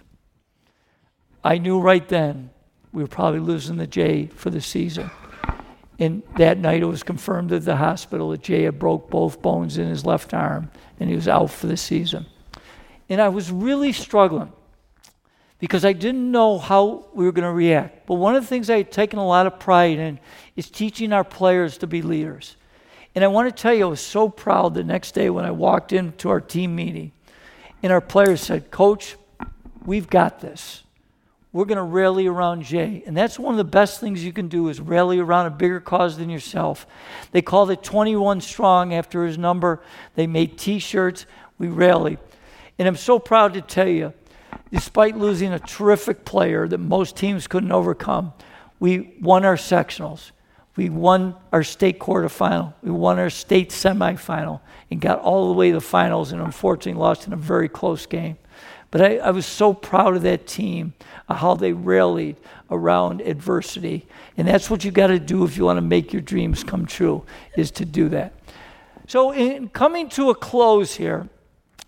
I 1.43 1.57
knew 1.57 1.79
right 1.79 2.07
then 2.07 2.49
we 2.91 3.03
were 3.03 3.07
probably 3.07 3.39
losing 3.39 3.77
the 3.77 3.87
Jay 3.87 4.27
for 4.27 4.49
the 4.49 4.61
season. 4.61 5.11
And 5.99 6.23
that 6.37 6.57
night 6.57 6.81
it 6.81 6.85
was 6.85 7.03
confirmed 7.03 7.51
at 7.51 7.65
the 7.65 7.75
hospital 7.75 8.29
that 8.29 8.41
Jay 8.41 8.63
had 8.63 8.77
broke 8.77 9.09
both 9.09 9.41
bones 9.41 9.77
in 9.77 9.87
his 9.87 10.05
left 10.05 10.33
arm 10.33 10.69
and 10.99 11.09
he 11.09 11.15
was 11.15 11.27
out 11.27 11.49
for 11.49 11.67
the 11.67 11.77
season. 11.77 12.27
And 13.09 13.21
I 13.21 13.29
was 13.29 13.51
really 13.51 13.93
struggling 13.93 14.51
because 15.59 15.83
I 15.85 15.93
didn't 15.93 16.31
know 16.31 16.59
how 16.59 17.07
we 17.13 17.25
were 17.25 17.31
going 17.31 17.47
to 17.47 17.51
react. 17.51 18.05
But 18.05 18.15
one 18.15 18.35
of 18.35 18.43
the 18.43 18.47
things 18.47 18.69
I 18.69 18.77
had 18.77 18.91
taken 18.91 19.19
a 19.19 19.25
lot 19.25 19.47
of 19.47 19.59
pride 19.59 19.97
in 19.97 20.19
is 20.55 20.69
teaching 20.69 21.13
our 21.13 21.23
players 21.23 21.77
to 21.79 21.87
be 21.87 22.01
leaders. 22.01 22.55
And 23.15 23.23
I 23.23 23.27
want 23.27 23.53
to 23.55 23.61
tell 23.61 23.73
you, 23.73 23.85
I 23.85 23.89
was 23.89 24.01
so 24.01 24.29
proud 24.29 24.73
the 24.73 24.83
next 24.83 25.13
day 25.13 25.29
when 25.29 25.45
I 25.45 25.51
walked 25.51 25.93
into 25.93 26.29
our 26.29 26.41
team 26.41 26.75
meeting 26.75 27.11
and 27.81 27.91
our 27.91 28.01
players 28.01 28.41
said, 28.41 28.69
Coach, 28.69 29.15
we've 29.85 30.09
got 30.09 30.39
this 30.39 30.83
we're 31.57 31.65
going 31.65 31.77
to 31.77 31.81
rally 31.81 32.27
around 32.27 32.61
Jay. 32.61 33.01
And 33.07 33.17
that's 33.17 33.39
one 33.39 33.53
of 33.53 33.57
the 33.57 33.63
best 33.63 33.99
things 33.99 34.23
you 34.23 34.31
can 34.31 34.47
do 34.47 34.69
is 34.69 34.79
rally 34.79 35.17
around 35.17 35.47
a 35.47 35.49
bigger 35.49 35.79
cause 35.79 36.17
than 36.17 36.29
yourself. 36.29 36.85
They 37.31 37.41
called 37.41 37.71
it 37.71 37.81
21 37.81 38.41
Strong 38.41 38.93
after 38.93 39.25
his 39.25 39.39
number. 39.39 39.81
They 40.13 40.27
made 40.27 40.59
t-shirts. 40.59 41.25
We 41.57 41.67
rallied. 41.69 42.19
And 42.77 42.87
I'm 42.87 42.95
so 42.95 43.17
proud 43.17 43.55
to 43.55 43.61
tell 43.61 43.87
you, 43.87 44.13
despite 44.71 45.17
losing 45.17 45.53
a 45.53 45.59
terrific 45.59 46.25
player 46.25 46.67
that 46.67 46.77
most 46.77 47.15
teams 47.15 47.47
couldn't 47.47 47.71
overcome, 47.71 48.33
we 48.79 49.15
won 49.21 49.45
our 49.45 49.55
sectionals. 49.55 50.31
We 50.75 50.89
won 50.89 51.35
our 51.51 51.63
state 51.63 51.99
quarterfinal. 51.99 52.73
We 52.83 52.91
won 52.91 53.17
our 53.17 53.31
state 53.31 53.71
semifinal 53.71 54.61
and 54.91 55.01
got 55.01 55.19
all 55.19 55.47
the 55.47 55.53
way 55.53 55.69
to 55.69 55.75
the 55.75 55.81
finals 55.81 56.31
and 56.31 56.41
unfortunately 56.41 56.99
lost 56.99 57.25
in 57.25 57.33
a 57.33 57.37
very 57.37 57.67
close 57.67 58.05
game. 58.05 58.37
But 58.91 59.01
I, 59.01 59.17
I 59.17 59.31
was 59.31 59.45
so 59.45 59.73
proud 59.73 60.15
of 60.15 60.21
that 60.21 60.47
team, 60.47 60.93
uh, 61.27 61.33
how 61.33 61.55
they 61.55 61.73
rallied 61.73 62.37
around 62.69 63.21
adversity. 63.21 64.07
And 64.37 64.47
that's 64.47 64.69
what 64.69 64.85
you 64.85 64.91
got 64.91 65.07
to 65.07 65.19
do 65.19 65.43
if 65.43 65.57
you 65.57 65.65
want 65.65 65.77
to 65.77 65.81
make 65.81 66.13
your 66.13 66.21
dreams 66.21 66.63
come 66.63 66.85
true, 66.85 67.25
is 67.57 67.71
to 67.71 67.85
do 67.85 68.07
that. 68.09 68.33
So, 69.07 69.31
in 69.31 69.69
coming 69.69 70.09
to 70.09 70.29
a 70.29 70.35
close 70.35 70.95
here, 70.95 71.27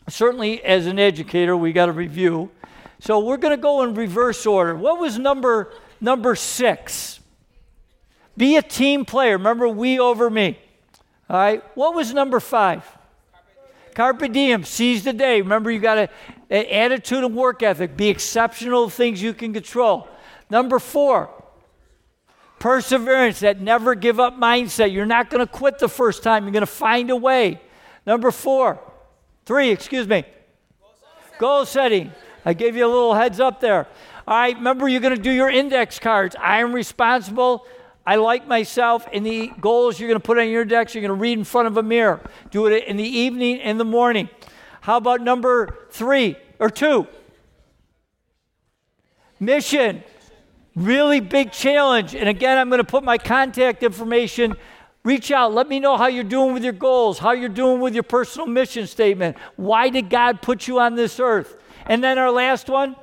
certainly 0.07 0.63
as 0.63 0.88
an 0.88 0.99
educator, 0.99 1.55
we 1.55 1.73
got 1.73 1.88
to 1.88 1.91
review. 1.91 2.49
So, 3.00 3.20
we're 3.20 3.38
going 3.38 3.56
to 3.56 3.62
go 3.62 3.84
in 3.84 3.93
reverse 3.93 4.45
order. 4.45 4.76
What 4.76 5.00
was 5.00 5.18
number 5.18 5.74
number 6.02 6.36
six? 6.36 7.20
Be 8.38 8.58
a 8.58 8.62
team 8.62 9.06
player. 9.06 9.38
Remember, 9.38 9.68
we 9.68 10.00
over 10.00 10.30
me. 10.30 10.58
All 11.30 11.38
right. 11.38 11.64
What 11.76 11.93
was 11.93 12.14
number 12.14 12.39
five? 12.39 12.86
Carpe 13.93 14.32
diem, 14.32 14.64
seize 14.64 15.04
the 15.04 15.12
day. 15.12 15.41
Remember, 15.41 15.70
you 15.70 15.80
got 15.80 15.97
an 15.97 16.10
attitude 16.50 17.24
and 17.24 17.36
work 17.36 17.62
ethic. 17.62 17.97
Be 17.97 18.08
exceptional 18.08 18.89
things 18.89 19.22
you 19.22 19.34
can 19.34 19.52
control. 19.52 20.08
Number 20.50 20.80
four, 20.80 21.30
perseverance, 22.60 23.41
that 23.41 23.60
never 23.60 23.95
give 23.95 24.20
up 24.20 24.38
mindset. 24.38 24.93
You're 24.93 25.06
not 25.06 25.30
going 25.30 25.45
to 25.45 25.52
quit 25.52 25.80
the 25.80 25.89
first 25.89 26.24
time, 26.24 26.45
you're 26.45 26.54
going 26.54 26.62
to 26.62 26.66
find 26.66 27.10
a 27.10 27.16
way. 27.16 27.60
Number 28.06 28.32
four, 28.32 28.80
three, 29.45 29.70
excuse 29.70 30.08
me, 30.08 30.24
goal 31.38 31.66
setting. 31.66 32.14
I 32.46 32.54
gave 32.54 32.76
you 32.76 32.86
a 32.86 32.88
little 32.88 33.14
heads 33.14 33.40
up 33.40 33.60
there. 33.60 33.88
All 34.28 34.38
right, 34.38 34.56
remember, 34.56 34.88
you're 34.88 35.02
going 35.02 35.16
to 35.16 35.22
do 35.22 35.32
your 35.32 35.50
index 35.50 36.00
cards. 36.00 36.36
I 36.40 36.60
am 36.60 36.74
responsible 36.74 37.66
I 38.10 38.16
like 38.16 38.48
myself, 38.48 39.08
and 39.14 39.24
the 39.24 39.52
goals 39.62 40.00
you're 40.00 40.10
going 40.10 40.20
to 40.20 40.26
put 40.26 40.40
on 40.40 40.50
your 40.50 40.66
decks, 40.66 40.96
you're 40.96 41.04
going 41.04 41.10
to 41.10 41.22
read 41.22 41.38
in 41.38 41.44
front 41.44 41.68
of 41.68 41.78
a 41.78 41.84
mirror. 41.84 42.20
Do 42.50 42.66
it 42.66 42.86
in 42.86 42.98
the 42.98 43.04
evening, 43.04 43.58
in 43.58 43.78
the 43.78 43.86
morning. 43.86 44.30
How 44.82 44.98
about 44.98 45.22
number 45.22 45.78
three 45.92 46.36
or 46.58 46.72
two? 46.72 47.08
Mission. 49.40 50.04
Really 50.76 51.20
big 51.20 51.52
challenge. 51.52 52.16
And 52.16 52.28
again, 52.28 52.58
I'm 52.58 52.70
going 52.70 52.80
to 52.82 52.84
put 52.84 53.04
my 53.04 53.20
contact 53.20 53.84
information. 53.84 54.56
Reach 55.04 55.30
out. 55.30 55.54
Let 55.54 55.68
me 55.68 55.80
know 55.80 55.96
how 55.96 56.08
you're 56.08 56.24
doing 56.24 56.56
with 56.56 56.64
your 56.64 56.74
goals, 56.74 57.20
how 57.20 57.34
you're 57.34 57.48
doing 57.48 57.80
with 57.80 57.94
your 57.94 58.02
personal 58.02 58.48
mission 58.48 58.88
statement. 58.88 59.38
Why 59.56 59.90
did 59.90 60.10
God 60.10 60.42
put 60.42 60.68
you 60.68 60.80
on 60.80 60.96
this 60.96 61.20
earth? 61.20 61.58
And 61.86 62.03
then 62.03 62.17
our 62.17 62.32
last 62.32 62.69
one 62.69 62.95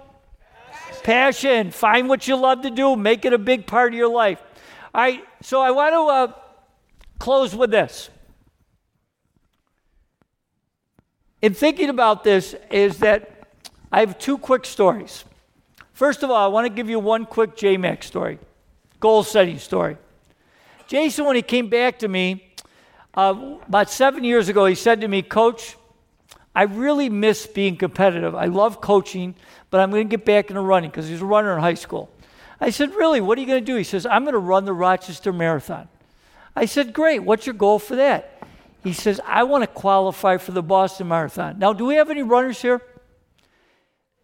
passion. 0.70 1.02
passion. 1.04 1.70
Find 1.70 2.08
what 2.08 2.28
you 2.28 2.36
love 2.36 2.62
to 2.62 2.70
do, 2.70 2.96
make 2.96 3.24
it 3.24 3.32
a 3.32 3.38
big 3.38 3.66
part 3.66 3.92
of 3.92 3.98
your 3.98 4.08
life. 4.08 4.40
All 4.94 5.02
right, 5.02 5.24
so 5.42 5.60
I 5.60 5.70
want 5.70 5.92
to 5.92 6.00
uh, 6.00 6.40
close 7.18 7.54
with 7.54 7.70
this. 7.70 8.10
In 11.42 11.54
thinking 11.54 11.90
about 11.90 12.24
this, 12.24 12.54
is 12.70 12.98
that 12.98 13.48
I 13.92 14.00
have 14.00 14.18
two 14.18 14.38
quick 14.38 14.64
stories. 14.64 15.24
First 15.92 16.22
of 16.22 16.30
all, 16.30 16.44
I 16.44 16.48
want 16.48 16.66
to 16.66 16.72
give 16.72 16.90
you 16.90 16.98
one 16.98 17.24
quick 17.24 17.56
JMAC 17.56 18.04
story, 18.04 18.38
goal 19.00 19.22
setting 19.22 19.58
story. 19.58 19.96
Jason, 20.88 21.24
when 21.24 21.36
he 21.36 21.42
came 21.42 21.68
back 21.68 21.98
to 22.00 22.08
me 22.08 22.52
uh, 23.14 23.56
about 23.66 23.90
seven 23.90 24.24
years 24.24 24.48
ago, 24.48 24.66
he 24.66 24.74
said 24.74 25.00
to 25.00 25.08
me, 25.08 25.22
Coach, 25.22 25.76
I 26.56 26.62
really 26.62 27.10
miss 27.10 27.46
being 27.46 27.76
competitive. 27.76 28.34
I 28.34 28.46
love 28.46 28.80
coaching, 28.80 29.34
but 29.68 29.78
I'm 29.78 29.90
going 29.90 30.08
to 30.08 30.16
get 30.16 30.24
back 30.24 30.48
into 30.48 30.62
running 30.62 30.88
because 30.88 31.06
he's 31.06 31.20
a 31.20 31.26
runner 31.26 31.54
in 31.54 31.60
high 31.60 31.74
school. 31.74 32.10
I 32.58 32.70
said, 32.70 32.94
Really? 32.94 33.20
What 33.20 33.36
are 33.36 33.42
you 33.42 33.46
going 33.46 33.62
to 33.62 33.72
do? 33.72 33.76
He 33.76 33.84
says, 33.84 34.06
I'm 34.06 34.24
going 34.24 34.32
to 34.32 34.38
run 34.38 34.64
the 34.64 34.72
Rochester 34.72 35.34
Marathon. 35.34 35.86
I 36.56 36.64
said, 36.64 36.94
Great. 36.94 37.22
What's 37.22 37.44
your 37.44 37.54
goal 37.54 37.78
for 37.78 37.96
that? 37.96 38.42
He 38.82 38.94
says, 38.94 39.20
I 39.26 39.42
want 39.42 39.64
to 39.64 39.66
qualify 39.66 40.38
for 40.38 40.52
the 40.52 40.62
Boston 40.62 41.08
Marathon. 41.08 41.58
Now, 41.58 41.74
do 41.74 41.84
we 41.84 41.96
have 41.96 42.08
any 42.08 42.22
runners 42.22 42.62
here? 42.62 42.80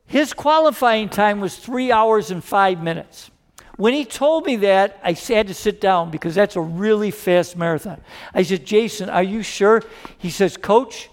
His 0.07 0.33
qualifying 0.33 1.11
time 1.11 1.39
was 1.39 1.57
three 1.57 1.93
hours 1.93 2.31
and 2.31 2.43
five 2.43 2.83
minutes. 2.83 3.31
When 3.77 3.93
he 3.93 4.07
told 4.07 4.47
me 4.47 4.57
that, 4.57 4.99
I 5.05 5.13
had 5.13 5.49
to 5.49 5.55
sit 5.55 5.83
down 5.83 6.11
because 6.11 6.35
that's 6.35 6.57
a 6.57 6.61
really 6.63 7.11
fast 7.11 7.59
marathon. 7.59 8.01
I 8.33 8.43
said, 8.43 8.65
Jason, 8.65 9.11
are 9.11 9.23
you 9.23 9.43
sure? 9.43 9.83
He 10.17 10.31
says, 10.31 10.57
Coach, 10.57 11.11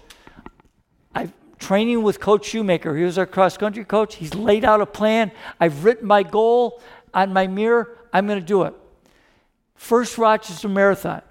training 1.70 2.02
with 2.02 2.18
Coach 2.18 2.46
Shoemaker. 2.46 2.96
He 2.96 3.04
was 3.04 3.16
our 3.16 3.26
cross 3.26 3.56
country 3.56 3.84
coach. 3.84 4.16
He's 4.16 4.34
laid 4.34 4.64
out 4.64 4.80
a 4.80 4.86
plan. 4.86 5.30
I've 5.60 5.84
written 5.84 6.04
my 6.04 6.24
goal 6.24 6.82
on 7.14 7.32
my 7.32 7.46
mirror, 7.46 7.96
I'm 8.12 8.26
going 8.26 8.40
to 8.40 8.44
do 8.44 8.64
it. 8.64 8.74
First 9.76 10.18
Rochester 10.18 10.68
Marathon 10.68 11.22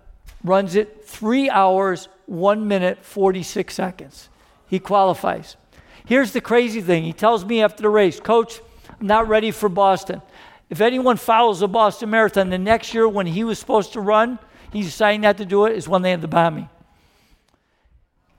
runs 0.41 0.75
it 0.75 1.03
three 1.03 1.49
hours, 1.49 2.07
one 2.25 2.69
minute, 2.69 3.03
46 3.03 3.73
seconds. 3.73 4.29
He 4.65 4.79
qualifies. 4.79 5.57
Here's 6.05 6.31
the 6.31 6.39
crazy 6.39 6.79
thing 6.79 7.03
he 7.03 7.11
tells 7.11 7.43
me 7.43 7.61
after 7.61 7.81
the 7.81 7.89
race, 7.89 8.21
Coach, 8.21 8.61
I'm 8.97 9.07
not 9.07 9.27
ready 9.27 9.51
for 9.51 9.67
Boston. 9.67 10.21
If 10.69 10.79
anyone 10.79 11.17
follows 11.17 11.59
the 11.59 11.67
Boston 11.67 12.11
Marathon, 12.11 12.49
the 12.49 12.57
next 12.57 12.93
year 12.93 13.09
when 13.09 13.27
he 13.27 13.43
was 13.43 13.59
supposed 13.59 13.91
to 13.91 13.99
run, 13.99 14.39
he 14.71 14.83
decided 14.83 15.19
not 15.19 15.35
to 15.39 15.45
do 15.45 15.65
it, 15.65 15.75
is 15.75 15.89
when 15.89 16.01
they 16.01 16.11
had 16.11 16.21
the 16.21 16.29
bombing. 16.29 16.69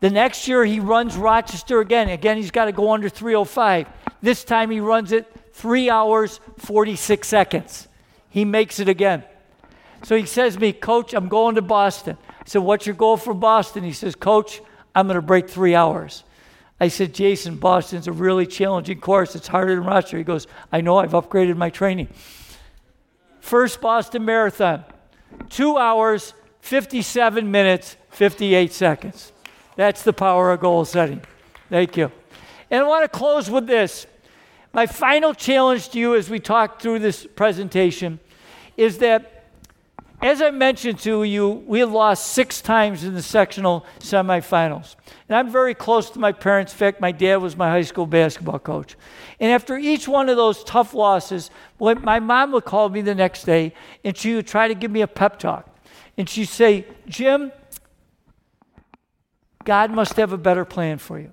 The 0.00 0.10
next 0.10 0.48
year 0.48 0.64
he 0.64 0.80
runs 0.80 1.16
Rochester 1.16 1.80
again. 1.80 2.08
Again, 2.08 2.38
he's 2.38 2.50
got 2.50 2.64
to 2.64 2.72
go 2.72 2.92
under 2.92 3.08
305. 3.08 3.86
This 4.22 4.44
time 4.44 4.70
he 4.70 4.80
runs 4.80 5.12
it 5.12 5.30
three 5.52 5.90
hours, 5.90 6.40
46 6.58 7.26
seconds. 7.28 7.86
He 8.30 8.44
makes 8.44 8.80
it 8.80 8.88
again. 8.88 9.24
So 10.02 10.16
he 10.16 10.24
says 10.24 10.54
to 10.54 10.60
me, 10.60 10.72
Coach, 10.72 11.12
I'm 11.12 11.28
going 11.28 11.56
to 11.56 11.62
Boston. 11.62 12.16
I 12.28 12.44
said, 12.46 12.62
What's 12.62 12.86
your 12.86 12.94
goal 12.94 13.18
for 13.18 13.34
Boston? 13.34 13.84
He 13.84 13.92
says, 13.92 14.14
Coach, 14.14 14.62
I'm 14.94 15.06
going 15.06 15.16
to 15.16 15.22
break 15.22 15.48
three 15.48 15.74
hours. 15.74 16.24
I 16.80 16.88
said, 16.88 17.12
Jason, 17.12 17.56
Boston's 17.56 18.08
a 18.08 18.12
really 18.12 18.46
challenging 18.46 19.00
course. 19.00 19.36
It's 19.36 19.48
harder 19.48 19.74
than 19.74 19.84
Rochester. 19.84 20.16
He 20.16 20.24
goes, 20.24 20.46
I 20.72 20.80
know, 20.80 20.96
I've 20.96 21.12
upgraded 21.12 21.56
my 21.56 21.68
training. 21.68 22.08
First 23.40 23.82
Boston 23.82 24.24
Marathon, 24.24 24.84
two 25.50 25.76
hours, 25.76 26.32
57 26.60 27.50
minutes, 27.50 27.96
58 28.08 28.72
seconds. 28.72 29.32
That's 29.76 30.02
the 30.02 30.12
power 30.12 30.52
of 30.52 30.60
goal 30.60 30.84
setting. 30.84 31.22
Thank 31.68 31.96
you. 31.96 32.10
And 32.70 32.82
I 32.84 32.86
want 32.86 33.10
to 33.10 33.18
close 33.18 33.50
with 33.50 33.66
this. 33.66 34.06
My 34.72 34.86
final 34.86 35.34
challenge 35.34 35.88
to 35.90 35.98
you 35.98 36.14
as 36.14 36.30
we 36.30 36.38
talk 36.38 36.80
through 36.80 37.00
this 37.00 37.26
presentation 37.26 38.20
is 38.76 38.98
that, 38.98 39.44
as 40.22 40.40
I 40.40 40.50
mentioned 40.50 41.00
to 41.00 41.24
you, 41.24 41.48
we 41.66 41.82
lost 41.82 42.28
six 42.28 42.60
times 42.60 43.02
in 43.04 43.14
the 43.14 43.22
sectional 43.22 43.84
semifinals. 43.98 44.94
And 45.28 45.36
I'm 45.36 45.50
very 45.50 45.74
close 45.74 46.10
to 46.10 46.18
my 46.18 46.30
parents. 46.30 46.72
In 46.72 46.78
fact, 46.78 47.00
my 47.00 47.10
dad 47.10 47.36
was 47.36 47.56
my 47.56 47.68
high 47.68 47.82
school 47.82 48.06
basketball 48.06 48.58
coach. 48.58 48.96
And 49.40 49.50
after 49.50 49.76
each 49.76 50.06
one 50.06 50.28
of 50.28 50.36
those 50.36 50.62
tough 50.62 50.94
losses, 50.94 51.50
my 51.80 52.20
mom 52.20 52.52
would 52.52 52.64
call 52.64 52.88
me 52.90 53.00
the 53.00 53.14
next 53.14 53.44
day 53.44 53.72
and 54.04 54.16
she 54.16 54.34
would 54.34 54.46
try 54.46 54.68
to 54.68 54.74
give 54.74 54.90
me 54.90 55.00
a 55.00 55.08
pep 55.08 55.38
talk. 55.38 55.68
And 56.16 56.28
she'd 56.28 56.46
say, 56.46 56.86
Jim, 57.08 57.50
God 59.64 59.90
must 59.90 60.14
have 60.14 60.32
a 60.32 60.38
better 60.38 60.64
plan 60.64 60.98
for 60.98 61.18
you. 61.18 61.32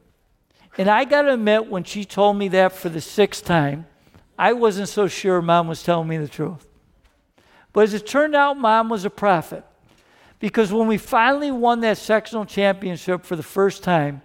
And 0.77 0.89
I 0.89 1.05
got 1.05 1.23
to 1.23 1.33
admit, 1.33 1.69
when 1.69 1.83
she 1.83 2.05
told 2.05 2.37
me 2.37 2.49
that 2.49 2.73
for 2.73 2.89
the 2.89 3.01
sixth 3.01 3.45
time, 3.45 3.87
I 4.37 4.53
wasn't 4.53 4.89
so 4.89 5.07
sure 5.07 5.41
mom 5.41 5.67
was 5.67 5.81
telling 5.81 6.07
me 6.07 6.17
the 6.17 6.27
truth. 6.27 6.67
But 7.73 7.85
as 7.85 7.93
it 7.93 8.05
turned 8.05 8.35
out, 8.35 8.57
mom 8.57 8.89
was 8.89 9.05
a 9.05 9.09
prophet. 9.09 9.63
Because 10.39 10.71
when 10.71 10.87
we 10.87 10.97
finally 10.97 11.49
won 11.49 11.79
that 11.81 11.97
sectional 11.97 12.45
championship 12.45 13.25
for 13.25 13.35
the 13.35 13.43
first 13.43 13.81
time, 13.81 14.21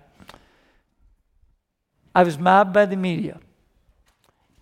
I 2.14 2.22
was 2.22 2.38
mobbed 2.38 2.74
by 2.74 2.84
the 2.84 2.96
media. 2.96 3.40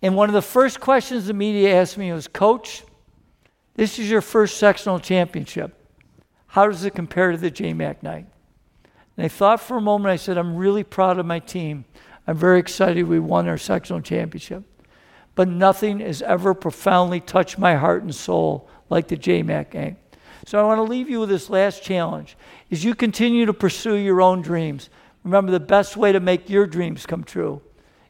And 0.01 0.15
one 0.15 0.29
of 0.29 0.33
the 0.33 0.41
first 0.41 0.79
questions 0.79 1.27
the 1.27 1.33
media 1.33 1.79
asked 1.79 1.97
me 1.97 2.11
was 2.13 2.27
Coach, 2.27 2.83
this 3.75 3.99
is 3.99 4.09
your 4.09 4.21
first 4.21 4.57
sectional 4.57 4.99
championship. 4.99 5.75
How 6.47 6.67
does 6.67 6.85
it 6.85 6.95
compare 6.95 7.31
to 7.31 7.37
the 7.37 7.51
JMAC 7.51 8.03
night? 8.03 8.27
And 9.21 9.27
I 9.27 9.29
thought 9.29 9.61
for 9.61 9.77
a 9.77 9.81
moment, 9.81 10.11
I 10.11 10.15
said, 10.15 10.39
I'm 10.39 10.55
really 10.55 10.83
proud 10.83 11.19
of 11.19 11.27
my 11.27 11.37
team. 11.37 11.85
I'm 12.25 12.35
very 12.35 12.57
excited 12.57 13.03
we 13.03 13.19
won 13.19 13.47
our 13.47 13.55
sectional 13.55 14.01
championship. 14.01 14.63
But 15.35 15.47
nothing 15.47 15.99
has 15.99 16.23
ever 16.23 16.55
profoundly 16.55 17.19
touched 17.19 17.59
my 17.59 17.75
heart 17.75 18.01
and 18.01 18.15
soul 18.15 18.67
like 18.89 19.09
the 19.09 19.17
JMAC 19.17 19.69
game. 19.69 19.97
So 20.47 20.59
I 20.59 20.63
want 20.63 20.79
to 20.79 20.91
leave 20.91 21.07
you 21.07 21.19
with 21.19 21.29
this 21.29 21.51
last 21.51 21.83
challenge. 21.83 22.35
As 22.71 22.83
you 22.83 22.95
continue 22.95 23.45
to 23.45 23.53
pursue 23.53 23.93
your 23.93 24.23
own 24.23 24.41
dreams, 24.41 24.89
remember 25.23 25.51
the 25.51 25.59
best 25.59 25.95
way 25.95 26.11
to 26.11 26.19
make 26.19 26.49
your 26.49 26.65
dreams 26.65 27.05
come 27.05 27.23
true 27.23 27.61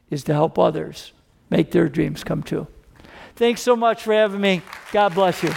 is 0.08 0.24
to 0.24 0.32
help 0.32 0.58
others 0.58 1.12
make 1.50 1.72
their 1.72 1.90
dreams 1.90 2.24
come 2.24 2.42
true. 2.42 2.68
Thanks 3.36 3.60
so 3.60 3.76
much 3.76 4.02
for 4.02 4.14
having 4.14 4.40
me. 4.40 4.62
God 4.92 5.12
bless 5.12 5.42
you. 5.42 5.52